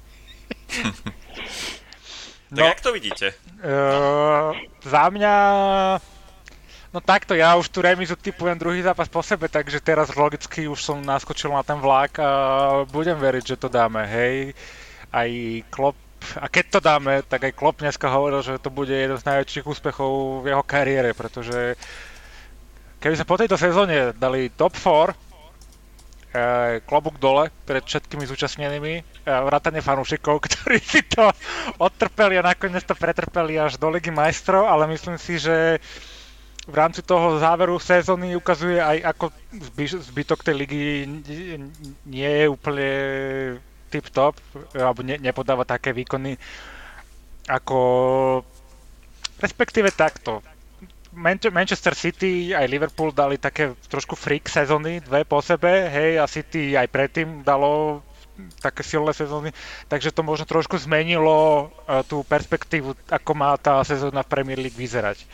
Tak 2.50 2.58
No. 2.58 2.66
jak 2.66 2.80
to 2.80 2.92
vidíte? 2.92 3.30
Uh, 3.62 4.50
za 4.82 5.06
mňa... 5.06 5.34
No 6.90 6.98
takto, 6.98 7.38
ja 7.38 7.54
už 7.54 7.70
tú 7.70 7.86
remizu 7.86 8.18
typujem 8.18 8.58
druhý 8.58 8.82
zápas 8.82 9.06
po 9.06 9.22
sebe, 9.22 9.46
takže 9.46 9.78
teraz 9.78 10.10
logicky 10.10 10.66
už 10.66 10.82
som 10.82 10.98
naskočil 10.98 11.54
na 11.54 11.62
ten 11.62 11.78
vlak 11.78 12.18
a 12.18 12.30
budem 12.90 13.14
veriť, 13.14 13.54
že 13.54 13.60
to 13.62 13.70
dáme, 13.70 14.02
hej. 14.10 14.58
Aj 15.14 15.30
Klopp, 15.70 15.94
a 16.34 16.50
keď 16.50 16.64
to 16.66 16.80
dáme, 16.82 17.22
tak 17.30 17.46
aj 17.46 17.54
Klopp 17.54 17.78
dneska 17.78 18.10
hovoril, 18.10 18.42
že 18.42 18.58
to 18.58 18.74
bude 18.74 18.90
jeden 18.90 19.14
z 19.14 19.22
najväčších 19.22 19.70
úspechov 19.70 20.42
v 20.42 20.50
jeho 20.50 20.64
kariére, 20.66 21.14
pretože 21.14 21.78
keby 22.98 23.14
sme 23.22 23.30
po 23.30 23.38
tejto 23.38 23.54
sezóne 23.54 24.10
dali 24.18 24.50
top 24.50 24.74
4, 24.74 25.14
eh, 26.34 26.82
klobúk 26.90 27.22
dole 27.22 27.54
pred 27.70 27.86
všetkými 27.86 28.26
zúčastnenými, 28.26 28.94
eh, 28.98 29.02
vrátane 29.30 29.78
fanúšikov, 29.78 30.42
ktorí 30.46 30.82
si 30.82 31.06
to 31.06 31.30
odtrpeli 31.78 32.34
a 32.42 32.50
nakoniec 32.50 32.82
to 32.82 32.98
pretrpeli 32.98 33.62
až 33.62 33.78
do 33.78 33.86
Ligy 33.94 34.10
majstrov, 34.10 34.66
ale 34.66 34.90
myslím 34.90 35.22
si, 35.22 35.38
že 35.38 35.78
v 36.70 36.76
rámci 36.78 37.02
toho 37.02 37.36
záveru 37.36 37.76
sezóny 37.76 38.38
ukazuje 38.38 38.78
aj 38.78 38.98
ako 39.10 39.24
zby- 39.50 40.00
zbytok 40.00 40.40
tej 40.46 40.54
ligy 40.54 40.82
nie 42.06 42.30
je 42.30 42.46
úplne 42.46 42.88
tip-top, 43.90 44.38
alebo 44.72 45.02
ne, 45.02 45.18
nepodáva 45.18 45.66
také 45.66 45.90
výkony 45.90 46.38
ako 47.50 47.78
respektíve 49.42 49.90
takto. 49.90 50.38
Manche- 51.10 51.50
Manchester 51.50 51.98
City 51.98 52.54
aj 52.54 52.70
Liverpool 52.70 53.10
dali 53.10 53.34
také 53.34 53.74
trošku 53.90 54.14
freak 54.14 54.46
sezóny, 54.46 55.02
dve 55.02 55.26
po 55.26 55.42
sebe, 55.42 55.90
hej, 55.90 56.22
a 56.22 56.30
City 56.30 56.78
aj 56.78 56.86
predtým 56.86 57.42
dalo 57.42 57.98
také 58.62 58.80
silné 58.80 59.12
sezóny, 59.12 59.50
takže 59.90 60.14
to 60.14 60.24
možno 60.24 60.48
trošku 60.48 60.78
zmenilo 60.80 61.68
uh, 61.68 62.00
tú 62.08 62.24
perspektívu, 62.24 62.96
ako 63.10 63.30
má 63.36 63.52
tá 63.60 63.82
sezóna 63.84 64.24
v 64.24 64.32
Premier 64.32 64.56
League 64.56 64.78
vyzerať. 64.78 65.26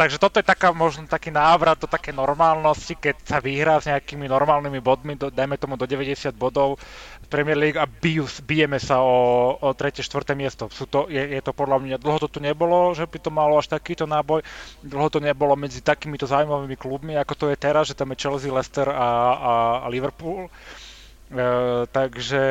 Takže 0.00 0.16
toto 0.16 0.40
je 0.40 0.48
taká, 0.48 0.72
možno 0.72 1.04
taký 1.04 1.28
návrat 1.28 1.76
do 1.76 1.84
také 1.84 2.08
normálnosti, 2.08 2.96
keď 2.96 3.16
sa 3.20 3.36
vyhrá 3.36 3.76
s 3.76 3.84
nejakými 3.84 4.24
normálnymi 4.32 4.80
bodmi, 4.80 5.12
do, 5.12 5.28
dajme 5.28 5.60
tomu 5.60 5.76
do 5.76 5.84
90 5.84 6.32
bodov 6.32 6.80
v 7.20 7.26
Premier 7.28 7.60
League 7.60 7.76
a 7.76 7.84
bijú, 7.84 8.24
bijeme 8.48 8.80
sa 8.80 9.04
o, 9.04 9.52
o 9.60 9.68
3. 9.76 10.00
4. 10.00 10.32
miesto. 10.32 10.72
Sú 10.72 10.88
to, 10.88 11.12
je, 11.12 11.20
je 11.20 11.40
to 11.44 11.52
podľa 11.52 11.84
mňa, 11.84 11.96
dlho 12.00 12.16
to 12.16 12.32
tu 12.32 12.40
nebolo, 12.40 12.96
že 12.96 13.04
by 13.04 13.18
to 13.20 13.28
malo 13.28 13.60
až 13.60 13.68
takýto 13.68 14.08
náboj, 14.08 14.40
dlho 14.80 15.08
to 15.12 15.20
nebolo 15.20 15.52
medzi 15.52 15.84
takýmito 15.84 16.24
zaujímavými 16.24 16.76
klubmi, 16.80 17.12
ako 17.20 17.32
to 17.36 17.44
je 17.52 17.60
teraz, 17.60 17.92
že 17.92 17.98
tam 17.98 18.16
je 18.16 18.20
Chelsea, 18.24 18.48
Leicester 18.48 18.88
a, 18.88 18.96
a, 18.96 19.52
a 19.84 19.86
Liverpool. 19.92 20.48
Uh, 21.26 21.84
takže 21.92 22.44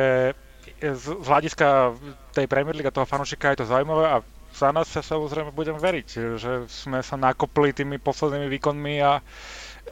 z, 0.78 1.04
z 1.18 1.26
hľadiska 1.26 1.98
tej 2.30 2.46
Premier 2.46 2.76
League 2.78 2.86
a 2.86 2.94
toho 2.94 3.08
fanúšika 3.08 3.50
je 3.56 3.64
to 3.64 3.70
zaujímavé 3.72 4.06
a 4.06 4.16
za 4.56 4.72
nás 4.72 4.88
sa 4.88 5.04
samozrejme 5.04 5.52
budem 5.52 5.76
veriť, 5.76 6.08
že 6.40 6.52
sme 6.64 7.04
sa 7.04 7.20
nakopli 7.20 7.76
tými 7.76 8.00
poslednými 8.00 8.48
výkonmi 8.56 8.94
a 9.04 9.20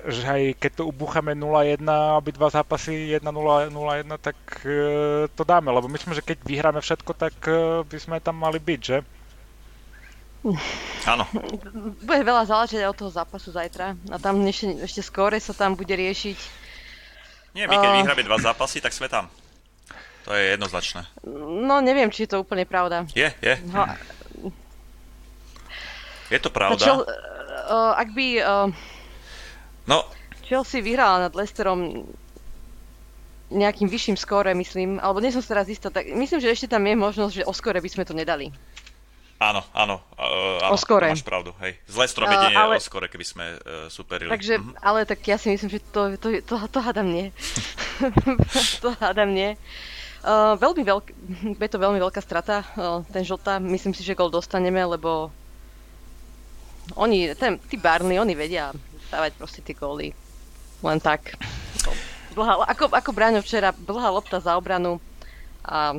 že 0.08 0.24
aj 0.26 0.42
keď 0.58 0.72
to 0.82 0.88
ubúchame 0.90 1.36
0-1, 1.36 1.84
obidva 2.18 2.50
zápasy 2.50 3.14
1-0, 3.14 3.22
0-1, 3.70 4.10
tak 4.18 4.36
e, 4.66 5.28
to 5.30 5.42
dáme, 5.46 5.70
lebo 5.70 5.86
myslím, 5.86 6.16
že 6.18 6.24
keď 6.26 6.42
vyhráme 6.42 6.80
všetko, 6.82 7.12
tak 7.14 7.36
e, 7.46 7.86
by 7.86 7.98
sme 8.00 8.16
tam 8.18 8.40
mali 8.40 8.58
byť, 8.58 8.80
že? 8.82 8.98
Áno. 11.08 11.24
Bude 12.04 12.20
veľa 12.20 12.44
záležiť 12.44 12.84
od 12.84 12.96
toho 12.96 13.08
zápasu 13.08 13.48
zajtra. 13.48 13.96
A 14.12 14.16
tam 14.20 14.44
ešte, 14.44 14.76
ešte 14.84 15.00
skôr 15.00 15.32
sa 15.40 15.56
tam 15.56 15.72
bude 15.72 15.92
riešiť. 15.96 16.38
Nie, 17.56 17.64
my 17.70 17.76
keď 17.78 17.88
Uh. 17.88 17.96
vyhráme 18.02 18.22
dva 18.26 18.38
zápasy, 18.42 18.82
tak 18.82 18.92
sme 18.92 19.08
tam. 19.08 19.30
To 20.24 20.32
je 20.32 20.56
jednoznačné. 20.56 21.04
No 21.64 21.84
neviem, 21.84 22.08
či 22.08 22.24
je 22.24 22.32
to 22.32 22.40
úplne 22.40 22.64
pravda. 22.64 23.04
Je, 23.12 23.28
je. 23.44 23.54
No, 23.68 23.84
Je 26.26 26.38
to 26.38 26.48
pravda. 26.48 26.78
Chel- 26.78 27.04
uh, 27.04 27.92
ak 27.94 28.08
by 28.10 28.26
uh, 28.36 28.68
No, 29.84 30.08
Chelsea 30.42 30.80
vyhrala 30.80 31.20
nad 31.20 31.32
Leicesterom 31.32 32.08
nejakým 33.50 33.86
vyšším 33.86 34.16
skóre, 34.16 34.50
myslím, 34.52 34.96
alebo 34.96 35.20
nie 35.20 35.28
som 35.28 35.38
si 35.38 35.46
teraz 35.46 35.68
istá, 35.68 35.88
tak 35.88 36.08
myslím, 36.08 36.38
že 36.38 36.48
ešte 36.48 36.66
tam 36.66 36.82
je 36.82 36.96
možnosť, 36.96 37.34
že 37.34 37.44
o 37.44 37.52
skóre 37.52 37.78
by 37.78 37.86
sme 37.86 38.02
to 38.02 38.12
nedali. 38.12 38.48
áno, 39.36 39.60
áno. 39.72 40.00
Uh, 40.14 40.56
áno 40.62 40.72
O 40.72 40.76
skore. 40.76 41.04
Máš 41.06 41.20
pravdu, 41.20 41.52
hej. 41.60 41.76
Z 41.84 41.96
Lestrom 41.98 42.24
A, 42.24 42.32
jedine 42.32 42.56
ale- 42.56 42.76
o 42.76 42.82
skore, 42.82 43.06
keby 43.06 43.22
sme 43.22 43.44
uh, 43.52 43.58
superili. 43.88 44.32
Takže, 44.32 44.56
Mhm. 44.56 44.72
ale 44.80 45.04
tak 45.04 45.20
ja 45.22 45.36
si 45.36 45.52
myslím, 45.52 45.68
že 45.70 45.80
to, 45.84 46.16
to, 46.16 46.28
to, 46.40 46.54
to 46.64 46.78
hádam 46.80 47.06
nie. 47.06 47.28
to 48.82 48.96
hádam 48.96 49.30
nie. 49.30 49.60
Uh, 50.20 50.56
veľmi 50.56 50.80
veľk, 50.82 51.04
je 51.54 51.68
to 51.68 51.76
veľmi 51.78 52.00
veľká 52.00 52.18
strata, 52.18 52.64
uh, 52.72 53.04
ten 53.06 53.20
žltá. 53.20 53.60
Myslím 53.60 53.92
si, 53.92 54.00
že 54.00 54.16
gol 54.16 54.32
dostaneme, 54.32 54.80
lebo 54.80 55.28
oni, 56.94 57.32
ten, 57.34 57.56
tí 57.56 57.80
Barney, 57.80 58.20
oni 58.20 58.36
vedia 58.36 58.70
dávať 59.08 59.32
proste 59.40 59.60
tie 59.64 59.72
góly. 59.72 60.12
Len 60.84 60.98
tak. 61.00 61.40
Dlhá, 62.36 62.66
ako, 62.66 62.92
ako 62.92 63.10
Braňo 63.14 63.40
včera, 63.40 63.72
dlhá 63.72 64.10
lopta 64.10 64.42
za 64.42 64.58
obranu 64.58 65.00
a 65.64 65.96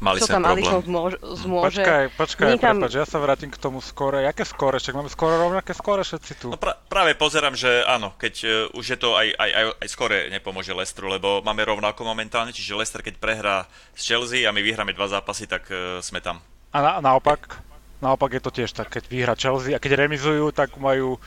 Mali 0.00 0.16
čo 0.22 0.32
tam. 0.32 0.46
Alisson 0.48 0.80
zmôže, 0.80 1.18
zmôže. 1.20 1.82
Počkaj, 1.82 2.04
počkaj, 2.16 2.46
Nikam- 2.56 2.80
prepáč, 2.80 2.94
ja 2.94 3.04
sa 3.04 3.20
vrátim 3.20 3.52
k 3.52 3.58
tomu 3.60 3.84
skore. 3.84 4.24
Jaké 4.24 4.48
skore? 4.48 4.80
Však 4.80 4.96
máme 4.96 5.10
skoro 5.12 5.36
rovnaké 5.36 5.76
skore 5.76 6.00
všetci 6.06 6.32
tu. 6.40 6.48
No 6.48 6.56
pra- 6.56 6.78
práve 6.88 7.12
pozerám, 7.18 7.52
že 7.52 7.84
áno, 7.84 8.16
keď 8.16 8.34
uh, 8.46 8.78
už 8.80 8.96
je 8.96 8.98
to 9.00 9.18
aj, 9.18 9.28
aj, 9.36 9.50
aj, 9.50 9.64
aj 9.76 9.88
skore 9.92 10.18
nepomôže 10.32 10.72
Lestru, 10.72 11.10
lebo 11.12 11.44
máme 11.44 11.66
rovnako 11.68 12.06
momentálne, 12.08 12.54
čiže 12.54 12.78
Lester 12.78 13.04
keď 13.04 13.20
prehrá 13.20 13.56
s 13.92 14.08
Chelsea 14.08 14.48
a 14.48 14.54
my 14.54 14.64
vyhráme 14.64 14.96
dva 14.96 15.10
zápasy, 15.10 15.44
tak 15.44 15.68
uh, 15.68 16.00
sme 16.00 16.24
tam. 16.24 16.40
A 16.72 16.78
na, 16.80 16.92
naopak, 17.04 17.60
naopak 18.00 18.36
je 18.36 18.42
to 18.42 18.50
tiež 18.50 18.70
tak, 18.72 18.88
keď 18.88 19.04
vyhra 19.08 19.34
Chelsea 19.36 19.76
a 19.76 19.80
keď 19.80 20.08
remizujú, 20.08 20.50
tak 20.52 20.76
majú 20.76 21.20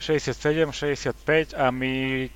67, 0.00 0.70
65 0.72 1.54
a 1.58 1.68
my... 1.70 2.26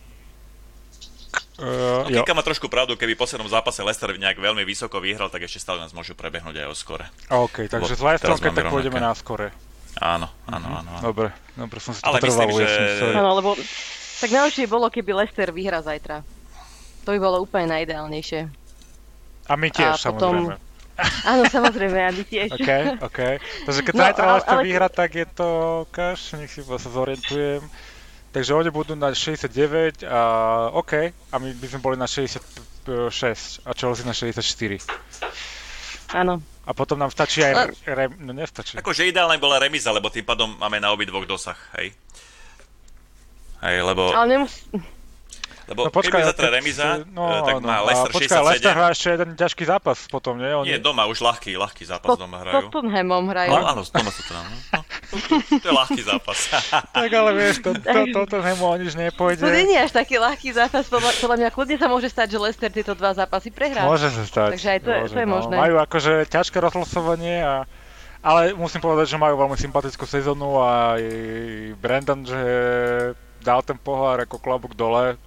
Uh, 1.58 2.06
No, 2.10 2.22
Kika 2.22 2.34
má 2.34 2.42
trošku 2.42 2.66
pravdu, 2.66 2.98
keby 2.98 3.14
v 3.14 3.20
poslednom 3.22 3.46
zápase 3.46 3.78
Lester 3.82 4.10
nejak 4.18 4.38
veľmi 4.38 4.66
vysoko 4.66 4.98
vyhral, 4.98 5.30
tak 5.30 5.46
ešte 5.46 5.62
stále 5.62 5.78
nás 5.78 5.94
môžu 5.94 6.18
prebehnúť 6.18 6.66
aj 6.66 6.68
o 6.70 6.74
skore. 6.74 7.06
OK, 7.30 7.70
takže 7.70 7.94
s 7.94 8.02
Lebo 8.02 8.10
Leicesterom, 8.10 8.38
teraz 8.38 8.42
keď 8.42 8.54
tak 8.58 8.74
pôjdeme 8.74 8.98
na 8.98 9.14
skore. 9.14 9.54
Áno, 10.02 10.26
áno, 10.50 10.66
áno. 10.66 10.90
áno. 10.98 11.02
Dobre, 11.02 11.30
dobre, 11.54 11.78
som 11.78 11.94
si 11.94 12.02
to 12.02 12.10
Ale 12.10 12.18
potreboval 12.18 12.50
myslím, 12.50 12.66
že-. 12.66 13.14
Áno, 13.14 13.30
lebo 13.38 13.50
tak 14.18 14.30
najlepšie 14.34 14.66
bolo, 14.66 14.86
keby 14.90 15.10
Leicester 15.14 15.48
vyhra 15.54 15.78
zajtra. 15.78 16.26
To 17.06 17.08
by 17.14 17.18
bolo 17.22 17.36
úplne 17.46 17.70
najideálnejšie. 17.70 18.40
A 19.46 19.52
my 19.54 19.68
tiež, 19.70 19.94
a 19.94 20.10
potom- 20.10 20.50
samozrejme. 20.50 20.73
Áno, 21.24 21.42
samozrejme, 21.44 21.98
a 21.98 22.10
my 22.10 22.22
tiež. 22.22 22.54
OK, 22.54 22.70
OK. 23.02 23.18
Takže 23.64 23.80
keď 23.82 23.92
No, 23.92 24.00
zajtra 24.00 24.22
ale- 24.22 24.32
Leicester 24.32 24.54
ale- 24.54 24.64
vyhra, 24.64 24.88
tak 24.88 25.10
je 25.12 25.26
to 25.26 25.48
kaš, 25.88 26.20
nech 26.34 26.48
si 26.48 26.60
sa 26.60 26.78
zorientujem. 26.78 27.62
Takže 28.30 28.50
oni 28.52 28.70
budú 28.70 28.92
na 28.92 29.10
69 29.10 30.02
a 30.02 30.20
OK, 30.72 30.92
a 31.30 31.34
my 31.36 31.50
by 31.52 31.66
sme 31.66 31.80
boli 31.80 31.94
na 31.94 32.06
66 32.06 32.86
a 33.62 33.70
Chelsea 33.72 34.02
na 34.02 34.10
64. 34.10 34.82
Áno. 36.12 36.38
A 36.62 36.70
potom 36.72 36.94
nám 36.96 37.10
stačí 37.10 37.42
aj... 37.42 37.74
Re, 37.84 38.06
no 38.16 38.30
nestačí. 38.32 38.74
Akože 38.74 39.04
ideálne 39.04 39.36
bola 39.36 39.58
remiza, 39.58 39.90
lebo 39.90 40.08
tým 40.08 40.22
pádom 40.22 40.50
máme 40.56 40.78
na 40.78 40.90
obidvoch 40.90 41.26
dosah, 41.26 41.58
hej. 41.76 41.90
Hej, 43.60 43.82
lebo, 43.82 44.10
Ale 44.10 44.26
nemus... 44.30 44.62
lebo 45.64 45.88
No 45.88 45.90
počkaj, 45.90 46.20
keby 46.20 46.28
zatra 46.28 46.48
keď- 46.48 46.56
remiza, 46.60 46.86
no, 47.08 47.24
eh, 47.24 47.40
tak 47.40 47.54
no, 47.56 47.64
má 47.64 47.76
a 47.80 47.82
Leicester 47.88 48.12
počkaj, 48.12 48.40
Leicester 48.44 48.74
67. 48.74 48.76
hrá 48.76 48.86
ešte 48.92 49.08
jeden 49.08 49.30
ťažký 49.32 49.64
zápas 49.64 49.98
potom, 50.12 50.34
nie? 50.36 50.52
Oni... 50.52 50.68
Nie, 50.68 50.78
doma, 50.80 51.08
už 51.08 51.18
ľahký, 51.24 51.56
ľahký 51.56 51.84
zápas 51.88 52.08
To, 52.12 52.20
doma 52.20 52.44
hrajú. 52.44 52.68
Tottenhamom 52.68 53.24
hrajú. 53.32 53.48
No 53.48 53.64
áno, 53.64 53.80
doma 53.80 54.10
sú 54.12 54.22
to 54.28 54.32
nám. 54.36 54.44
No, 54.52 54.80
no, 55.14 55.36
to 55.56 55.66
je 55.66 55.74
ľahký 55.74 56.02
zápas. 56.04 56.38
Tak 56.94 57.10
ale 57.10 57.30
vieš, 57.36 57.60
to, 57.60 57.70
to, 57.74 58.00
to, 58.12 58.20
to 58.28 58.36
nemu 58.40 58.64
o 58.64 58.76
nič 58.78 58.92
nepôjde. 58.94 59.42
To 59.42 59.50
nie 59.50 59.76
je 59.76 59.82
až 59.82 59.92
taký 59.92 60.16
ľahký 60.20 60.54
zápas, 60.54 60.86
podľa, 60.86 61.10
podľa 61.20 61.36
mňa 61.42 61.48
kľudne 61.50 61.76
sa 61.76 61.86
môže 61.90 62.08
stať, 62.08 62.36
že 62.36 62.38
Leicester 62.38 62.70
tieto 62.70 62.94
dva 62.94 63.12
zápasy 63.12 63.50
prehrá. 63.50 63.84
Môže 63.84 64.08
sa 64.14 64.22
stať. 64.24 64.56
Takže 64.56 64.68
aj 64.68 64.80
to 64.80 64.90
je- 64.90 65.00
môže, 65.04 65.12
to 65.12 65.20
je 65.20 65.28
no. 65.28 65.34
možné. 65.36 65.54
Majú 65.58 65.76
akože 65.80 66.12
ťažké 66.30 66.56
rozlosovanie 66.60 67.42
a 67.42 67.54
ale 68.24 68.56
musím 68.56 68.80
povedať, 68.80 69.12
že 69.12 69.20
majú 69.20 69.36
veľmi 69.36 69.52
sympatickú 69.60 70.08
sezónu 70.08 70.56
a 70.56 70.96
aj 70.96 71.04
Brandon, 71.76 72.24
že 72.24 72.40
dal 73.44 73.60
ten 73.60 73.76
pohár 73.76 74.24
ako 74.24 74.40
klobúk 74.40 74.72
dole. 74.72 75.20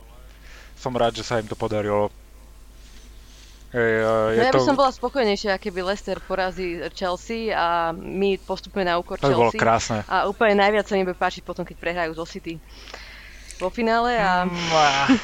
Som 0.78 0.94
rád, 0.94 1.18
že 1.18 1.26
sa 1.26 1.42
im 1.42 1.50
to 1.50 1.58
podarilo. 1.58 2.14
Ej, 3.76 3.94
a 4.00 4.14
je 4.32 4.40
No 4.40 4.46
ja 4.48 4.52
to, 4.56 4.64
by 4.64 4.70
som 4.72 4.80
bola 4.80 4.92
spokojnejšia, 4.96 5.60
keby 5.60 5.84
Leicester 5.84 6.24
porazí 6.24 6.80
Chelsea 6.96 7.52
a 7.52 7.92
my 7.92 8.40
postupujeme 8.40 8.88
na 8.88 8.96
úkor 8.96 9.20
to 9.20 9.28
by 9.28 9.36
bolo 9.36 9.52
Chelsea. 9.52 9.60
krásne. 9.60 10.00
A 10.08 10.24
úplne 10.24 10.56
najviac 10.56 10.88
sa 10.88 10.96
mi 10.96 11.04
bude 11.04 11.20
páčiť 11.20 11.44
potom, 11.44 11.68
keď 11.68 11.76
prehrajú 11.76 12.16
zo 12.16 12.24
City 12.24 12.64
vo 13.58 13.70
finále 13.70 14.16
a... 14.16 14.44
Mm, 14.44 14.54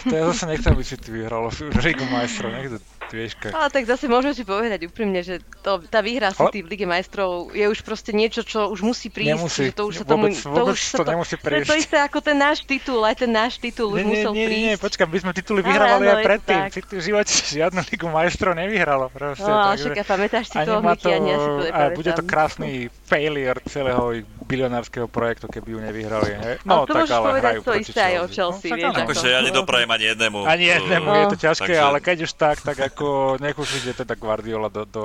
to 0.04 0.14
ja 0.14 0.24
zase 0.28 0.44
nechcem, 0.46 0.70
aby 0.70 0.84
si 0.84 0.96
ty 0.96 1.10
vyhralo 1.10 1.48
Ligu 1.78 2.06
majstrov, 2.06 2.50
nech 2.50 2.70
to 2.70 2.80
vieš 3.12 3.38
Ale 3.48 3.70
tak 3.70 3.84
zase 3.84 4.08
môžeme 4.08 4.32
si 4.32 4.42
povedať 4.42 4.80
úprimne, 4.84 5.20
že 5.20 5.38
to, 5.62 5.78
tá 5.86 6.00
výhra 6.00 6.34
Ale- 6.34 6.50
v 6.56 6.66
Lige 6.66 6.84
majstrov 6.84 7.52
je 7.52 7.62
už 7.64 7.82
proste 7.82 8.10
niečo, 8.10 8.42
čo 8.42 8.68
už 8.68 8.82
musí 8.82 9.08
prísť. 9.08 9.38
Nemusí, 9.38 9.62
že 9.64 9.76
to 9.76 9.86
už 9.86 9.96
sa 9.96 10.06
tomu, 10.08 10.26
vôbec, 10.26 10.40
vôbec 10.42 10.74
už 10.74 10.82
to 10.82 10.98
sa 10.98 11.06
nemusí 11.06 11.36
To 11.36 11.44
je 11.44 11.62
to 11.62 11.70
prísť. 11.70 11.78
isté 11.80 11.98
ako 12.00 12.18
ten 12.20 12.34
náš 12.34 12.58
titul, 12.64 13.00
aj 13.00 13.16
ten 13.18 13.30
náš 13.30 13.54
titul 13.58 13.92
už 13.92 13.98
Nie, 13.98 14.04
nie, 14.04 14.10
musel 14.10 14.32
nie, 14.34 14.46
prísť. 14.48 14.64
nie, 14.64 14.74
počkaj, 14.80 15.06
my 15.06 15.18
sme 15.20 15.32
tituly 15.32 15.62
vyhrávali 15.62 16.06
aj 16.06 16.16
to 16.16 16.26
predtým. 16.26 16.60
tak. 16.64 16.72
V 16.90 17.02
živote 17.04 17.34
žiadnu 17.52 17.82
Ligu 17.86 18.08
majstrov 18.08 18.54
nevyhralo. 18.56 19.06
Proste, 19.08 19.44
No, 19.44 19.62
ale 19.62 19.76
však 19.76 19.94
pamätáš 20.02 20.46
si 20.48 20.58
to, 20.58 20.74
nemá 20.74 20.96
Miky, 20.96 21.10
ani 21.12 21.30
ja 21.30 21.38
si 21.38 21.46
to 21.46 21.62
a 21.70 21.80
bude 21.92 22.10
to 22.10 22.18
nepamätám. 22.18 22.26
krásny 22.26 22.70
failure 23.14 23.60
celého 23.70 24.04
ich 24.18 24.26
bilionárskeho 24.50 25.06
projektu, 25.06 25.46
keby 25.46 25.78
ju 25.78 25.80
nevyhrali. 25.86 26.30
He? 26.34 26.52
Ale 26.58 26.66
No, 26.66 26.90
to 26.90 26.98
tak 26.98 27.14
ale 27.14 27.26
povedať 27.30 27.44
hrajú 27.46 27.62
to 27.62 27.74
isté 27.78 28.02
aj 28.02 28.16
o 28.18 28.28
Chelsea. 28.28 28.70
Však 28.74 28.80
vieš, 28.82 28.96
Akože 29.06 29.28
ja 29.30 29.40
nedoprajem 29.46 29.90
ani 29.94 30.06
jednému. 30.18 30.40
Ani 30.50 30.66
jednému 30.74 31.08
eh, 31.14 31.18
je 31.22 31.26
to 31.30 31.38
ťažké, 31.38 31.74
takže- 31.78 31.86
ale 31.86 31.98
keď 32.02 32.18
už 32.26 32.32
tak, 32.34 32.58
tak 32.66 32.78
ako 32.82 33.38
nech 33.38 33.54
už 33.54 33.70
ide 33.86 33.94
teda 33.94 34.14
Guardiola 34.18 34.74
do, 34.74 34.84
do... 34.90 35.04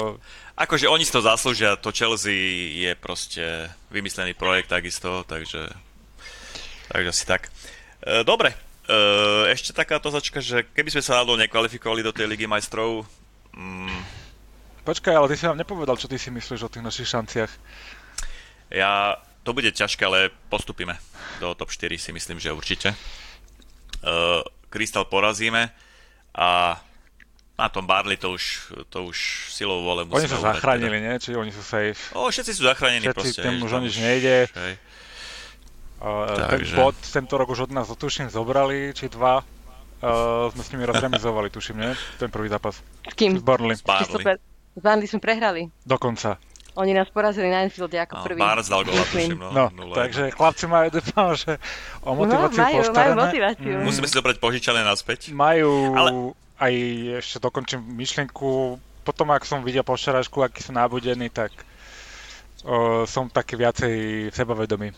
Akože 0.57 0.89
oni 0.89 1.05
si 1.05 1.13
to 1.13 1.21
zaslúžia, 1.21 1.77
to 1.77 1.93
Chelsea 1.93 2.35
je 2.81 2.93
proste 2.97 3.45
vymyslený 3.93 4.33
projekt 4.33 4.73
takisto, 4.73 5.23
takže, 5.29 5.69
takže 6.91 7.09
asi 7.13 7.25
tak. 7.29 7.53
E, 8.03 8.27
dobre, 8.27 8.57
e, 8.89 8.97
ešte 9.55 9.71
taká 9.71 10.03
otázočka, 10.03 10.43
že 10.43 10.67
keby 10.75 10.91
sme 10.99 11.03
sa 11.05 11.21
náhodou 11.23 11.39
nekvalifikovali 11.39 12.03
do 12.03 12.11
tej 12.11 12.27
Ligy 12.27 12.51
majstrov, 12.51 13.07
mm, 13.55 14.19
Počkaj, 14.89 15.13
ale 15.13 15.29
ty 15.29 15.37
si 15.37 15.45
nám 15.45 15.61
nepovedal, 15.61 16.01
čo 16.01 16.09
ty 16.09 16.17
si 16.17 16.33
myslíš 16.33 16.65
o 16.65 16.73
tých 16.73 16.81
našich 16.81 17.13
šanciach. 17.13 17.53
Ja, 18.69 19.17
to 19.43 19.57
bude 19.57 19.73
ťažké, 19.73 20.05
ale 20.05 20.33
postupíme 20.53 20.97
do 21.39 21.55
top 21.55 21.71
4 21.71 21.99
si 21.99 22.11
myslím, 22.13 22.39
že 22.43 22.53
určite. 22.53 22.93
E, 22.93 22.97
Crystal 24.69 25.07
porazíme 25.07 25.71
a 26.35 26.77
na 27.59 27.69
tom 27.69 27.87
Barley 27.87 28.15
to 28.15 28.31
už, 28.31 28.71
to 28.87 29.11
už 29.11 29.51
silou 29.51 29.83
vole 29.83 30.07
musíme 30.07 30.31
Oni 30.31 30.31
sa 30.31 30.55
zachránili, 30.55 31.03
nie? 31.03 31.15
Či 31.19 31.35
oni 31.35 31.51
sú 31.51 31.63
safe. 31.63 31.99
Teda. 31.99 32.23
O, 32.23 32.31
všetci 32.31 32.53
sú 32.55 32.63
zachránení 32.63 33.11
Všetci, 33.11 33.19
proste. 33.19 33.41
tým 33.43 33.59
už 33.59 33.73
o 33.75 33.81
nič 33.83 33.95
nejde. 33.99 34.47
Hej. 34.55 34.75
A 35.99 36.09
ten 36.55 36.63
bod 36.79 36.95
tento 37.03 37.35
rok 37.35 37.51
už 37.51 37.67
od 37.67 37.73
nás 37.75 37.91
tuším 37.91 38.31
zobrali, 38.31 38.95
či 38.95 39.11
dva. 39.11 39.43
Uh, 39.99 40.47
sme 40.55 40.63
s 40.63 40.71
nimi 40.71 40.87
rozremizovali, 40.87 41.51
tuším, 41.51 41.83
nie? 41.83 41.91
Ten 42.23 42.31
prvý 42.31 42.47
zápas. 42.47 42.79
S 43.03 43.15
kým? 43.19 43.35
S 43.35 43.43
Burnley. 43.43 43.75
S 43.75 43.83
Barley. 43.83 44.07
Super. 44.07 44.39
S 44.39 44.79
Burnley 44.79 45.11
sme 45.11 45.19
prehrali. 45.19 45.67
Dokonca. 45.83 46.39
Oni 46.79 46.93
nás 46.93 47.09
porazili 47.09 47.47
na 47.47 47.61
Anfielde 47.61 47.99
ako 47.99 48.15
No, 48.15 48.23
prvý. 48.23 48.39
Barnes 48.39 48.67
dal 48.67 48.83
gola, 48.83 49.03
tuším, 49.05 49.35
no. 49.37 49.51
No, 49.51 49.65
0-1. 49.69 49.99
takže 49.99 50.23
chlapci 50.31 50.65
majú, 50.65 50.87
dúfam, 50.93 51.35
že 51.35 51.59
o 52.01 52.15
No, 52.15 52.23
motiváciu 52.23 52.55
majú- 52.57 52.71
majú 52.71 52.83
postarané. 52.87 53.19
motiváciu. 53.19 53.71
Mm, 53.73 53.83
Musíme 53.83 54.07
si 54.07 54.15
zobrať 54.15 54.37
požičané 54.39 54.81
naspäť. 54.83 55.21
Majú 55.29 55.71
Ale- 55.93 56.13
aj, 56.57 56.75
ešte 57.19 57.37
dokončím 57.41 57.83
myšlienku, 57.83 58.79
potom 59.03 59.27
ak 59.29 59.43
som 59.43 59.61
videl 59.61 59.83
po 59.83 59.93
včerajšku, 59.93 60.39
akí 60.41 60.61
sú 60.61 60.71
nábudení, 60.71 61.27
tak 61.29 61.51
o, 62.63 63.03
som 63.05 63.27
taký 63.27 63.55
viacej 63.55 63.95
sebavedomý. 64.31 64.95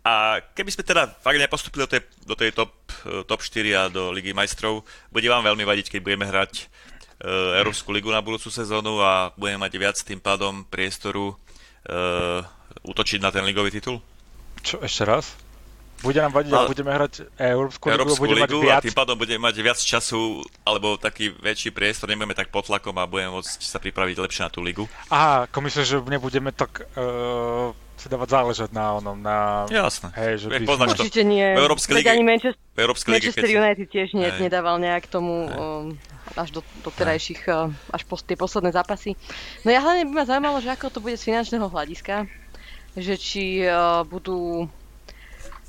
A 0.00 0.14
keby 0.48 0.70
sme 0.70 0.84
teda 0.84 1.04
fakt 1.14 1.36
nepostupili 1.36 1.84
do 1.84 1.90
tej, 1.90 2.00
do 2.24 2.32
tej 2.32 2.50
top, 2.50 2.72
eh, 3.04 3.24
top 3.24 3.40
4 3.42 3.52
a 3.74 3.82
do 3.88 4.08
Ligy 4.08 4.32
majstrov, 4.32 4.80
bude 5.06 5.26
vám 5.26 5.44
veľmi 5.44 5.64
vadiť, 5.64 5.90
keď 5.90 6.00
budeme 6.00 6.24
hrať 6.24 6.70
Európsku 7.26 7.90
ligu 7.90 8.14
na 8.14 8.22
budúcu 8.22 8.46
sezónu 8.46 9.02
a 9.02 9.34
budeme 9.34 9.66
mať 9.66 9.72
viac 9.74 9.96
tým 9.98 10.22
pádom 10.22 10.62
priestoru 10.70 11.34
uh, 11.34 12.46
útočiť 12.86 13.18
na 13.18 13.34
ten 13.34 13.42
ligový 13.42 13.74
titul? 13.74 13.98
Čo, 14.62 14.78
ešte 14.86 15.02
raz? 15.02 15.34
Bude 15.98 16.22
nám 16.22 16.30
vadiť, 16.30 16.54
ale 16.54 16.70
budeme 16.70 16.94
hrať 16.94 17.26
Európsku, 17.34 17.90
Európsku 17.90 18.22
ligu, 18.22 18.38
ligu 18.38 18.46
mať 18.46 18.50
viac... 18.70 18.78
a 18.78 18.86
tým 18.86 18.94
pádom 18.94 19.18
budeme 19.18 19.42
mať 19.42 19.54
viac 19.58 19.78
času 19.82 20.46
alebo 20.62 20.94
taký 20.94 21.34
väčší 21.42 21.74
priestor, 21.74 22.06
nebudeme 22.06 22.38
tak 22.38 22.54
pod 22.54 22.70
tlakom 22.70 22.94
a 23.02 23.10
budeme 23.10 23.34
môcť 23.34 23.66
sa 23.66 23.82
pripraviť 23.82 24.14
lepšie 24.22 24.42
na 24.46 24.50
tú 24.54 24.62
ligu. 24.62 24.86
Aha, 25.10 25.50
ako 25.50 25.58
myslíš, 25.58 25.86
že 25.90 25.98
nebudeme 26.06 26.54
tak 26.54 26.86
uh, 26.94 27.74
si 27.98 28.06
dávať 28.06 28.30
záležať 28.30 28.70
na 28.70 28.94
onom, 28.94 29.18
na... 29.18 29.66
Jasné. 29.66 30.14
Hej, 30.14 30.46
že 30.46 30.46
by 30.54 30.70
sme... 30.70 30.86
Určite 30.94 31.22
nie. 31.26 31.42
V 31.42 31.60
Európskej 31.66 31.94
lige, 31.98 32.10
ani 32.14 32.22
Manchester, 32.22 32.62
v 32.62 32.78
Európskej 32.78 33.10
Manchester 33.18 33.50
United 33.50 33.86
tiež 33.90 34.08
nie, 34.14 34.28
nedával 34.38 34.78
nejak 34.78 35.10
tomu 35.10 35.50
um, 35.50 35.98
až 36.36 36.50
do, 36.52 36.60
do 36.84 36.90
terajších, 36.92 37.48
uh, 37.48 37.72
až 37.92 38.02
po 38.04 38.18
tie 38.18 38.36
posledné 38.36 38.74
zápasy. 38.74 39.14
No 39.64 39.72
ja 39.72 39.80
hlavne 39.80 40.04
by 40.08 40.12
ma 40.12 40.24
zaujímalo, 40.28 40.58
že 40.60 40.72
ako 40.72 40.92
to 40.92 41.00
bude 41.00 41.16
z 41.16 41.26
finančného 41.28 41.68
hľadiska, 41.70 42.28
že 42.98 43.14
či 43.16 43.64
uh, 43.64 44.02
budú 44.04 44.68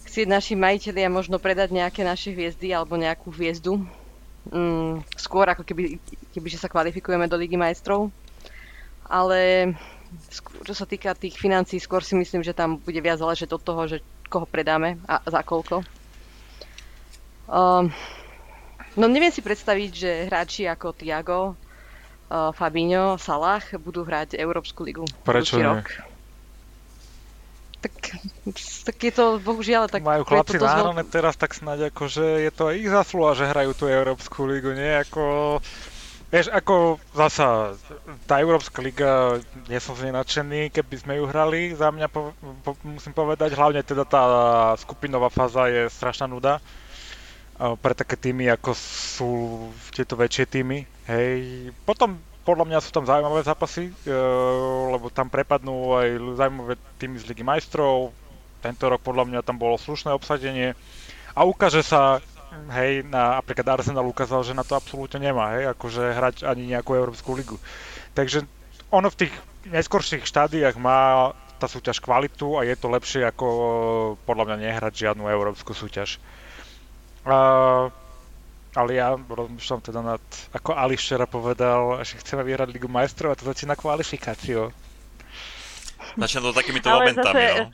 chcieť 0.09 0.25
naši 0.25 0.53
majiteľia 0.57 1.05
možno 1.05 1.37
predať 1.37 1.69
nejaké 1.69 2.01
naše 2.01 2.33
hviezdy 2.33 2.73
alebo 2.73 2.97
nejakú 2.97 3.29
hviezdu. 3.29 3.77
Mm, 4.49 5.05
skôr 5.13 5.45
ako 5.45 5.61
keby, 5.61 6.01
keby 6.33 6.47
že 6.49 6.57
sa 6.57 6.71
kvalifikujeme 6.71 7.29
do 7.29 7.37
Ligy 7.37 7.53
majstrov. 7.53 8.09
Ale 9.05 9.73
čo 10.65 10.73
sa 10.73 10.89
týka 10.89 11.13
tých 11.13 11.37
financí, 11.37 11.77
skôr 11.77 12.01
si 12.01 12.17
myslím, 12.17 12.41
že 12.41 12.57
tam 12.57 12.81
bude 12.81 12.97
viac 12.97 13.21
záležať 13.21 13.53
od 13.53 13.61
toho, 13.61 13.81
že 13.85 14.01
koho 14.29 14.49
predáme 14.49 14.97
a 15.05 15.21
za 15.25 15.41
koľko. 15.45 15.85
Um, 17.49 17.89
no 18.99 19.07
neviem 19.07 19.31
si 19.31 19.39
predstaviť, 19.39 19.91
že 19.91 20.11
hráči 20.27 20.67
ako 20.67 20.91
Tiago, 20.91 21.55
uh, 22.29 22.51
Fabinho, 22.51 23.15
Salah 23.15 23.63
budú 23.79 24.03
hrať 24.03 24.35
Európsku 24.35 24.83
ligu. 24.83 25.07
Prečo 25.23 25.57
nie? 25.57 25.65
Rok. 25.65 25.87
Tak, 27.79 27.95
tak 28.83 28.97
je 28.99 29.13
to 29.15 29.39
bohužiaľ 29.39 29.87
tak... 29.87 30.03
Majú 30.03 30.27
chlapci 30.27 30.59
náhrané 30.59 31.07
teraz, 31.07 31.39
tak 31.39 31.55
snáď 31.55 31.95
ako, 31.95 32.11
že 32.11 32.25
je 32.43 32.51
to 32.51 32.75
ich 32.75 32.91
zaslúha, 32.91 33.39
že 33.39 33.47
hrajú 33.47 33.71
tú 33.71 33.87
Európsku 33.87 34.43
ligu, 34.43 34.75
nie 34.75 34.99
ako... 34.99 35.57
Vieš, 36.29 36.53
ako 36.53 37.01
zasa, 37.17 37.73
tá 38.29 38.37
Európska 38.37 38.85
liga, 38.85 39.41
nie 39.65 39.81
som 39.81 39.97
z 39.97 40.05
nej 40.05 40.13
nadšený, 40.13 40.69
keby 40.69 40.95
sme 41.01 41.13
ju 41.17 41.25
hrali, 41.25 41.73
za 41.73 41.89
mňa 41.89 42.05
po, 42.05 42.37
po, 42.61 42.77
musím 42.85 43.17
povedať, 43.17 43.57
hlavne 43.57 43.81
teda 43.81 44.05
tá 44.05 44.23
skupinová 44.77 45.33
fáza 45.33 45.65
je 45.65 45.89
strašná 45.89 46.29
nuda 46.29 46.61
pre 47.59 47.91
také 47.91 48.15
týmy, 48.15 48.47
ako 48.55 48.71
sú 48.71 49.31
tieto 49.91 50.15
väčšie 50.15 50.45
týmy, 50.47 50.87
hej. 51.11 51.39
Potom 51.83 52.15
podľa 52.47 52.65
mňa 52.65 52.79
sú 52.79 52.89
tam 52.95 53.03
zaujímavé 53.03 53.43
zápasy, 53.43 53.91
e, 53.91 54.15
lebo 54.89 55.11
tam 55.11 55.27
prepadnú 55.27 55.93
aj 55.99 56.07
zaujímavé 56.39 56.73
týmy 56.97 57.19
z 57.19 57.27
Ligy 57.27 57.43
majstrov. 57.43 58.15
Tento 58.63 58.87
rok 58.87 59.03
podľa 59.03 59.27
mňa 59.27 59.39
tam 59.43 59.59
bolo 59.59 59.75
slušné 59.75 60.15
obsadenie 60.15 60.73
a 61.35 61.43
ukáže 61.43 61.83
sa, 61.83 62.23
hej, 62.73 63.03
na, 63.07 63.39
napríklad 63.43 63.79
Arsenal 63.79 64.07
ukázal, 64.07 64.41
že 64.43 64.57
na 64.57 64.63
to 64.63 64.79
absolútne 64.79 65.19
nemá, 65.19 65.59
hej, 65.59 65.71
akože 65.71 66.03
hrať 66.15 66.35
ani 66.47 66.73
nejakú 66.73 66.95
Európsku 66.95 67.35
ligu. 67.35 67.59
Takže 68.15 68.47
ono 68.89 69.11
v 69.11 69.27
tých 69.27 69.33
neskorších 69.69 70.25
štádiách 70.25 70.79
má 70.79 71.31
tá 71.59 71.67
súťaž 71.67 71.99
kvalitu 71.99 72.55
a 72.55 72.63
je 72.63 72.75
to 72.79 72.87
lepšie 72.87 73.21
ako 73.27 73.45
podľa 74.23 74.47
mňa 74.47 74.57
nehrať 74.63 74.93
žiadnu 74.95 75.27
európsku 75.27 75.75
súťaž. 75.75 76.17
Uh, 77.29 77.93
ale 78.73 78.89
ja 78.97 79.17
rozmýšľam 79.17 79.81
teda 79.81 80.01
nad, 80.01 80.23
ako 80.53 80.77
Ali 80.77 80.93
včera 80.93 81.25
povedal, 81.25 82.01
že 82.05 82.21
chceme 82.21 82.45
vyhrať 82.45 82.69
Ligu 82.69 82.89
majstrov 82.89 83.33
a 83.33 83.39
to 83.39 83.49
začína 83.49 83.73
kvalifikáciou. 83.73 84.69
Začína 86.17 86.41
to 86.41 86.53
takýmito 86.57 86.89
ale 86.89 87.13
momentami, 87.13 87.37
zase, 87.37 87.45
no. 87.59 87.65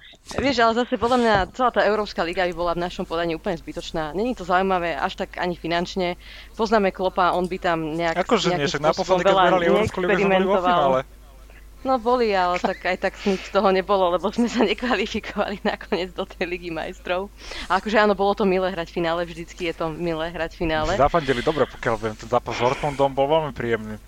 Vieš, 0.43 0.55
ale 0.59 0.73
zase 0.75 0.93
podľa 0.99 1.17
mňa 1.23 1.35
celá 1.55 1.69
tá 1.71 1.81
Európska 1.87 2.19
liga 2.25 2.43
by 2.47 2.53
bola 2.55 2.71
v 2.75 2.83
našom 2.83 3.07
podaní 3.07 3.37
úplne 3.37 3.55
zbytočná. 3.55 4.11
Není 4.11 4.35
to 4.35 4.43
zaujímavé 4.43 4.97
až 4.97 5.23
tak 5.23 5.39
ani 5.39 5.55
finančne. 5.55 6.19
Poznáme 6.59 6.91
Klopa, 6.91 7.31
on 7.31 7.47
by 7.47 7.57
tam 7.59 7.95
nejak, 7.95 8.27
Akože 8.27 8.55
nie, 8.55 8.67
však 8.67 8.83
naposledy, 8.83 9.23
keď 9.23 9.35
sme 9.35 9.47
hrali 9.51 9.65
Európsku 9.71 9.99
ligu, 10.03 10.19
sme 10.19 10.35
boli 10.35 10.47
vo 10.47 10.59
finále. 10.59 10.99
No 11.85 12.01
boli, 12.01 12.33
ale 12.33 12.57
tak 12.57 12.81
aj 12.81 12.97
tak 12.97 13.13
nič 13.29 13.45
z 13.45 13.53
toho 13.53 13.69
nebolo, 13.69 14.17
lebo 14.17 14.33
sme 14.33 14.49
sa 14.49 14.65
nekvalifikovali 14.65 15.61
nakoniec 15.61 16.17
do 16.17 16.25
tej 16.25 16.49
ligy 16.49 16.73
majstrov. 16.73 17.29
A 17.69 17.77
akože 17.77 18.01
áno, 18.01 18.17
bolo 18.17 18.33
to 18.33 18.41
milé 18.41 18.73
hrať 18.73 18.89
finále, 18.89 19.21
vždycky 19.21 19.69
je 19.69 19.73
to 19.77 19.93
milé 19.93 20.33
hrať 20.33 20.57
finále. 20.57 20.97
Zafandili 20.97 21.45
dobre, 21.45 21.69
pokiaľ 21.69 21.95
viem, 22.01 22.15
ten 22.17 22.25
zápas 22.25 22.57
s 22.57 22.65
Dortmundom 22.65 23.13
bol 23.13 23.29
veľmi 23.29 23.53
príjemný. 23.53 24.01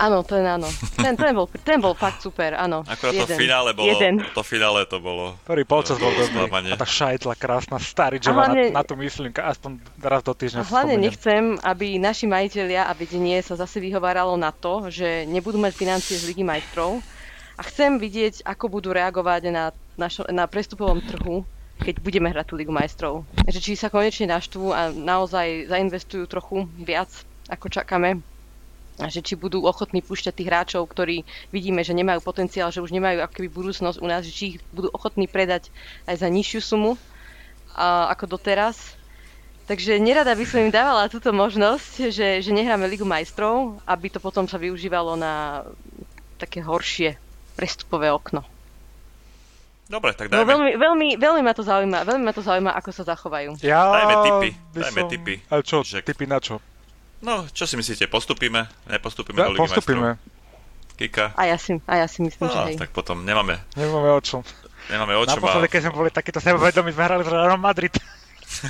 Áno, 0.00 0.24
ten 0.24 0.40
áno. 0.48 0.64
Ten, 0.96 1.12
ten, 1.12 1.36
bol, 1.36 1.44
ten 1.60 1.76
bol 1.76 1.92
fakt 1.92 2.24
super, 2.24 2.56
áno. 2.56 2.80
Akurát 2.88 3.12
jeden. 3.12 3.36
to 3.36 3.36
finále 3.36 3.70
bolo, 3.76 3.92
jeden. 3.92 4.14
to 4.32 4.40
finále 4.40 4.80
to 4.88 4.96
bolo. 4.96 5.36
Prvý 5.44 5.68
polčas 5.68 6.00
bol 6.00 6.08
dobrý. 6.16 6.72
A 6.72 6.80
tá 6.80 6.88
šajtla 6.88 7.36
krásna, 7.36 7.76
starý 7.76 8.16
hlavne, 8.24 8.72
na, 8.72 8.80
na 8.80 8.82
tú 8.82 8.96
myslím, 8.96 9.28
aspoň 9.36 9.76
raz 10.00 10.24
do 10.24 10.32
týždňa 10.32 10.64
Hlavne 10.64 10.96
spomeniem. 10.96 11.04
nechcem, 11.04 11.44
aby 11.60 12.00
naši 12.00 12.24
majiteľia 12.24 12.88
a 12.88 12.96
vedenie 12.96 13.36
sa 13.44 13.60
zase 13.60 13.76
vyhováralo 13.76 14.40
na 14.40 14.56
to, 14.56 14.88
že 14.88 15.28
nebudú 15.28 15.60
mať 15.60 15.76
financie 15.76 16.16
z 16.16 16.32
Ligy 16.32 16.48
majstrov. 16.48 17.04
A 17.60 17.62
chcem 17.68 18.00
vidieť, 18.00 18.40
ako 18.48 18.72
budú 18.72 18.96
reagovať 18.96 19.52
na, 19.52 19.68
našo, 20.00 20.24
na 20.32 20.48
prestupovom 20.48 21.04
trhu, 21.04 21.44
keď 21.76 22.00
budeme 22.00 22.32
hrať 22.32 22.48
tú 22.48 22.54
Ligu 22.56 22.72
majstrov. 22.72 23.28
Že 23.44 23.60
či 23.60 23.72
sa 23.76 23.92
konečne 23.92 24.32
naštvú 24.32 24.72
a 24.72 24.88
naozaj 24.88 25.68
zainvestujú 25.68 26.24
trochu 26.24 26.64
viac, 26.80 27.12
ako 27.52 27.68
čakáme 27.68 28.24
že 29.08 29.24
či 29.24 29.38
budú 29.38 29.64
ochotní 29.64 30.04
púšťať 30.04 30.34
tých 30.36 30.50
hráčov, 30.50 30.84
ktorí 30.84 31.24
vidíme, 31.48 31.80
že 31.80 31.96
nemajú 31.96 32.20
potenciál, 32.20 32.68
že 32.68 32.84
už 32.84 32.92
nemajú 32.92 33.24
akoby 33.24 33.48
budúcnosť 33.48 34.02
u 34.02 34.06
nás, 34.10 34.26
že 34.26 34.34
či 34.34 34.44
ich 34.52 34.56
budú 34.74 34.92
ochotní 34.92 35.24
predať 35.24 35.72
aj 36.04 36.20
za 36.20 36.28
nižšiu 36.28 36.60
sumu 36.60 36.92
a, 37.72 38.12
ako 38.12 38.36
doteraz. 38.36 38.76
Takže 39.70 40.02
nerada 40.02 40.34
by 40.34 40.44
som 40.44 40.66
im 40.66 40.74
dávala 40.74 41.06
túto 41.06 41.30
možnosť, 41.30 42.10
že, 42.10 42.28
že 42.42 42.50
nehráme 42.50 42.90
Ligu 42.90 43.06
majstrov, 43.06 43.78
aby 43.86 44.10
to 44.10 44.18
potom 44.18 44.50
sa 44.50 44.58
využívalo 44.58 45.14
na 45.14 45.62
také 46.42 46.58
horšie 46.58 47.14
prestupové 47.54 48.10
okno. 48.10 48.42
Dobre, 49.90 50.14
tak 50.14 50.30
no, 50.30 50.42
dajme. 50.42 50.46
No, 50.46 50.50
veľmi, 50.50 50.70
veľmi, 50.78 51.08
veľmi, 51.18 51.42
ma 51.42 51.54
to 51.54 51.66
zaujíma, 51.66 52.06
veľmi 52.06 52.22
ma 52.22 52.30
to 52.34 52.46
zaujíma, 52.46 52.70
ako 52.78 52.90
sa 52.94 53.02
zachovajú. 53.10 53.58
Ja 53.62 53.90
dajme 53.90 54.14
tipy, 54.22 54.50
dajme 54.70 55.00
som... 55.02 55.10
tipy. 55.10 55.34
Ale 55.50 55.62
čo, 55.66 55.82
že... 55.82 55.98
tipy 56.06 56.30
na 56.30 56.38
čo? 56.38 56.62
No, 57.20 57.44
čo 57.52 57.68
si 57.68 57.76
myslíte, 57.76 58.08
postupíme? 58.08 58.64
Nepostupíme 58.88 59.44
ja, 59.44 59.46
do 59.48 59.52
Ligy 59.52 59.60
postupíme. 59.60 60.16
majstrov? 60.16 60.96
Kika? 60.96 61.36
A 61.36 61.52
ja 61.52 61.60
si, 61.60 61.76
a 61.84 62.00
ja 62.00 62.08
si 62.08 62.24
myslím, 62.24 62.48
no, 62.48 62.52
že 62.52 62.60
hej. 62.72 62.76
tak 62.80 62.96
potom 62.96 63.28
nemáme. 63.28 63.60
Nemáme 63.76 64.08
o 64.16 64.20
čom. 64.24 64.40
Nemáme 64.88 65.20
o 65.20 65.28
čom. 65.28 65.36
Naposledy, 65.36 65.68
keď 65.68 65.80
sme 65.84 65.92
boli 65.92 66.08
takýto 66.08 66.40
sebavedomí, 66.40 66.96
sme 66.96 67.04
hrali 67.04 67.20
v 67.20 67.28
Real 67.28 67.60
Madrid. 67.60 67.92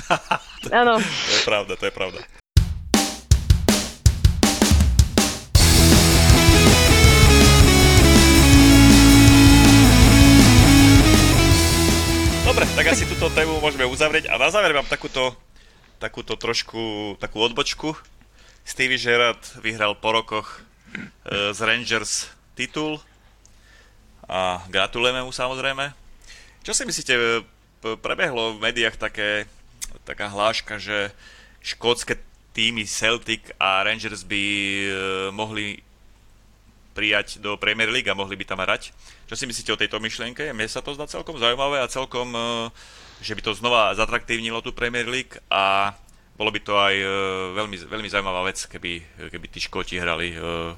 Áno. 0.83 0.99
to 0.99 1.31
je 1.31 1.43
pravda, 1.47 1.73
to 1.79 1.85
je 1.87 1.93
pravda. 1.95 2.19
Dobre, 12.43 12.67
tak 12.75 12.85
asi 12.91 13.07
túto 13.07 13.31
tému 13.31 13.63
môžeme 13.63 13.87
uzavrieť 13.87 14.27
a 14.27 14.35
na 14.35 14.51
záver 14.51 14.75
mám 14.75 14.83
takúto 14.91 15.31
takúto 16.01 16.33
trošku, 16.33 17.15
takú 17.21 17.37
odbočku. 17.45 17.93
Stevie 18.65 19.01
Gerrard 19.01 19.41
vyhral 19.59 19.97
po 19.97 20.13
rokoch 20.15 20.47
e, 20.57 21.53
z 21.53 21.59
Rangers 21.61 22.29
titul 22.53 23.01
a 24.29 24.63
gratulujeme 24.69 25.25
mu 25.25 25.33
samozrejme. 25.33 25.91
Čo 26.61 26.71
si 26.71 26.83
myslíte, 26.85 27.13
e, 27.17 27.23
prebehlo 27.99 28.57
v 28.57 28.63
médiách 28.69 28.95
také, 28.95 29.49
taká 30.05 30.29
hláška, 30.29 30.77
že 30.77 31.11
škótske 31.61 32.17
týmy 32.51 32.85
Celtic 32.85 33.53
a 33.57 33.81
Rangers 33.81 34.23
by 34.23 34.43
e, 34.43 34.89
mohli 35.33 35.81
prijať 36.91 37.39
do 37.39 37.55
Premier 37.55 37.87
League 37.87 38.11
a 38.11 38.17
mohli 38.17 38.35
by 38.35 38.43
tam 38.43 38.59
hrať. 38.59 38.91
Čo 39.25 39.35
si 39.39 39.47
myslíte 39.47 39.71
o 39.71 39.79
tejto 39.79 40.03
myšlienke? 40.03 40.51
Mne 40.51 40.67
sa 40.67 40.83
to 40.83 40.91
zdá 40.91 41.07
celkom 41.07 41.39
zaujímavé 41.39 41.79
a 41.79 41.87
celkom 41.87 42.35
že 43.21 43.37
by 43.37 43.41
to 43.45 43.53
znova 43.53 43.93
zatraktívnilo 43.93 44.65
tú 44.65 44.73
Premier 44.73 45.05
League 45.05 45.37
a 45.47 45.93
bolo 46.41 46.49
by 46.49 46.61
to 46.65 46.73
aj 46.73 46.95
uh, 46.97 47.13
veľmi, 47.53 47.77
veľmi 47.85 48.09
zaujímavá 48.09 48.41
vec, 48.49 48.65
keby, 48.65 49.05
keby 49.29 49.45
tí 49.45 49.61
Škóti 49.61 50.01
hrali 50.01 50.33
uh, 50.33 50.73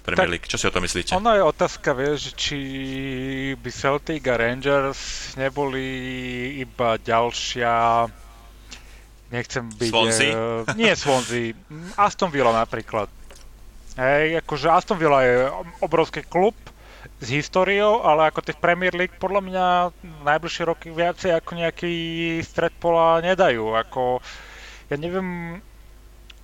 Premier 0.00 0.32
League. 0.32 0.48
Čo 0.48 0.56
si 0.56 0.64
o 0.64 0.72
tom 0.72 0.80
myslíte? 0.80 1.12
Ono 1.12 1.28
je 1.36 1.44
otázka, 1.44 1.92
vieš, 1.92 2.32
či 2.32 2.58
by 3.60 3.68
Celtic 3.68 4.24
a 4.32 4.40
Rangers 4.40 5.36
neboli 5.36 5.84
iba 6.56 6.96
ďalšia 6.96 8.08
nechcem 9.28 9.68
byť... 9.68 9.90
Swansea? 9.92 10.32
Uh, 10.32 10.64
nie 10.80 10.92
Swansea, 10.96 11.52
Aston 12.00 12.32
Villa 12.32 12.56
napríklad. 12.56 13.12
Hej, 14.00 14.40
akože 14.40 14.72
Aston 14.72 14.96
Villa 14.96 15.20
je 15.20 15.52
obrovský 15.84 16.24
klub, 16.24 16.56
s 17.20 17.28
históriou, 17.28 18.04
ale 18.04 18.28
ako 18.28 18.40
tie 18.44 18.56
Premier 18.56 18.92
League 18.92 19.16
podľa 19.16 19.40
mňa 19.44 19.66
najbližšie 20.24 20.64
roky 20.64 20.88
viacej 20.92 21.36
ako 21.36 21.50
nejaký 21.56 21.92
stred 22.44 22.72
pola 22.76 23.20
nedajú. 23.20 23.72
Ako, 23.76 24.20
ja 24.90 24.96
neviem, 24.96 25.60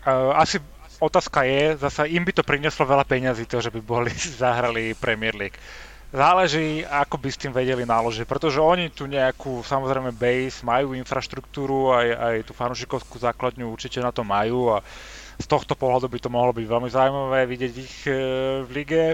uh, 0.06 0.32
asi 0.36 0.60
otázka 1.00 1.42
je, 1.48 1.80
zasa 1.80 2.04
im 2.04 2.22
by 2.22 2.32
to 2.36 2.42
prinieslo 2.44 2.84
veľa 2.84 3.08
peňazí, 3.08 3.48
to, 3.48 3.64
že 3.64 3.72
by 3.72 3.80
boli 3.80 4.12
zahrali 4.42 4.92
Premier 4.96 5.32
League. 5.34 5.56
Záleží, 6.10 6.82
ako 6.82 7.22
by 7.22 7.28
s 7.30 7.38
tým 7.38 7.54
vedeli 7.54 7.86
naložiť, 7.86 8.26
pretože 8.26 8.58
oni 8.58 8.90
tu 8.90 9.06
nejakú, 9.06 9.62
samozrejme, 9.62 10.10
base, 10.10 10.66
majú 10.66 10.98
infraštruktúru, 10.98 11.94
aj, 11.94 12.08
aj 12.10 12.36
tú 12.50 12.52
fanúšikovskú 12.52 13.22
základňu 13.22 13.70
určite 13.70 14.02
na 14.02 14.10
to 14.10 14.26
majú 14.26 14.74
a 14.74 14.82
z 15.38 15.46
tohto 15.46 15.78
pohľadu 15.78 16.10
by 16.10 16.18
to 16.18 16.28
mohlo 16.28 16.50
byť 16.50 16.66
veľmi 16.66 16.90
zaujímavé 16.90 17.40
vidieť 17.46 17.74
ich 17.78 17.96
e, 18.04 18.12
v 18.66 18.70
lige. 18.74 19.04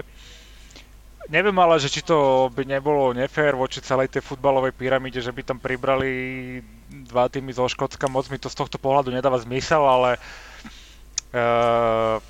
Neviem 1.27 1.59
ale, 1.59 1.75
že 1.75 1.91
či 1.91 2.07
to 2.07 2.47
by 2.55 2.63
nebolo 2.63 3.11
nefér 3.11 3.59
voči 3.59 3.83
celej 3.83 4.07
tej 4.07 4.23
futbalovej 4.23 4.71
pyramíde, 4.71 5.19
že 5.19 5.35
by 5.35 5.43
tam 5.43 5.59
pribrali 5.59 6.07
dva 6.87 7.27
týmy 7.27 7.51
zo 7.51 7.67
Škótska, 7.67 8.07
moc 8.07 8.31
mi 8.31 8.39
to 8.39 8.47
z 8.47 8.55
tohto 8.55 8.79
pohľadu 8.79 9.11
nedáva 9.11 9.35
zmysel, 9.35 9.83
ale 9.83 10.15
uh, 11.35 12.23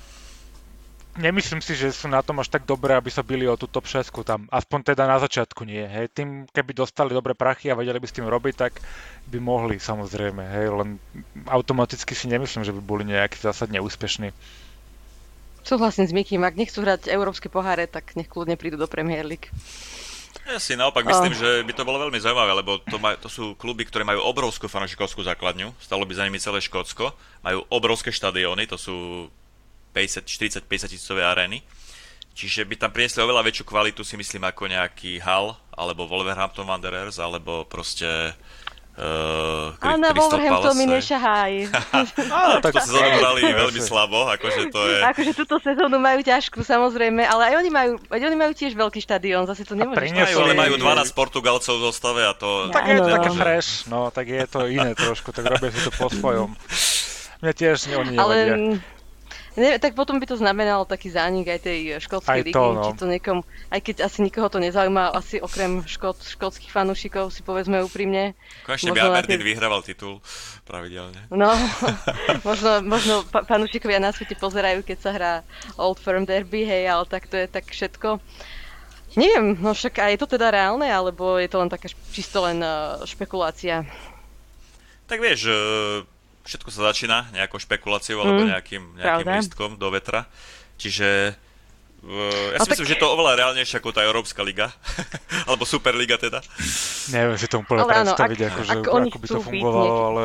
nemyslím 1.18 1.62
si, 1.62 1.74
že 1.74 1.94
sú 1.94 2.06
na 2.06 2.22
tom 2.22 2.38
až 2.42 2.48
tak 2.48 2.66
dobré, 2.66 2.94
aby 2.94 3.10
sa 3.10 3.26
byli 3.26 3.44
o 3.50 3.58
tú 3.58 3.66
top 3.66 3.90
6 3.90 4.10
tam. 4.22 4.46
Aspoň 4.48 4.94
teda 4.94 5.04
na 5.04 5.18
začiatku 5.18 5.66
nie. 5.66 5.82
Hej. 5.82 6.14
Tým, 6.14 6.46
keby 6.50 6.72
dostali 6.72 7.14
dobré 7.14 7.34
prachy 7.34 7.68
a 7.68 7.78
vedeli 7.78 7.98
by 7.98 8.06
s 8.06 8.16
tým 8.16 8.30
robiť, 8.30 8.54
tak 8.54 8.72
by 9.26 9.38
mohli 9.42 9.82
samozrejme. 9.82 10.42
Hej. 10.42 10.66
Len 10.74 10.88
automaticky 11.50 12.14
si 12.14 12.30
nemyslím, 12.30 12.62
že 12.62 12.74
by 12.74 12.80
boli 12.80 13.02
nejaký 13.06 13.38
zásadne 13.42 13.82
úspešní. 13.82 14.30
Súhlasím 15.68 16.08
s 16.08 16.16
Mikým, 16.16 16.40
ak 16.48 16.56
nechcú 16.56 16.80
hrať 16.80 17.12
európske 17.12 17.52
poháre, 17.52 17.84
tak 17.84 18.16
nech 18.16 18.24
kľudne 18.24 18.56
prídu 18.56 18.80
do 18.80 18.88
Premier 18.88 19.20
League. 19.20 19.52
Ja 20.48 20.56
si 20.56 20.72
naopak 20.72 21.04
myslím, 21.04 21.36
oh. 21.36 21.40
že 21.44 21.50
by 21.60 21.72
to 21.76 21.84
bolo 21.84 22.00
veľmi 22.08 22.16
zaujímavé, 22.16 22.56
lebo 22.56 22.80
to, 22.88 22.96
maj, 22.96 23.20
to 23.20 23.28
sú 23.28 23.52
kluby, 23.52 23.84
ktoré 23.84 24.00
majú 24.00 24.24
obrovskú 24.24 24.64
fanúšikovskú 24.64 25.20
základňu, 25.28 25.76
stalo 25.76 26.08
by 26.08 26.16
za 26.16 26.24
nimi 26.24 26.40
celé 26.40 26.64
Škótsko, 26.64 27.12
majú 27.44 27.68
obrovské 27.68 28.08
štadióny, 28.08 28.64
to 28.64 28.80
sú 28.80 29.28
50, 29.92 30.24
40, 30.24 30.64
50 30.64 30.88
tisícové 30.88 31.20
arény. 31.20 31.60
Čiže 32.32 32.64
by 32.64 32.80
tam 32.80 32.88
priniesli 32.88 33.20
oveľa 33.20 33.44
väčšiu 33.44 33.68
kvalitu, 33.68 34.00
si 34.00 34.16
myslím, 34.16 34.48
ako 34.48 34.72
nejaký 34.72 35.20
Hull, 35.20 35.52
alebo 35.76 36.08
Wolverhampton 36.08 36.64
Wanderers, 36.64 37.20
alebo 37.20 37.68
proste 37.68 38.32
Uh, 38.98 39.78
a 39.78 39.94
na 39.94 40.10
Wolverhampton 40.10 40.74
mi 40.74 40.90
nešahaj. 40.90 41.70
Á, 42.34 42.58
tak 42.58 42.74
to 42.74 42.82
sa 42.82 42.98
zobrali 42.98 43.46
veľmi 43.46 43.78
slabo, 43.78 44.26
akože 44.26 44.74
to 44.74 44.80
je... 44.90 44.98
Akože 45.06 45.32
túto 45.38 45.62
sezónu 45.62 46.02
majú 46.02 46.18
ťažkú, 46.18 46.66
samozrejme, 46.66 47.22
ale 47.22 47.54
aj 47.54 47.54
oni 47.62 47.70
majú, 47.70 47.92
aj 48.10 48.22
oni 48.26 48.34
majú 48.34 48.52
tiež 48.58 48.74
veľký 48.74 48.98
štadión, 48.98 49.46
zase 49.46 49.62
to 49.62 49.78
nemôžeš... 49.78 50.10
Majú, 50.10 50.36
ale 50.42 50.58
majú 50.58 50.74
12 50.82 51.14
Portugalcov 51.14 51.78
v 51.78 51.82
zostave 51.86 52.26
a 52.26 52.34
to... 52.34 52.74
Tak 52.74 52.90
je 52.90 52.98
to 52.98 53.10
také 53.22 53.30
fresh, 53.38 53.70
no, 53.86 54.10
tak 54.10 54.26
je 54.34 54.42
to 54.50 54.66
iné 54.66 54.98
trošku, 54.98 55.30
tak 55.30 55.46
robia 55.46 55.70
si 55.70 55.78
to 55.78 55.94
po 55.94 56.10
svojom. 56.10 56.58
Mňa 57.46 57.52
tiež 57.54 57.76
oni 57.94 58.18
nevadia. 58.18 58.54
Ale 58.58 58.97
Ne, 59.58 59.74
tak 59.82 59.98
potom 59.98 60.22
by 60.22 60.26
to 60.30 60.38
znamenalo 60.38 60.86
taký 60.86 61.10
zánik 61.10 61.50
aj 61.50 61.60
tej 61.66 61.80
škótskej 61.98 62.46
ligy, 62.46 62.54
no. 62.54 62.86
či 62.86 62.92
to 62.94 63.10
niekom, 63.10 63.42
aj 63.74 63.80
keď 63.82 64.06
asi 64.06 64.22
nikoho 64.22 64.46
to 64.46 64.62
nezaujíma, 64.62 65.10
asi 65.10 65.42
okrem 65.42 65.82
škót, 65.82 66.22
škótskych 66.22 66.70
fanúšikov 66.70 67.34
si 67.34 67.42
povedzme 67.42 67.82
úprimne. 67.82 68.38
Konečne 68.62 68.94
by 68.94 69.10
Aberdeen 69.10 69.42
tie... 69.42 69.48
vyhrával 69.50 69.82
titul 69.82 70.22
pravidelne. 70.62 71.26
No, 71.34 71.50
možno, 72.48 72.86
možno 72.86 73.26
fanúšikovia 73.26 73.98
na 73.98 74.14
svete 74.14 74.38
pozerajú, 74.38 74.86
keď 74.86 74.98
sa 75.02 75.10
hrá 75.10 75.32
Old 75.74 75.98
Firm 75.98 76.22
Derby, 76.22 76.62
hej, 76.62 76.86
ale 76.86 77.04
tak 77.10 77.26
to 77.26 77.34
je 77.34 77.50
tak 77.50 77.66
všetko. 77.66 78.22
Neviem, 79.18 79.58
no 79.58 79.74
však 79.74 79.98
aj 79.98 80.10
je 80.14 80.20
to 80.22 80.38
teda 80.38 80.54
reálne, 80.54 80.86
alebo 80.86 81.34
je 81.42 81.50
to 81.50 81.58
len 81.58 81.66
taká 81.66 81.90
čisto 82.14 82.46
len 82.46 82.62
uh, 82.62 83.02
špekulácia? 83.02 83.82
Tak 85.10 85.18
vieš, 85.18 85.50
uh 85.50 86.17
všetko 86.48 86.68
sa 86.72 86.80
začína 86.88 87.28
nejakou 87.36 87.60
špekuláciou 87.60 88.24
alebo 88.24 88.48
mm, 88.48 88.50
nejakým, 88.56 88.82
nejakým 88.96 89.28
listkom 89.36 89.70
do 89.76 89.88
vetra. 89.92 90.24
Čiže 90.80 91.36
uh, 92.08 92.48
ja 92.56 92.58
si 92.64 92.64
no 92.64 92.72
myslím, 92.72 92.86
tak... 92.88 92.90
že 92.90 92.94
je 92.96 93.02
to 93.04 93.12
oveľa 93.12 93.32
reálnejšie 93.36 93.76
ako 93.76 93.92
tá 93.92 94.00
Európska 94.00 94.40
liga. 94.40 94.72
alebo 95.48 95.68
Superliga 95.68 96.16
teda. 96.16 96.40
Neviem 97.12 97.36
si 97.36 97.46
to 97.52 97.60
úplne 97.60 97.84
ale 97.84 97.92
predstaviť, 98.00 98.38
áno, 98.40 98.48
ak, 98.48 98.52
akože, 98.56 98.70
ak 98.72 98.86
ako 98.88 99.18
by 99.20 99.26
to 99.28 99.40
fungovalo, 99.44 99.84
niekedy, 99.84 100.08
ale... 100.08 100.24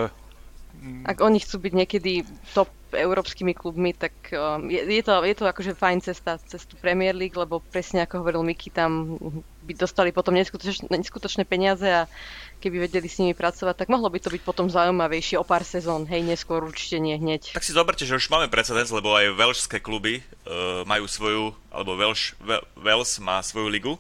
Ak 1.07 1.17
oni 1.23 1.39
chcú 1.39 1.55
byť 1.63 1.73
niekedy 1.75 2.11
top 2.51 2.71
európskymi 2.91 3.55
klubmi, 3.55 3.95
tak 3.95 4.13
um, 4.35 4.67
je, 4.67 4.83
je, 4.83 5.03
to, 5.03 5.23
je 5.23 5.35
to 5.35 5.45
akože 5.47 5.73
fajn 5.79 5.99
cesta 6.03 6.35
cez 6.43 6.63
tú 6.67 6.75
Premier 6.77 7.15
League, 7.15 7.35
lebo 7.35 7.59
presne 7.59 8.03
ako 8.03 8.23
hovoril 8.23 8.43
Miky, 8.43 8.69
tam 8.69 9.17
by 9.63 9.73
dostali 9.79 10.11
potom 10.11 10.35
neskutočné, 10.35 10.91
neskutočné 10.91 11.47
peniaze 11.47 11.87
a 11.87 12.11
keby 12.59 12.87
vedeli 12.87 13.07
s 13.07 13.19
nimi 13.19 13.35
pracovať, 13.35 13.75
tak 13.75 13.91
mohlo 13.91 14.07
by 14.07 14.19
to 14.19 14.31
byť 14.31 14.43
potom 14.43 14.67
zaujímavejšie 14.71 15.35
o 15.39 15.47
pár 15.47 15.67
sezón, 15.67 16.07
hej, 16.07 16.23
neskôr 16.23 16.63
určite 16.63 16.99
nie 16.99 17.15
hneď. 17.15 17.55
Tak 17.55 17.63
si 17.63 17.75
zoberte, 17.75 18.07
že 18.07 18.15
už 18.15 18.31
máme 18.31 18.47
precedens, 18.47 18.91
lebo 18.91 19.15
aj 19.15 19.35
velšské 19.35 19.83
kluby 19.83 20.23
uh, 20.23 20.87
majú 20.87 21.07
svoju, 21.07 21.43
alebo 21.71 21.95
Welsh, 21.99 22.35
Wales 22.79 23.11
má 23.19 23.43
svoju 23.43 23.67
ligu 23.67 23.93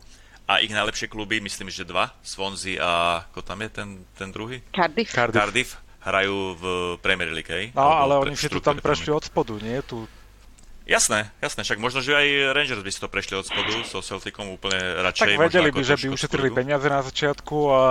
a 0.47 0.59
ich 0.63 0.71
najlepšie 0.71 1.11
kluby, 1.11 1.39
myslím, 1.43 1.71
že 1.71 1.87
dva, 1.87 2.11
Swansea 2.23 2.79
a 2.79 2.91
ako 3.31 3.39
tam 3.43 3.63
je 3.63 3.69
ten, 3.71 3.89
ten 4.15 4.29
druhý? 4.31 4.59
Cardiff. 4.71 5.11
Cardiff. 5.11 5.39
Cardiff 5.39 5.71
hrajú 6.03 6.59
v 6.59 6.63
Premier 6.99 7.31
League, 7.31 7.47
hej? 7.47 7.71
No, 7.71 7.87
ale 7.87 8.19
pre, 8.19 8.31
oni 8.31 8.35
si 8.35 8.51
tu 8.51 8.59
tam 8.59 8.75
prešli 8.75 9.11
od 9.15 9.23
spodu, 9.23 9.55
nie? 9.63 9.79
Tu 9.87 10.03
Jasné, 10.83 11.31
jasné, 11.39 11.63
však 11.63 11.79
možno, 11.79 12.03
že 12.03 12.11
aj 12.11 12.27
Rangers 12.51 12.83
by 12.83 12.91
si 12.91 12.99
to 12.99 13.07
prešli 13.07 13.39
od 13.39 13.47
spodu 13.47 13.71
so 13.87 14.03
Celticom 14.03 14.51
úplne 14.51 14.99
radšej. 14.99 15.39
Tak 15.39 15.43
vedeli 15.47 15.69
by, 15.71 15.79
že 15.79 15.95
by 15.95 16.07
ušetrili 16.11 16.49
peniaze 16.51 16.91
na 16.91 16.99
začiatku 16.99 17.55
a 17.71 17.81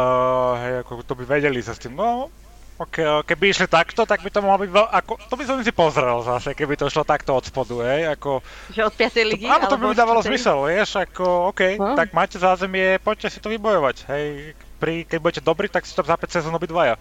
hej, 0.61 0.75
ako 0.85 1.01
to 1.01 1.17
by 1.17 1.25
vedeli 1.25 1.65
sa 1.65 1.73
s 1.73 1.81
tým, 1.81 1.97
no, 1.97 2.29
okay, 2.77 3.09
keby 3.25 3.49
išli 3.49 3.65
takto, 3.65 4.05
tak 4.05 4.21
by 4.21 4.29
to 4.29 4.45
mohlo 4.45 4.61
byť 4.61 4.71
veľ, 4.77 4.87
ako, 4.93 5.13
to 5.25 5.35
by 5.41 5.45
som 5.49 5.57
si 5.65 5.73
pozrel 5.73 6.21
zase, 6.21 6.53
keby 6.53 6.77
to 6.77 6.93
šlo 6.93 7.01
takto 7.09 7.33
od 7.33 7.49
spodu, 7.49 7.81
hej, 7.81 8.13
ako... 8.13 8.45
Že 8.77 8.83
od 8.85 8.95
5. 9.01 9.31
ligy? 9.33 9.47
To, 9.49 9.55
áno, 9.57 9.65
to 9.73 9.79
by 9.81 9.85
mi 9.89 9.97
dávalo 9.97 10.21
zmysel, 10.21 10.61
vieš, 10.69 11.01
ako, 11.01 11.57
OK, 11.57 11.81
no. 11.81 11.97
tak 11.97 12.13
máte 12.13 12.37
zázemie, 12.37 13.01
poďte 13.01 13.33
si 13.33 13.39
to 13.41 13.49
vybojovať, 13.49 13.97
hej, 14.13 14.53
pri, 14.77 15.09
keď 15.09 15.19
budete 15.23 15.41
dobrí, 15.41 15.73
tak 15.73 15.89
si 15.89 15.97
to 15.97 16.05
za 16.05 16.21
5 16.21 16.29
sezón 16.29 16.53
obidvaja. 16.53 17.01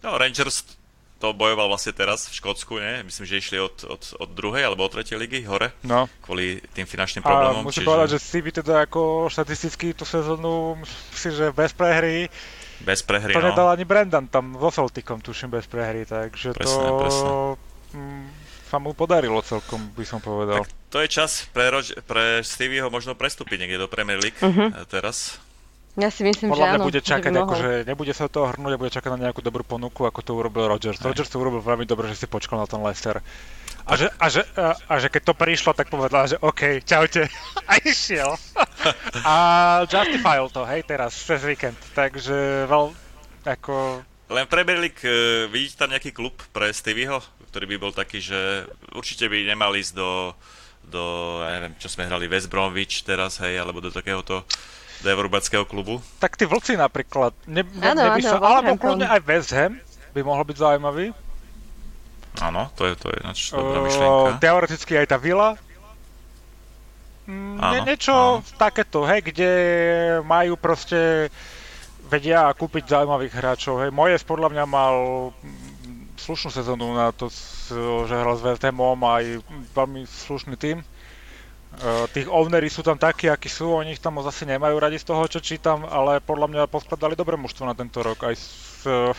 No, 0.00 0.16
Rangers 0.16 0.64
to 1.26 1.34
bojoval 1.34 1.66
vlastne 1.66 1.90
teraz 1.90 2.30
v 2.30 2.38
Škótsku, 2.38 2.78
nie? 2.78 3.02
Myslím, 3.02 3.26
že 3.26 3.34
išli 3.42 3.58
od, 3.58 3.82
od, 3.82 4.02
od 4.22 4.30
druhej 4.30 4.62
alebo 4.62 4.86
od 4.86 4.94
tretej 4.94 5.18
ligy 5.18 5.42
hore. 5.42 5.74
No. 5.82 6.06
Kvôli 6.22 6.62
tým 6.70 6.86
finančným 6.86 7.26
problémom. 7.26 7.62
A 7.62 7.66
musím 7.66 7.82
čiže... 7.82 7.90
povedať, 7.90 8.08
že 8.14 8.18
CV 8.22 8.44
teda 8.54 8.86
ako 8.86 9.26
štatisticky 9.26 9.98
tú 9.98 10.06
sezónu, 10.06 10.78
si, 11.10 11.34
že 11.34 11.50
bez 11.50 11.74
prehry 11.74 12.30
bez 12.76 13.00
prehry, 13.00 13.32
To 13.32 13.40
no. 13.40 13.48
nedal 13.56 13.72
ani 13.72 13.88
Brendan 13.88 14.28
tam 14.28 14.52
vo 14.52 14.68
Celticom, 14.68 15.24
tuším, 15.24 15.48
bez 15.48 15.64
prehry, 15.64 16.04
takže 16.04 16.52
presne, 16.52 16.84
to 16.84 16.92
presne. 17.00 17.30
Mm, 17.96 18.28
sa 18.68 18.76
mu 18.76 18.92
podarilo 18.92 19.40
celkom, 19.40 19.80
by 19.96 20.04
som 20.04 20.20
povedal. 20.20 20.60
Tak 20.60 20.68
to 20.92 20.98
je 21.00 21.08
čas 21.08 21.48
pre, 21.56 21.72
Rož- 21.72 21.96
pre 22.04 22.44
Stevieho 22.44 22.92
možno 22.92 23.16
prestúpiť 23.16 23.64
niekde 23.64 23.80
do 23.80 23.88
Premier 23.88 24.20
League 24.20 24.36
uh-huh. 24.42 24.76
teraz. 24.90 25.40
Ja 25.96 26.12
si 26.12 26.28
myslím, 26.28 26.52
Podľa 26.52 26.60
že 26.60 26.68
mňa 26.68 26.76
áno, 26.76 26.88
bude 26.92 27.00
čakať, 27.00 27.32
že 27.32 27.40
akože 27.40 27.70
nebude 27.88 28.12
sa 28.12 28.28
toho 28.28 28.52
hrnúť 28.52 28.72
a 28.76 28.80
bude 28.80 28.92
čakať 28.92 29.10
na 29.16 29.20
nejakú 29.28 29.40
dobrú 29.40 29.64
ponuku, 29.64 30.04
ako 30.04 30.20
to 30.20 30.36
urobil 30.36 30.68
Rodgers. 30.68 31.00
Aj. 31.00 31.08
Rodgers 31.08 31.32
to 31.32 31.40
urobil 31.40 31.64
veľmi 31.64 31.88
dobre, 31.88 32.12
že 32.12 32.20
si 32.20 32.26
počkal 32.28 32.60
na 32.60 32.68
ten 32.68 32.84
Leicester. 32.84 33.24
A 33.88 33.96
že, 33.96 34.12
a, 34.20 34.26
že, 34.28 34.44
a, 34.60 34.76
a 34.76 34.94
že 35.00 35.08
keď 35.08 35.32
to 35.32 35.34
prišlo, 35.38 35.72
tak 35.72 35.88
povedal, 35.88 36.28
že 36.28 36.36
OK, 36.42 36.84
čaute. 36.84 37.30
A 37.70 37.80
išiel. 37.80 38.34
a 39.22 39.34
justifyl 39.86 40.50
to, 40.52 40.66
hej, 40.68 40.84
teraz, 40.84 41.16
cez 41.16 41.42
víkend. 41.42 41.78
Takže 41.94 42.66
veľ, 42.68 42.92
ako... 43.46 44.02
Len 44.26 44.46
Premier 44.50 44.78
League, 44.82 45.00
vidíte 45.50 45.86
tam 45.86 45.94
nejaký 45.94 46.10
klub 46.10 46.34
pre 46.50 46.70
Stevieho, 46.74 47.22
ktorý 47.50 47.64
by 47.72 47.76
bol 47.78 47.92
taký, 47.94 48.18
že 48.18 48.66
určite 48.92 49.30
by 49.30 49.46
nemal 49.46 49.70
ísť 49.72 49.94
do, 49.94 50.34
do 50.86 51.02
ja 51.46 51.58
neviem, 51.58 51.74
čo 51.78 51.86
sme 51.86 52.10
hrali, 52.10 52.26
West 52.26 52.50
Bromwich 52.50 53.06
teraz, 53.06 53.38
hej, 53.38 53.58
alebo 53.58 53.78
do 53.78 53.94
takéhoto 53.94 54.42
do 55.02 55.64
klubu? 55.66 55.94
Tak 56.20 56.36
tí 56.38 56.44
vlci 56.48 56.76
napríklad. 56.78 57.36
Ne, 57.44 57.64
ne, 57.64 57.92
ano, 57.92 58.00
ano, 58.14 58.20
sa, 58.22 58.40
alebo 58.40 58.78
kľudne 58.80 59.06
aj 59.08 59.20
West 59.26 59.52
Ham 59.52 59.76
by 60.16 60.20
mohol 60.24 60.44
byť 60.48 60.56
zaujímavý. 60.56 61.12
Áno, 62.40 62.68
to 62.76 62.84
je, 62.84 62.92
to 63.00 63.06
je 63.12 63.16
ináč 63.24 63.38
dobrá 63.52 63.80
myšlienka. 63.84 64.30
Teoreticky 64.40 64.92
aj 64.96 65.06
tá 65.08 65.16
vila. 65.16 65.56
Mm, 67.26 67.58
áno, 67.58 67.82
niečo 67.88 68.14
áno. 68.14 68.54
takéto, 68.60 69.02
hej, 69.08 69.20
kde 69.24 69.50
majú 70.22 70.54
proste 70.54 71.32
vedia 72.06 72.46
kúpiť 72.54 72.86
zaujímavých 72.86 73.34
hráčov. 73.34 73.82
Hej. 73.82 73.90
Moje 73.90 74.20
podľa 74.22 74.52
mňa 74.52 74.64
mal 74.68 74.94
slušnú 76.16 76.50
sezónu 76.54 76.94
na 76.94 77.10
to, 77.10 77.28
že 78.06 78.14
hral 78.14 78.36
s 78.38 78.42
West 78.46 78.62
Hamom 78.62 78.98
aj 79.02 79.42
veľmi 79.74 80.06
slušný 80.06 80.54
tým. 80.56 80.86
Uh, 81.76 82.08
tých 82.08 82.24
ownery 82.32 82.72
sú 82.72 82.80
tam 82.80 82.96
takí, 82.96 83.28
akí 83.28 83.52
sú, 83.52 83.68
oni 83.68 83.92
ich 83.92 84.00
tam 84.00 84.16
zase 84.24 84.48
nemajú 84.48 84.80
radi 84.80 84.96
z 84.96 85.12
toho, 85.12 85.28
čo 85.28 85.44
čítam, 85.44 85.84
ale 85.84 86.24
podľa 86.24 86.48
mňa 86.48 86.72
poskladali 86.72 87.12
dobré 87.12 87.36
mužstvo 87.36 87.68
na 87.68 87.76
tento 87.76 88.00
rok. 88.00 88.16
Aj 88.24 88.32
s, 88.32 88.80
uh, 88.88 89.12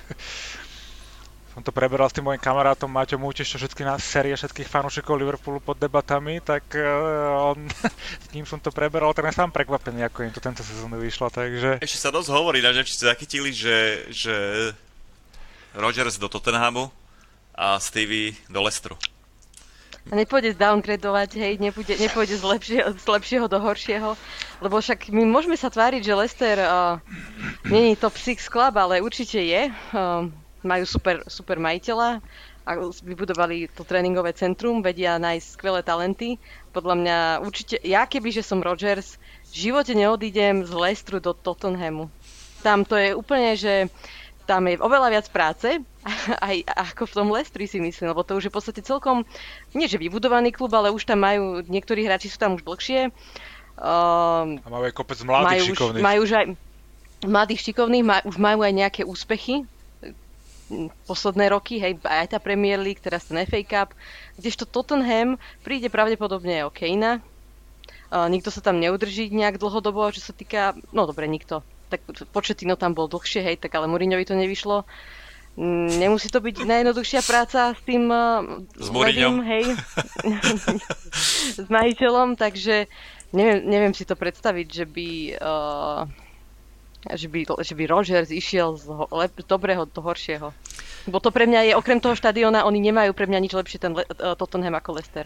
som 1.54 1.62
to 1.62 1.70
preberal 1.70 2.10
s 2.10 2.18
tým 2.18 2.26
mojim 2.26 2.42
kamarátom 2.42 2.90
Maťom 2.90 3.30
Útiš, 3.30 3.54
čo 3.54 3.62
všetky 3.62 3.86
nás 3.86 4.02
série 4.02 4.34
všetkých 4.34 4.66
fanúšikov 4.66 5.22
Liverpoolu 5.22 5.62
pod 5.62 5.78
debatami, 5.78 6.42
tak 6.42 6.66
uh, 6.74 7.54
on, 7.54 7.70
s 8.26 8.28
ním 8.34 8.50
som 8.50 8.58
to 8.58 8.74
preberal, 8.74 9.14
tak 9.14 9.30
sám 9.38 9.54
prekvapený, 9.54 10.10
ako 10.10 10.26
im 10.26 10.34
to 10.34 10.42
tento 10.42 10.66
sezónu 10.66 10.98
vyšlo, 10.98 11.30
takže... 11.30 11.78
Ešte 11.78 12.02
sa 12.02 12.10
dosť 12.10 12.34
hovorí, 12.34 12.58
že 12.62 12.90
ste 12.90 13.06
zachytili, 13.06 13.54
že, 13.54 14.10
že 14.10 14.36
Rodgers 15.78 16.18
do 16.18 16.26
Tottenhamu 16.26 16.90
a 17.54 17.78
Stevie 17.78 18.34
do 18.50 18.66
Leicesteru. 18.66 18.98
A 20.08 20.14
nepôjde 20.16 20.56
zdowngradovať, 20.56 21.30
hej, 21.36 21.54
nepôjde, 21.60 22.00
nepôjde 22.00 22.40
z, 22.40 22.44
lepšieho, 22.48 22.90
z 22.96 23.06
lepšieho 23.12 23.46
do 23.52 23.60
horšieho, 23.60 24.16
lebo 24.64 24.80
však 24.80 25.12
my 25.12 25.28
môžeme 25.28 25.60
sa 25.60 25.68
tváriť, 25.68 26.00
že 26.00 26.16
Leicester 26.16 26.58
uh, 26.64 27.04
není 27.68 28.00
top 28.00 28.16
6 28.16 28.40
club, 28.48 28.74
ale 28.80 29.04
určite 29.04 29.44
je. 29.44 29.68
Uh, 29.92 30.32
majú 30.66 30.84
super, 30.88 31.24
super 31.28 31.60
majiteľa 31.60 32.24
a 32.68 32.72
vybudovali 32.84 33.72
to 33.72 33.88
tréningové 33.88 34.36
centrum, 34.36 34.84
vedia 34.84 35.16
nájsť 35.16 35.48
skvelé 35.56 35.80
talenty. 35.80 36.36
Podľa 36.76 36.96
mňa 37.00 37.18
určite, 37.40 37.80
ja 37.80 38.04
keby, 38.04 38.36
že 38.36 38.44
som 38.44 38.60
Rogers, 38.60 39.16
v 39.56 39.72
živote 39.72 39.96
neodídem 39.96 40.68
z 40.68 40.72
Leicesteru 40.76 41.24
do 41.24 41.32
Tottenhamu. 41.32 42.12
Tam 42.60 42.84
to 42.84 43.00
je 43.00 43.16
úplne, 43.16 43.56
že 43.56 43.88
tam 44.48 44.64
je 44.72 44.80
oveľa 44.80 45.12
viac 45.12 45.28
práce, 45.28 45.68
aj 46.48 46.56
ako 46.72 47.04
v 47.04 47.16
tom 47.20 47.28
Lestri 47.36 47.68
si 47.68 47.84
myslím, 47.84 48.16
lebo 48.16 48.24
to 48.24 48.40
už 48.40 48.48
je 48.48 48.52
v 48.52 48.58
podstate 48.58 48.82
celkom, 48.82 49.28
nie 49.76 49.92
že 49.92 50.00
vybudovaný 50.00 50.56
klub, 50.56 50.72
ale 50.72 50.96
už 50.96 51.04
tam 51.04 51.28
majú, 51.28 51.62
niektorí 51.68 52.08
hráči 52.08 52.32
sú 52.32 52.40
tam 52.40 52.56
už 52.56 52.64
dlhšie. 52.64 53.12
Uh, 53.78 54.58
a 54.58 54.68
majú 54.72 54.84
aj 54.90 54.96
kopec 54.96 55.20
mladých 55.22 55.46
majú 55.46 55.64
šikovných. 55.70 56.02
Už, 56.02 56.08
majú 56.08 56.20
už 56.24 56.32
aj 56.34 56.46
mladých 57.28 57.62
šikovných, 57.62 58.06
maj, 58.08 58.22
už 58.26 58.38
majú 58.40 58.60
aj 58.64 58.74
nejaké 58.74 59.02
úspechy 59.04 59.68
posledné 61.08 61.48
roky, 61.56 61.80
hej, 61.80 61.96
aj 62.04 62.36
tá 62.36 62.40
Premier 62.44 62.76
League, 62.76 63.00
teraz 63.00 63.28
ten 63.28 63.40
FA 63.48 63.64
Cup, 63.64 63.90
kdežto 64.36 64.68
Tottenham 64.68 65.40
príde 65.64 65.88
pravdepodobne 65.88 66.68
o 66.68 66.74
Kejna. 66.74 67.24
Uh, 68.08 68.28
nikto 68.32 68.52
sa 68.52 68.64
tam 68.64 68.80
neudrží 68.80 69.32
nejak 69.32 69.60
dlhodobo, 69.60 70.12
čo 70.16 70.24
sa 70.24 70.32
týka, 70.32 70.76
no 70.96 71.08
dobre, 71.08 71.28
nikto, 71.28 71.64
tak 71.88 72.04
Početino 72.36 72.76
tam 72.76 72.92
bol 72.92 73.08
dlhšie, 73.08 73.42
hej, 73.44 73.56
tak 73.60 73.76
ale 73.76 73.88
Mourinhovi 73.88 74.28
to 74.28 74.36
nevyšlo. 74.36 74.84
Mm, 75.58 75.90
nemusí 75.98 76.30
to 76.30 76.38
byť 76.38 76.70
najjednoduchšia 76.70 77.26
práca 77.26 77.74
s 77.74 77.82
tým 77.82 78.06
uh, 78.14 78.46
s 78.78 78.94
Levým, 78.94 79.42
hej, 79.42 79.74
s 81.58 81.66
majiteľom, 81.66 82.38
takže 82.38 82.86
neviem, 83.34 83.66
neviem 83.66 83.94
si 83.98 84.06
to 84.06 84.14
predstaviť, 84.14 84.68
že 84.70 84.86
by, 84.86 85.10
uh, 85.42 86.06
že 87.10 87.26
by, 87.26 87.40
že 87.66 87.74
by 87.74 87.84
Rogers 87.90 88.30
išiel 88.30 88.78
z 88.78 88.86
ho, 88.86 89.10
lep, 89.10 89.34
dobrého 89.50 89.90
do 89.90 89.98
horšieho. 89.98 90.54
Bo 91.10 91.18
to 91.18 91.34
pre 91.34 91.50
mňa 91.50 91.72
je, 91.72 91.74
okrem 91.74 91.98
toho 91.98 92.14
štadiona, 92.14 92.68
oni 92.70 92.78
nemajú 92.78 93.18
pre 93.18 93.26
mňa 93.26 93.40
nič 93.42 93.54
lepšie 93.58 93.82
ten 93.82 93.98
uh, 93.98 94.38
Tottenham 94.38 94.78
ako 94.78 95.02
Leicester. 95.02 95.26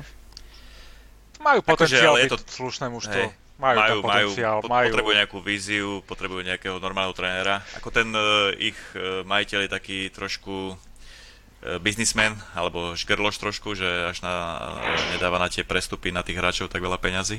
Majú 1.43 1.59
potenciál 1.59 2.15
byť 2.15 2.31
to... 2.31 2.39
slušné 2.39 2.87
mužstvo. 2.87 3.19
Hej 3.19 3.41
majú, 3.61 3.77
majú, 3.77 3.97
majú, 4.01 4.29
majú. 4.65 4.89
Potrebujú 4.89 5.15
nejakú 5.21 5.37
víziu, 5.45 5.89
potrebujú 6.09 6.41
nejakého 6.41 6.81
normálneho 6.81 7.13
trénera. 7.13 7.61
Ako 7.77 7.93
ten 7.93 8.09
uh, 8.09 8.49
ich 8.57 8.75
uh, 8.97 9.21
majiteľ 9.21 9.69
je 9.69 9.71
taký 9.71 9.99
trošku 10.09 10.73
uh, 10.73 11.77
biznismen, 11.77 12.33
alebo 12.57 12.97
škerloš 12.97 13.37
trošku, 13.37 13.77
že 13.77 13.85
až 13.85 14.25
na, 14.25 14.33
nedáva 15.13 15.37
na 15.37 15.45
tie 15.45 15.61
prestupy 15.61 16.09
na 16.09 16.25
tých 16.25 16.41
hráčov 16.41 16.73
tak 16.73 16.81
veľa 16.81 16.97
peňazí. 16.97 17.37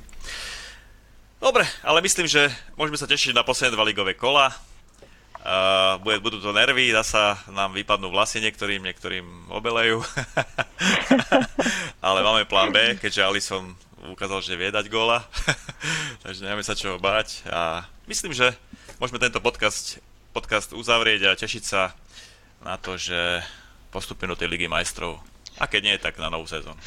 Dobre, 1.42 1.66
ale 1.82 1.98
myslím, 2.06 2.30
že 2.30 2.54
môžeme 2.78 2.94
sa 2.94 3.10
tešiť 3.10 3.34
na 3.34 3.42
posledné 3.42 3.74
dva 3.74 3.82
ligové 3.82 4.14
kola. 4.14 4.54
Uh, 5.42 5.98
bude, 5.98 6.22
budú 6.22 6.38
to 6.38 6.54
nervy, 6.54 6.94
zasa 6.94 7.34
nám 7.50 7.74
vypadnú 7.74 8.14
vlasy 8.14 8.38
niektorým, 8.38 8.78
niektorým 8.78 9.50
obelejú. 9.50 10.06
ale 12.06 12.22
máme 12.22 12.46
plán 12.46 12.70
B, 12.70 12.94
keďže 12.94 13.26
Alison 13.26 13.74
ukázal, 14.10 14.42
že 14.42 14.58
vie 14.58 14.74
dať 14.74 14.90
góla, 14.90 15.22
takže 16.22 16.46
nemáme 16.46 16.62
sa 16.62 16.78
čoho 16.78 17.02
báť 17.02 17.42
a 17.50 17.84
myslím, 18.06 18.30
že 18.30 18.54
môžeme 19.02 19.18
tento 19.18 19.42
podcast, 19.42 19.98
podcast 20.30 20.70
uzavrieť 20.70 21.28
a 21.28 21.38
tešiť 21.38 21.64
sa 21.66 21.90
na 22.62 22.78
to, 22.78 22.94
že 22.94 23.42
postupíme 23.90 24.30
do 24.30 24.38
tej 24.38 24.48
Ligy 24.48 24.70
majstrov. 24.70 25.18
A 25.60 25.68
keď 25.68 25.80
nie, 25.84 25.96
tak 26.00 26.16
na 26.16 26.32
novú 26.32 26.48
sezónu. 26.48 26.80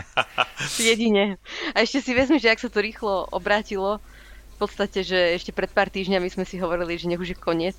Jedine. 0.80 1.36
A 1.76 1.84
ešte 1.84 2.00
si 2.00 2.16
vezmi, 2.16 2.40
že 2.40 2.48
ak 2.48 2.62
sa 2.64 2.72
to 2.72 2.80
rýchlo 2.80 3.28
obrátilo, 3.28 4.00
v 4.56 4.56
podstate, 4.56 5.04
že 5.04 5.36
ešte 5.36 5.52
pred 5.52 5.68
pár 5.68 5.92
týždňami 5.92 6.30
sme 6.30 6.46
si 6.46 6.56
hovorili, 6.56 6.96
že 6.96 7.10
nech 7.10 7.20
už 7.20 7.34
je 7.34 7.38
koniec 7.38 7.76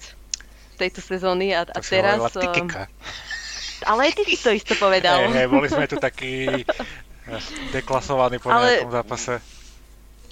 tejto 0.75 0.99
sezóny 1.01 1.55
a, 1.55 1.65
a 1.65 1.79
teraz... 1.79 2.19
Um, 2.35 2.69
ale 3.83 3.99
aj 4.07 4.11
ty 4.15 4.23
si 4.31 4.37
to 4.37 4.51
isto 4.51 4.75
povedal. 4.77 5.27
Hey, 5.31 5.43
hey, 5.43 5.47
boli 5.47 5.67
sme 5.71 5.87
tu 5.87 5.97
takí 5.97 6.47
deklasovaný 7.71 8.39
po 8.39 8.51
Ale... 8.51 8.83
nejakom 8.83 8.93
zápase. 8.93 9.33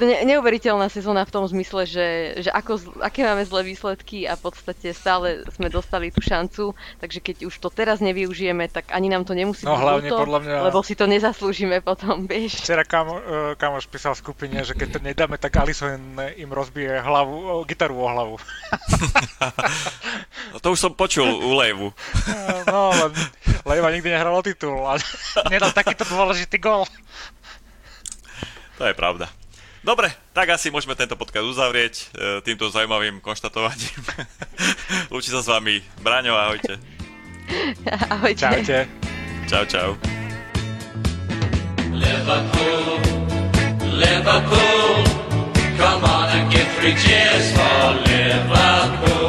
To 0.02 0.10
ne- 0.10 0.26
neuveriteľná 0.26 0.89
sezóna 0.89 1.22
v 1.30 1.34
tom 1.38 1.45
zmysle, 1.45 1.86
že, 1.86 2.08
že 2.41 2.49
ako, 2.49 3.06
aké 3.06 3.22
máme 3.22 3.45
zlé 3.45 3.70
výsledky 3.70 4.26
a 4.26 4.34
v 4.34 4.49
podstate 4.49 4.97
stále 4.97 5.45
sme 5.54 5.70
dostali 5.70 6.10
tú 6.10 6.26
šancu, 6.26 6.74
takže 6.97 7.22
keď 7.22 7.45
už 7.45 7.54
to 7.62 7.70
teraz 7.70 8.02
nevyužijeme, 8.02 8.66
tak 8.66 8.89
ani 8.97 9.14
nám 9.14 9.30
to 9.30 9.38
nemusí 9.38 9.62
no, 9.62 9.78
byť 9.78 9.82
hlavne 9.86 10.10
ľúto, 10.10 10.18
podľa 10.26 10.39
mňa... 10.41 10.56
lebo 10.74 10.82
si 10.82 10.97
to 10.97 11.06
nezaslúžime 11.06 11.86
potom, 11.86 12.26
vieš. 12.26 12.66
Včera 12.66 12.82
kamo, 12.82 13.14
e, 13.14 13.54
kamoš 13.62 13.86
písal 13.93 14.18
v 14.18 14.26
skupine, 14.26 14.58
že 14.66 14.74
keď 14.74 14.97
to 14.97 14.99
nedáme, 15.06 15.38
tak 15.38 15.54
Alison 15.62 16.18
im 16.18 16.49
rozbije 16.49 16.97
hlavu, 17.06 17.62
gitaru 17.70 18.02
o 18.02 18.08
hlavu. 18.10 18.36
no 20.52 20.58
to 20.58 20.74
už 20.74 20.82
som 20.82 20.97
počul 20.97 21.30
u 21.30 21.54
Lejvu. 21.62 21.93
no, 22.66 22.89
len 22.89 23.14
Lejva 23.70 23.93
nikdy 23.93 24.10
nehral 24.10 24.34
o 24.34 24.41
titul 24.41 24.82
a 24.82 24.97
nedal 25.54 25.70
takýto 25.70 26.10
dôležitý 26.10 26.58
gol. 26.58 26.89
To 28.82 28.89
je 28.89 28.97
pravda. 28.97 29.30
Dobre, 29.82 30.13
tak 30.38 30.53
asi 30.53 30.69
môžeme 30.69 30.93
tento 30.93 31.17
podcast 31.17 31.41
uzavrieť 31.41 31.93
e, 31.97 32.03
týmto 32.45 32.69
zaujímavým 32.69 33.17
konštatovaním. 33.17 33.97
Lúči 35.13 35.34
sa 35.34 35.41
s 35.41 35.49
vami 35.49 35.82
Braňo, 36.05 36.38
ahojte. 36.38 36.77
Ahojte. 38.13 38.45
Čaute. 38.45 38.79
Čau, 39.49 39.63
čau. 39.65 39.89
Liverpool, 41.91 43.01
Liverpool, 43.97 44.93
come 45.75 46.03
on 46.05 46.29
and 46.29 46.45
give 46.53 46.69
three 46.77 46.95
cheers 46.95 47.51
for 47.51 47.97
Liverpool. 48.05 49.20